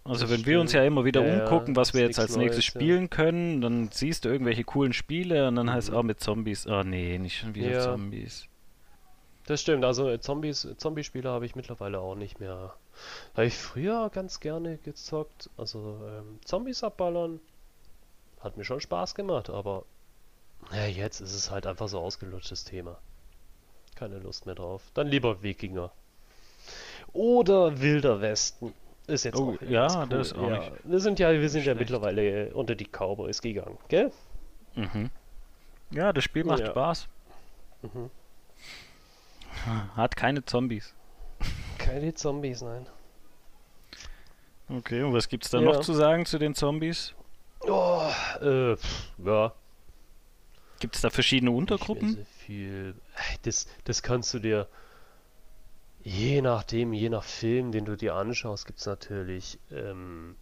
Also 0.03 0.26
das 0.26 0.32
wenn 0.32 0.45
wir 0.45 0.59
uns 0.59 0.74
ja 0.74 0.84
immer 0.84 1.05
wieder 1.05 1.26
ja, 1.26 1.43
umgucken, 1.43 1.76
was 1.76 1.93
wir 1.93 2.01
jetzt 2.01 2.19
als 2.19 2.36
nächstes 2.36 2.57
Neues, 2.57 2.65
spielen 2.65 3.01
ja. 3.03 3.07
können, 3.07 3.61
dann 3.61 3.89
siehst 3.91 4.26
du 4.26 4.30
irgendwelche 4.30 4.63
coolen 4.63 4.93
Spiele 4.93 5.47
und 5.47 5.55
dann 5.55 5.67
mhm. 5.67 5.74
heißt 5.74 5.89
es, 5.89 5.95
oh, 5.95 6.01
mit 6.01 6.19
Zombies. 6.19 6.65
Oh 6.65 6.84
nee, 6.84 7.19
nicht 7.19 7.38
schon 7.38 7.53
wieder 7.53 7.72
ja. 7.72 7.82
Zombies. 7.82 8.47
Das 9.45 9.61
stimmt, 9.61 9.84
also 9.86 10.09
äh, 10.09 10.19
Zombies, 10.19 10.67
Zombie-Spiele 10.78 11.30
habe 11.30 11.45
ich 11.45 11.55
mittlerweile 11.55 11.99
auch 11.99 12.15
nicht 12.15 12.39
mehr. 12.39 12.74
Habe 13.34 13.45
ich 13.45 13.57
früher 13.57 14.09
ganz 14.09 14.39
gerne 14.39 14.78
gezockt. 14.78 15.49
Also 15.57 15.99
ähm, 16.07 16.39
Zombies 16.45 16.84
abballern 16.84 17.39
hat 18.39 18.57
mir 18.57 18.63
schon 18.63 18.82
Spaß 18.82 19.13
gemacht, 19.13 19.49
aber 19.49 19.86
ja, 20.72 20.86
jetzt 20.86 21.22
ist 21.22 21.34
es 21.34 21.51
halt 21.51 21.67
einfach 21.67 21.88
so 21.88 21.99
ausgelutschtes 21.99 22.63
Thema. 22.63 22.97
Keine 23.95 24.19
Lust 24.19 24.45
mehr 24.45 24.55
drauf. 24.55 24.84
Dann 24.93 25.07
lieber 25.07 25.43
Wikinger. 25.43 25.91
Oder 27.14 27.80
Wilder 27.82 28.22
Westen. 28.22 28.74
Ist 29.07 29.26
jetzt 29.26 29.39
oh, 29.39 29.55
auch 29.55 29.62
ja, 29.62 29.88
cool. 30.03 30.09
das 30.09 30.28
ist 30.28 30.38
auch 30.38 30.49
ja. 30.49 30.59
nicht. 30.59 30.72
Wir 30.84 30.99
sind 30.99 31.20
ja, 31.20 31.32
wir 31.32 31.49
sind 31.49 31.66
ja 31.66 31.74
mittlerweile 31.74 32.53
unter 32.53 32.76
die 32.76 32.86
Cowboys 32.86 33.41
gegangen, 33.41 33.78
gell? 33.89 34.12
Mhm. 34.76 35.09
Ja, 35.89 36.14
das 36.14 36.24
Spiel 36.24 36.43
macht 36.43 36.62
ja. 36.62 36.68
Spaß. 36.68 37.07
Mhm. 37.82 38.09
Hat 39.95 40.16
keine 40.16 40.45
Zombies. 40.45 40.93
Keine 41.78 42.14
Zombies, 42.14 42.62
nein. 42.62 42.86
Okay, 44.70 45.03
und 45.03 45.14
was 45.14 45.28
gibt's 45.28 45.49
da 45.49 45.59
ja. 45.59 45.66
noch 45.66 45.82
zu 45.82 45.93
sagen 45.93 46.26
zu 46.26 46.38
den 46.38 46.55
Zombies? 46.55 47.14
Oh, 47.62 48.09
äh, 48.41 48.76
ja. 49.18 49.53
Gibt 50.80 50.95
es 50.95 51.01
da 51.01 51.09
verschiedene 51.09 51.51
Untergruppen? 51.51 52.26
Das, 53.43 53.68
das 53.84 54.01
kannst 54.01 54.34
du 54.34 54.39
dir 54.39 54.68
Je 56.04 56.41
nachdem, 56.41 56.93
je 56.93 57.10
nach 57.10 57.24
Film, 57.24 57.72
den 57.72 57.86
du 57.86 57.95
dir 57.95 58.16
anschaust, 58.16 58.66
gibt 58.66 58.80
es 58.80 58.88
natürlich 58.88 59.60
ähm, 59.72 60.36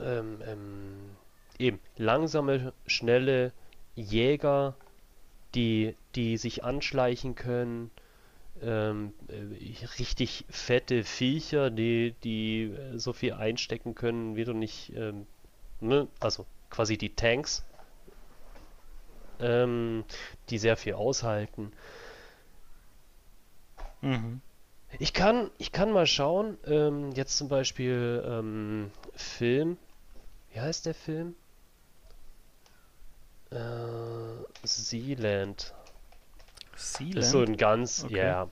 ähm, 0.00 0.42
ähm, 0.44 1.16
eben 1.58 1.78
langsame, 1.96 2.72
schnelle 2.86 3.52
Jäger, 3.94 4.74
die, 5.54 5.94
die 6.16 6.38
sich 6.38 6.64
anschleichen 6.64 7.36
können, 7.36 7.92
ähm, 8.62 9.12
äh, 9.28 9.86
richtig 9.98 10.44
fette 10.48 11.04
Viecher, 11.04 11.70
die, 11.70 12.14
die 12.24 12.64
äh, 12.64 12.98
so 12.98 13.12
viel 13.12 13.34
einstecken 13.34 13.94
können, 13.94 14.34
wie 14.34 14.44
du 14.44 14.54
nicht, 14.54 14.92
ähm, 14.96 15.26
ne? 15.80 16.08
also 16.18 16.46
quasi 16.70 16.96
die 16.98 17.14
Tanks, 17.14 17.64
die 19.40 20.58
sehr 20.58 20.76
viel 20.76 20.94
aushalten. 20.94 21.72
Mhm. 24.02 24.40
Ich 24.98 25.14
kann, 25.14 25.50
ich 25.58 25.72
kann 25.72 25.90
mal 25.90 26.06
schauen, 26.06 26.58
ähm, 26.66 27.12
jetzt 27.12 27.38
zum 27.38 27.48
Beispiel 27.48 28.22
ähm, 28.26 28.90
Film. 29.14 29.78
Wie 30.52 30.60
heißt 30.60 30.84
der 30.84 30.94
Film? 30.94 31.34
Äh, 33.50 33.56
Sealand. 34.64 35.74
Sealand? 36.76 37.16
Das 37.16 37.26
ist 37.26 37.32
so 37.32 37.40
ein 37.42 37.56
ganz, 37.56 38.04
okay. 38.04 38.16
ja. 38.16 38.48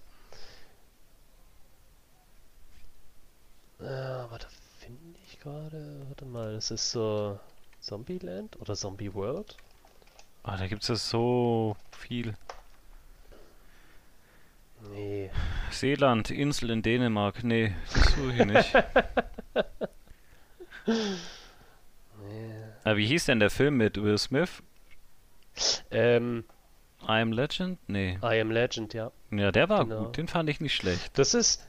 Äh, 3.81 4.31
warte, 4.31 4.47
finde 4.79 5.19
ich 5.27 5.41
gerade. 5.41 6.03
Warte 6.09 6.25
mal, 6.25 6.55
das 6.55 6.71
ist 6.71 6.91
so 6.91 7.39
Zombieland 7.81 8.59
oder 8.61 8.75
Zombie 8.75 9.13
World? 9.13 9.57
Ah, 10.43 10.57
da 10.57 10.67
gibt 10.67 10.83
es 10.83 10.89
ja 10.89 10.97
so 10.97 11.77
viel. 11.93 12.35
Nee. 14.91 15.31
Seeland, 15.71 16.31
Insel 16.31 16.71
in 16.71 16.83
Dänemark. 16.83 17.45
Nee, 17.45 17.75
das 17.93 18.15
suche 18.15 18.33
ich 18.33 18.45
nicht. 18.47 18.75
nee. 20.87 22.55
Aber 22.85 22.97
wie 22.97 23.07
hieß 23.07 23.27
denn 23.27 23.41
der 23.41 23.51
Film 23.51 23.77
mit 23.77 24.03
Will 24.03 24.19
Smith? 24.19 24.63
Ähm. 25.91 26.45
I 27.03 27.23
Am 27.23 27.33
Legend? 27.33 27.79
Nee. 27.89 28.19
I 28.23 28.41
Am 28.41 28.51
Legend, 28.51 28.95
ja. 28.95 29.11
Ja, 29.31 29.53
der 29.53 29.69
war 29.69 29.85
genau. 29.85 30.05
gut. 30.05 30.17
Den 30.17 30.29
fand 30.29 30.49
ich 30.51 30.61
nicht 30.61 30.75
schlecht. 30.75 31.19
Das 31.19 31.35
ist. 31.35 31.67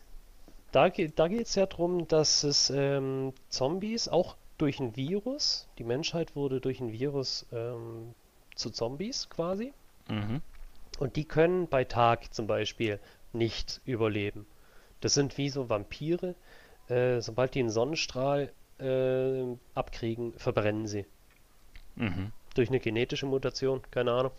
Da, 0.72 0.90
da 0.90 1.28
geht 1.28 1.48
es 1.48 1.56
ja 1.56 1.66
darum, 1.66 2.08
dass 2.08 2.44
es 2.44 2.70
ähm, 2.70 3.34
Zombies 3.50 4.08
auch 4.08 4.38
durch 4.58 4.80
ein 4.80 4.96
Virus, 4.96 5.68
die 5.78 5.84
Menschheit 5.84 6.36
wurde 6.36 6.62
durch 6.62 6.80
ein 6.80 6.92
Virus 6.92 7.46
ähm, 7.52 8.14
zu 8.56 8.70
Zombies 8.70 9.28
quasi. 9.30 9.74
Mhm. 10.08 10.42
Und 11.02 11.16
die 11.16 11.26
können 11.26 11.68
bei 11.68 11.84
Tag 11.84 12.32
zum 12.32 12.46
Beispiel 12.46 13.00
nicht 13.34 13.82
überleben. 13.86 14.46
Das 15.00 15.16
sind 15.16 15.36
wie 15.40 15.50
so 15.50 15.68
Vampire. 15.68 16.36
Äh, 16.90 17.22
sobald 17.22 17.56
die 17.56 17.60
einen 17.62 17.72
Sonnenstrahl 17.72 18.54
äh, 18.78 19.46
abkriegen, 19.74 20.34
verbrennen 20.38 20.86
sie. 20.86 21.08
Mhm. 21.96 22.32
Durch 22.54 22.70
eine 22.70 22.80
genetische 22.80 23.26
Mutation, 23.26 23.82
keine 23.90 24.12
Ahnung. 24.12 24.34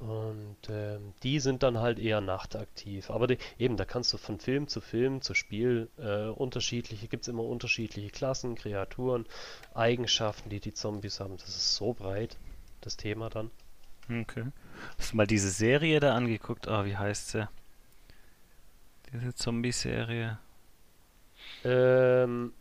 Und 0.00 0.58
ähm, 0.68 1.14
die 1.22 1.40
sind 1.40 1.62
dann 1.62 1.78
halt 1.78 1.98
eher 1.98 2.20
nachtaktiv. 2.20 3.08
Aber 3.10 3.26
die, 3.26 3.38
eben, 3.58 3.78
da 3.78 3.86
kannst 3.86 4.12
du 4.12 4.18
von 4.18 4.38
Film 4.38 4.68
zu 4.68 4.82
Film 4.82 5.22
zu 5.22 5.32
Spiel 5.32 5.88
äh, 5.96 6.26
unterschiedliche, 6.26 7.08
gibt 7.08 7.22
es 7.22 7.28
immer 7.28 7.44
unterschiedliche 7.44 8.10
Klassen, 8.10 8.54
Kreaturen, 8.54 9.24
Eigenschaften, 9.72 10.50
die 10.50 10.60
die 10.60 10.74
Zombies 10.74 11.20
haben. 11.20 11.38
Das 11.38 11.48
ist 11.48 11.76
so 11.76 11.94
breit 11.94 12.36
das 12.80 12.96
Thema 12.96 13.30
dann. 13.30 13.50
Okay. 14.08 14.46
Hast 14.98 15.12
du 15.12 15.16
mal 15.16 15.26
diese 15.26 15.50
Serie 15.50 16.00
da 16.00 16.14
angeguckt? 16.14 16.68
Ah, 16.68 16.80
oh, 16.80 16.84
wie 16.84 16.96
heißt 16.96 17.30
sie? 17.30 17.48
Diese 19.12 19.34
Zombie-Serie. 19.34 20.38
Ähm. 21.64 22.52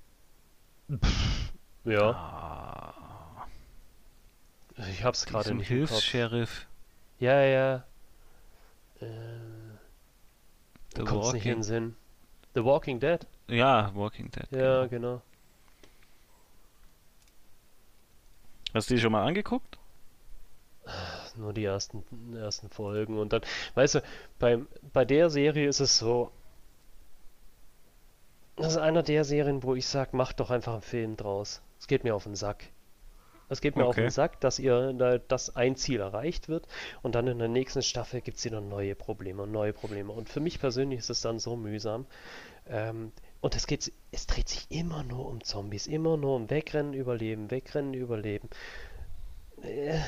Pff, 0.91 1.51
ja. 1.85 2.11
Ah. 2.11 3.47
Ich 4.89 5.03
hab's 5.03 5.25
gerade 5.25 5.53
nicht. 5.53 5.67
Hilfs-Sheriff. 5.67 6.67
Ja, 7.19 7.41
ja. 7.41 7.83
Äh. 9.01 9.07
The 10.95 11.01
Walking. 11.01 11.33
nicht 11.33 11.45
in 11.45 11.51
den 11.53 11.63
Sinn. 11.63 11.95
The 12.55 12.63
Walking 12.63 12.99
Dead? 12.99 13.25
Ja, 13.47 13.93
Walking 13.95 14.31
Dead. 14.31 14.47
Ja, 14.51 14.85
genau. 14.85 14.87
genau. 14.87 15.21
Hast 18.73 18.89
du 18.89 18.95
die 18.95 19.01
schon 19.01 19.11
mal 19.11 19.25
angeguckt? 19.25 19.78
Nur 21.35 21.53
die 21.53 21.65
ersten, 21.65 22.03
ersten 22.35 22.69
Folgen. 22.69 23.17
Und 23.17 23.33
dann, 23.33 23.41
weißt 23.75 23.95
du, 23.95 24.03
bei, 24.39 24.59
bei 24.93 25.05
der 25.05 25.29
Serie 25.29 25.67
ist 25.67 25.79
es 25.79 25.97
so, 25.97 26.31
das 28.55 28.73
ist 28.73 28.77
einer 28.77 29.03
der 29.03 29.23
Serien, 29.23 29.63
wo 29.63 29.75
ich 29.75 29.87
sage, 29.87 30.17
macht 30.17 30.39
doch 30.39 30.51
einfach 30.51 30.73
einen 30.73 30.81
Film 30.81 31.15
draus. 31.15 31.61
Es 31.79 31.87
geht 31.87 32.03
mir 32.03 32.13
auf 32.13 32.23
den 32.23 32.35
Sack. 32.35 32.65
Es 33.47 33.61
geht 33.61 33.75
mir 33.75 33.83
okay. 33.83 33.89
auf 33.89 33.95
den 33.95 34.09
Sack, 34.11 34.39
dass 34.41 34.59
ihr 34.59 34.93
dass 35.27 35.55
ein 35.55 35.75
Ziel 35.75 36.01
erreicht 36.01 36.49
wird 36.49 36.67
und 37.01 37.15
dann 37.15 37.25
in 37.27 37.39
der 37.39 37.47
nächsten 37.47 37.81
Staffel 37.81 38.21
gibt 38.21 38.37
es 38.37 38.45
wieder 38.45 38.61
neue 38.61 38.95
Probleme 38.95 39.43
und 39.43 39.51
neue 39.51 39.73
Probleme. 39.73 40.11
Und 40.11 40.29
für 40.29 40.39
mich 40.39 40.59
persönlich 40.59 40.99
ist 40.99 41.09
es 41.09 41.21
dann 41.21 41.39
so 41.39 41.55
mühsam. 41.55 42.05
Ähm, 42.67 43.11
und 43.41 43.55
es 43.55 43.65
geht, 43.65 43.91
es 44.11 44.27
dreht 44.27 44.49
sich 44.49 44.67
immer 44.69 45.03
nur 45.03 45.27
um 45.27 45.43
Zombies, 45.43 45.87
immer 45.87 46.17
nur 46.17 46.35
um 46.35 46.49
Wegrennen, 46.49 46.93
Überleben, 46.93 47.49
Wegrennen, 47.49 47.93
Überleben. 47.93 48.49
Äh, 49.61 49.99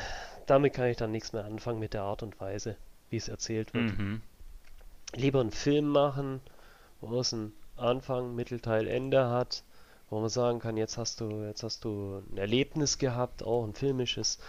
damit 0.46 0.74
kann 0.74 0.88
ich 0.88 0.98
dann 0.98 1.12
nichts 1.12 1.34
mehr 1.34 1.46
anfangen 1.46 1.80
mit 1.80 1.94
der 1.94 2.04
Art 2.04 2.24
und 2.24 2.40
Weise, 2.40 2.76
wie 3.10 3.18
es 3.18 3.28
erzählt 3.28 3.74
wird. 3.74 3.98
Mhm. 3.98 4.22
Lieber 5.14 5.42
einen 5.42 5.52
Film 5.52 5.88
machen, 5.90 6.42
wo 7.02 7.20
es 7.20 7.34
einen 7.34 7.54
Anfang, 7.78 8.36
Mittelteil, 8.36 8.88
Ende 8.88 9.30
hat, 9.30 9.64
wo 10.10 10.20
man 10.20 10.30
sagen 10.30 10.60
kann, 10.60 10.78
jetzt 10.78 10.98
hast 10.98 11.22
du, 11.22 11.44
jetzt 11.44 11.64
hast 11.64 11.84
du 11.84 12.24
ein 12.32 12.38
Erlebnis 12.38 12.98
gehabt, 12.98 13.44
auch 13.44 13.64
ein 13.66 13.74
filmisches. 13.74 14.40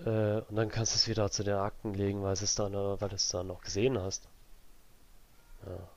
Äh, 0.00 0.40
und 0.40 0.56
dann 0.56 0.68
kannst 0.68 0.94
du 0.94 0.96
es 0.96 1.08
wieder 1.08 1.30
zu 1.30 1.44
den 1.44 1.56
Akten 1.56 1.94
legen, 1.94 2.22
weil 2.22 2.32
es 2.32 2.54
dann, 2.54 2.72
weil 2.72 3.08
du 3.08 3.14
es 3.14 3.28
dann 3.28 3.48
noch 3.48 3.60
gesehen 3.60 3.98
hast. 3.98 4.28
Ja. 5.66 5.88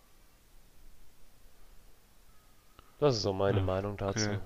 Das 2.99 3.15
ist 3.15 3.23
so 3.23 3.33
meine 3.33 3.59
ja, 3.59 3.63
Meinung 3.63 3.97
dazu. 3.97 4.29
Okay. 4.29 4.39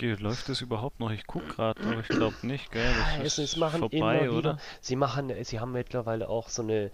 Okay, 0.00 0.14
läuft 0.14 0.48
das 0.48 0.62
überhaupt 0.62 0.98
noch? 0.98 1.10
Ich 1.10 1.26
guck 1.26 1.46
gerade, 1.46 1.78
aber 1.82 2.00
ich 2.00 2.08
glaube 2.08 2.34
nicht, 2.40 2.72
gell? 2.72 2.90
Das 3.22 3.36
ist, 3.36 3.58
machen 3.58 3.80
vorbei, 3.80 4.30
oder? 4.30 4.58
Sie 4.80 4.96
machen, 4.96 5.30
sie 5.44 5.60
haben 5.60 5.72
mittlerweile 5.72 6.30
auch 6.30 6.48
so 6.48 6.62
eine 6.62 6.90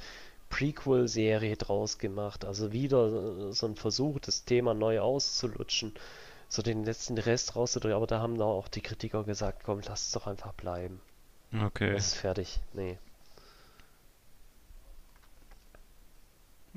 Prequel-Serie 0.50 1.56
draus 1.56 1.98
gemacht. 1.98 2.44
Also 2.44 2.72
wieder 2.72 3.52
so 3.52 3.66
ein 3.68 3.76
Versuch, 3.76 4.18
das 4.18 4.44
Thema 4.44 4.74
neu 4.74 4.98
auszulutschen. 4.98 5.94
So 6.48 6.62
den 6.62 6.82
letzten 6.82 7.16
Rest 7.16 7.54
rauszudrücken. 7.54 7.94
Aber 7.94 8.08
da 8.08 8.18
haben 8.18 8.38
da 8.38 8.44
auch 8.44 8.66
die 8.66 8.80
Kritiker 8.80 9.22
gesagt, 9.22 9.62
komm, 9.62 9.82
lass 9.86 10.06
es 10.06 10.10
doch 10.10 10.26
einfach 10.26 10.54
bleiben. 10.54 11.00
Okay. 11.62 11.92
Das 11.92 12.08
ist 12.08 12.16
fertig. 12.16 12.58
Nee. 12.72 12.98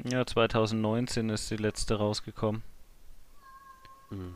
Ja, 0.03 0.23
2019 0.27 1.29
ist 1.29 1.49
die 1.49 1.57
letzte 1.57 1.95
rausgekommen. 1.95 2.61
Hm. 4.09 4.35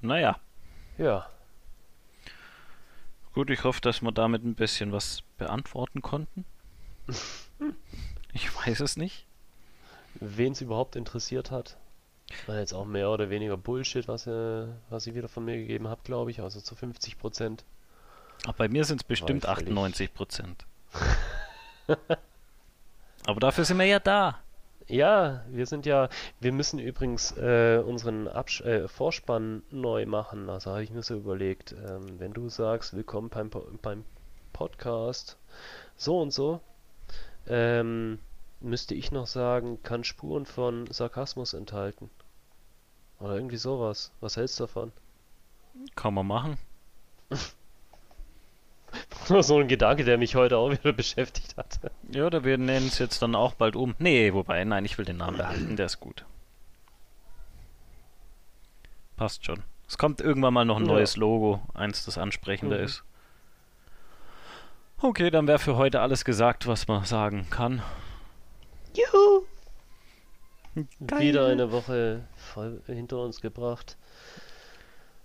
Naja. 0.00 0.38
Ja. 0.96 1.28
Gut, 3.32 3.50
ich 3.50 3.64
hoffe, 3.64 3.80
dass 3.80 4.02
wir 4.02 4.12
damit 4.12 4.44
ein 4.44 4.54
bisschen 4.54 4.92
was 4.92 5.22
beantworten 5.36 6.02
konnten. 6.02 6.44
ich 8.32 8.54
weiß 8.56 8.80
es 8.80 8.96
nicht. 8.96 9.26
Wen 10.14 10.52
es 10.52 10.60
überhaupt 10.60 10.96
interessiert 10.96 11.50
hat. 11.50 11.76
War 12.46 12.58
jetzt 12.58 12.72
auch 12.74 12.84
mehr 12.84 13.10
oder 13.10 13.30
weniger 13.30 13.56
Bullshit, 13.56 14.06
was, 14.08 14.26
äh, 14.26 14.66
was 14.90 15.06
ich 15.06 15.14
wieder 15.14 15.28
von 15.28 15.44
mir 15.44 15.56
gegeben 15.56 15.88
habe, 15.88 16.00
glaube 16.04 16.30
ich. 16.30 16.40
Also 16.40 16.60
zu 16.60 16.74
50 16.74 17.18
Prozent. 17.18 17.64
Ach, 18.46 18.52
bei 18.52 18.68
mir 18.68 18.84
sind 18.84 19.00
es 19.00 19.04
bestimmt 19.04 19.46
98 19.46 20.12
Prozent. 20.12 20.66
Aber 23.26 23.40
dafür 23.40 23.64
sind 23.64 23.78
wir 23.78 23.86
ja 23.86 23.98
da. 23.98 24.40
Ja, 24.88 25.44
wir 25.50 25.66
sind 25.66 25.84
ja, 25.84 26.08
wir 26.40 26.50
müssen 26.50 26.78
übrigens 26.78 27.36
äh, 27.36 27.82
unseren 27.84 28.26
Absch 28.26 28.62
äh, 28.62 28.88
Vorspann 28.88 29.62
neu 29.70 30.06
machen. 30.06 30.48
Also 30.48 30.70
habe 30.70 30.82
ich 30.82 30.90
mir 30.90 31.02
so 31.02 31.14
überlegt, 31.14 31.72
ähm, 31.72 32.18
wenn 32.18 32.32
du 32.32 32.48
sagst, 32.48 32.96
willkommen 32.96 33.28
beim, 33.28 33.50
beim 33.82 34.04
Podcast, 34.54 35.36
so 35.98 36.18
und 36.22 36.32
so, 36.32 36.62
ähm, 37.46 38.18
müsste 38.60 38.94
ich 38.94 39.12
noch 39.12 39.26
sagen, 39.26 39.82
kann 39.82 40.04
Spuren 40.04 40.46
von 40.46 40.86
Sarkasmus 40.90 41.52
enthalten. 41.52 42.08
Oder 43.20 43.34
irgendwie 43.34 43.58
sowas. 43.58 44.10
Was 44.20 44.38
hältst 44.38 44.58
du 44.58 44.64
davon? 44.64 44.92
Kann 45.96 46.14
man 46.14 46.26
machen. 46.26 46.58
so 49.42 49.58
ein 49.58 49.68
Gedanke, 49.68 50.04
der 50.04 50.18
mich 50.18 50.34
heute 50.34 50.56
auch 50.56 50.70
wieder 50.70 50.92
beschäftigt 50.92 51.56
hat. 51.56 51.80
Ja, 52.10 52.26
oder 52.26 52.44
wir 52.44 52.58
nennen 52.58 52.86
es 52.86 52.98
jetzt 52.98 53.20
dann 53.22 53.34
auch 53.34 53.54
bald 53.54 53.76
um. 53.76 53.94
Nee, 53.98 54.32
wobei, 54.32 54.64
nein, 54.64 54.84
ich 54.84 54.96
will 54.98 55.04
den 55.04 55.18
Namen 55.18 55.36
behalten, 55.36 55.76
der 55.76 55.86
ist 55.86 56.00
gut. 56.00 56.24
Passt 59.16 59.44
schon. 59.44 59.62
Es 59.86 59.98
kommt 59.98 60.20
irgendwann 60.20 60.54
mal 60.54 60.64
noch 60.64 60.76
ein 60.76 60.86
ja. 60.86 60.92
neues 60.92 61.16
Logo, 61.16 61.60
eins, 61.74 62.04
das 62.04 62.18
ansprechender 62.18 62.78
mhm. 62.78 62.84
ist. 62.84 63.04
Okay, 65.00 65.30
dann 65.30 65.46
wäre 65.46 65.58
für 65.58 65.76
heute 65.76 66.00
alles 66.00 66.24
gesagt, 66.24 66.66
was 66.66 66.88
man 66.88 67.04
sagen 67.04 67.46
kann. 67.50 67.82
Juhu! 68.94 69.44
Geil. 71.06 71.20
Wieder 71.20 71.46
eine 71.46 71.72
Woche 71.72 72.24
voll 72.36 72.82
hinter 72.86 73.18
uns 73.18 73.40
gebracht. 73.40 73.96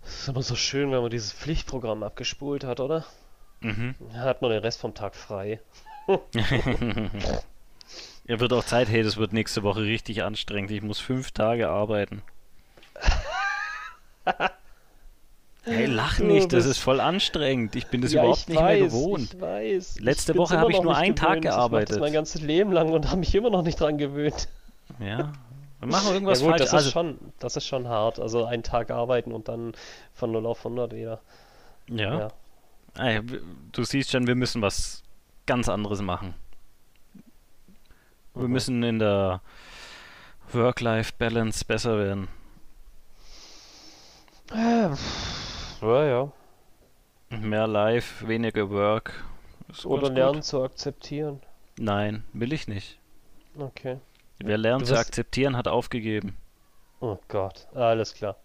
Das 0.04 0.22
ist 0.22 0.28
immer 0.28 0.42
so 0.42 0.56
schön, 0.56 0.92
wenn 0.92 1.02
man 1.02 1.12
dieses 1.12 1.32
Pflichtprogramm 1.32 2.04
abgespult 2.04 2.64
hat, 2.64 2.80
oder? 2.80 3.06
Mhm. 3.64 3.96
Hat 4.14 4.42
man 4.42 4.52
den 4.52 4.60
Rest 4.60 4.80
vom 4.80 4.94
Tag 4.94 5.16
frei. 5.16 5.60
er 8.28 8.40
wird 8.40 8.54
auch 8.54 8.64
Zeit, 8.64 8.90
hey, 8.90 9.04
das 9.04 9.18
wird 9.18 9.34
nächste 9.34 9.64
Woche 9.64 9.82
richtig 9.82 10.24
anstrengend. 10.24 10.72
Ich 10.72 10.82
muss 10.82 11.00
fünf 11.00 11.32
Tage 11.32 11.70
arbeiten. 11.70 12.22
Hey, 15.66 15.86
lach 15.86 16.20
nicht, 16.20 16.52
das 16.52 16.66
ist 16.66 16.78
voll 16.78 17.00
anstrengend. 17.00 17.76
Ich 17.76 17.88
bin 17.88 18.02
das 18.02 18.12
ja, 18.12 18.22
überhaupt 18.22 18.50
nicht 18.50 18.60
weiß, 18.60 18.80
mehr 18.80 18.88
gewohnt. 18.88 19.34
Ich 19.34 19.42
weiß. 19.42 20.00
Letzte 20.02 20.34
ich 20.34 20.38
Woche 20.38 20.60
habe 20.60 20.72
ich 20.72 20.82
nur 20.82 20.96
einen 20.96 21.16
Tag 21.16 21.42
gearbeitet. 21.42 21.92
Ich 21.92 21.96
das 21.96 22.02
mein 22.02 22.12
ganzes 22.12 22.42
Leben 22.42 22.74
lang 22.74 22.92
und 22.92 23.08
habe 23.08 23.18
mich 23.20 23.34
immer 23.34 23.50
noch 23.50 23.62
nicht 23.62 23.80
dran 23.80 23.98
gewöhnt. 23.98 24.50
Ja. 25.00 25.32
Wir 25.80 25.88
machen 25.88 26.14
irgendwas 26.14 26.42
ja 26.42 26.48
gut, 26.48 26.58
falsch. 26.58 26.64
Das, 26.64 26.74
also, 26.74 26.88
ist 26.88 26.94
schon, 26.94 27.18
das 27.40 27.56
ist 27.56 27.66
schon 27.66 27.88
hart. 27.88 28.20
Also 28.20 28.44
einen 28.44 28.64
Tag 28.64 28.92
arbeiten 28.92 29.32
und 29.32 29.48
dann 29.48 29.74
von 30.14 30.34
0 30.34 30.46
auf 30.46 30.60
100 30.60 30.94
wieder. 30.94 31.22
Ja. 31.88 32.20
ja. 32.20 32.28
Du 32.96 33.84
siehst 33.84 34.12
schon, 34.12 34.28
wir 34.28 34.36
müssen 34.36 34.62
was 34.62 35.04
ganz 35.46 35.68
anderes 35.68 36.02
machen. 36.02 36.36
Wir 38.36 38.48
mhm. 38.48 38.52
müssen 38.52 38.84
in 38.84 39.00
der 39.00 39.42
Work-Life-Balance 40.52 41.66
besser 41.66 41.98
werden. 41.98 42.28
Ja, 44.52 46.06
ja. 46.06 46.32
Mehr 47.30 47.68
Life, 47.68 48.28
weniger 48.28 48.70
Work. 48.70 49.24
Oder 49.86 50.12
lernen 50.12 50.36
gut. 50.36 50.46
zu 50.46 50.64
akzeptieren. 50.64 51.42
Nein, 51.78 52.24
will 52.34 52.54
ich 52.54 52.68
nicht. 52.68 53.00
Okay. 53.58 53.98
Wer 54.40 54.58
lernt 54.58 54.86
zu 54.86 54.98
akzeptieren, 54.98 55.58
hat 55.58 55.68
aufgegeben. 55.68 56.38
Oh 57.00 57.18
Gott, 57.28 57.68
alles 57.74 58.14
klar. 58.14 58.36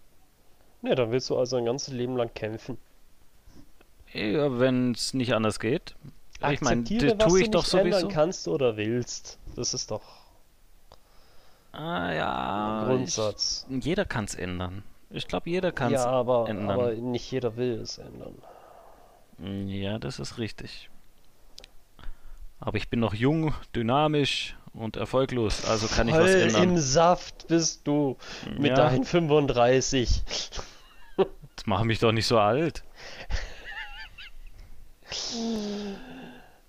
Ne, 0.81 0.95
dann 0.95 1.11
willst 1.11 1.29
du 1.29 1.37
also 1.37 1.57
ein 1.57 1.65
ganzes 1.65 1.93
Leben 1.93 2.17
lang 2.17 2.33
kämpfen. 2.33 2.77
Ja, 4.13 4.59
wenn 4.59 4.91
es 4.91 5.13
nicht 5.13 5.33
anders 5.33 5.59
geht. 5.59 5.95
Ich 6.51 6.61
meine, 6.61 6.83
das 6.83 7.17
tue 7.27 7.41
ich 7.41 7.51
doch 7.51 7.65
sowieso. 7.65 8.07
kannst 8.07 8.47
oder 8.47 8.77
willst. 8.77 9.37
Das 9.55 9.73
ist 9.73 9.91
doch. 9.91 10.01
Ah 11.71 12.11
ja. 12.13 12.83
Grundsatz. 12.87 13.65
Ich, 13.69 13.85
jeder 13.85 14.05
kann 14.05 14.25
es 14.25 14.35
ändern. 14.35 14.83
Ich 15.09 15.27
glaube, 15.27 15.49
jeder 15.49 15.71
kann 15.71 15.93
es 15.93 16.01
ja, 16.01 16.07
aber, 16.07 16.47
ändern. 16.47 16.69
aber 16.69 16.93
nicht 16.93 17.29
jeder 17.31 17.57
will 17.57 17.81
es 17.81 17.97
ändern. 17.97 18.35
Ja, 19.67 19.99
das 19.99 20.19
ist 20.19 20.37
richtig. 20.37 20.89
Aber 22.59 22.77
ich 22.77 22.89
bin 22.89 22.99
noch 22.99 23.13
jung, 23.13 23.53
dynamisch 23.75 24.55
und 24.73 24.97
erfolglos, 24.97 25.65
also 25.65 25.87
kann 25.87 26.07
ich 26.09 26.15
Voll 26.15 26.23
was 26.23 26.31
ändern. 26.31 26.63
im 26.63 26.77
Saft 26.77 27.47
bist 27.47 27.87
du 27.87 28.17
mit 28.57 28.71
ja. 28.71 28.75
deinen 28.75 29.05
35. 29.05 30.23
Das 31.55 31.65
macht 31.65 31.85
mich 31.85 31.99
doch 31.99 32.11
nicht 32.11 32.27
so 32.27 32.39
alt. 32.39 32.83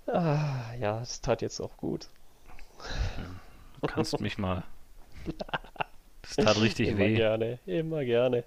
Ah, 0.07 0.75
ja, 0.79 1.01
es 1.01 1.21
tat 1.21 1.43
jetzt 1.43 1.61
auch 1.61 1.77
gut. 1.77 2.09
Du 3.81 3.87
kannst 3.87 4.21
mich 4.21 4.39
mal. 4.39 4.65
Das 6.23 6.37
tat 6.37 6.61
richtig 6.61 6.89
immer 6.89 6.99
weh. 6.99 7.07
Immer 7.07 7.17
gerne, 7.17 7.59
immer 7.67 8.05
gerne. 8.05 8.45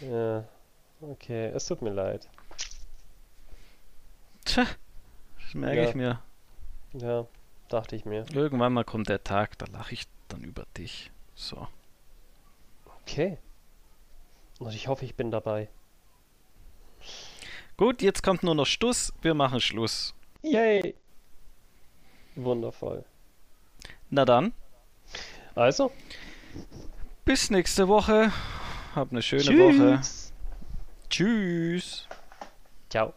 Ja, 0.00 0.44
okay, 1.00 1.46
es 1.54 1.64
tut 1.66 1.80
mir 1.80 1.92
leid. 1.92 2.28
Tja, 4.44 4.66
das 5.40 5.54
merke 5.54 5.82
ja. 5.82 5.88
ich 5.88 5.94
mir. 5.94 6.20
Ja, 6.92 7.26
dachte 7.68 7.96
ich 7.96 8.04
mir. 8.04 8.26
Irgendwann 8.34 8.72
mal 8.72 8.84
kommt 8.84 9.08
der 9.08 9.24
Tag, 9.24 9.56
da 9.58 9.66
lache 9.66 9.94
ich 9.94 10.06
dann 10.28 10.42
über 10.42 10.66
dich. 10.76 11.12
So. 11.34 11.66
Okay. 13.02 13.38
Und 14.58 14.74
ich 14.74 14.88
hoffe, 14.88 15.04
ich 15.04 15.14
bin 15.14 15.30
dabei. 15.30 15.68
Gut, 17.76 18.02
jetzt 18.02 18.22
kommt 18.22 18.42
nur 18.42 18.54
noch 18.54 18.66
Stuss. 18.66 19.12
Wir 19.22 19.34
machen 19.34 19.60
Schluss. 19.60 20.14
Yay! 20.42 20.94
Wundervoll. 22.36 23.04
Na 24.10 24.24
dann. 24.24 24.52
Also. 25.54 25.90
Bis 27.24 27.50
nächste 27.50 27.88
Woche. 27.88 28.32
Hab 28.94 29.10
eine 29.10 29.22
schöne 29.22 29.42
Tschüss. 29.42 29.78
Woche. 29.78 30.00
Tschüss. 31.08 32.08
Ciao. 32.90 33.14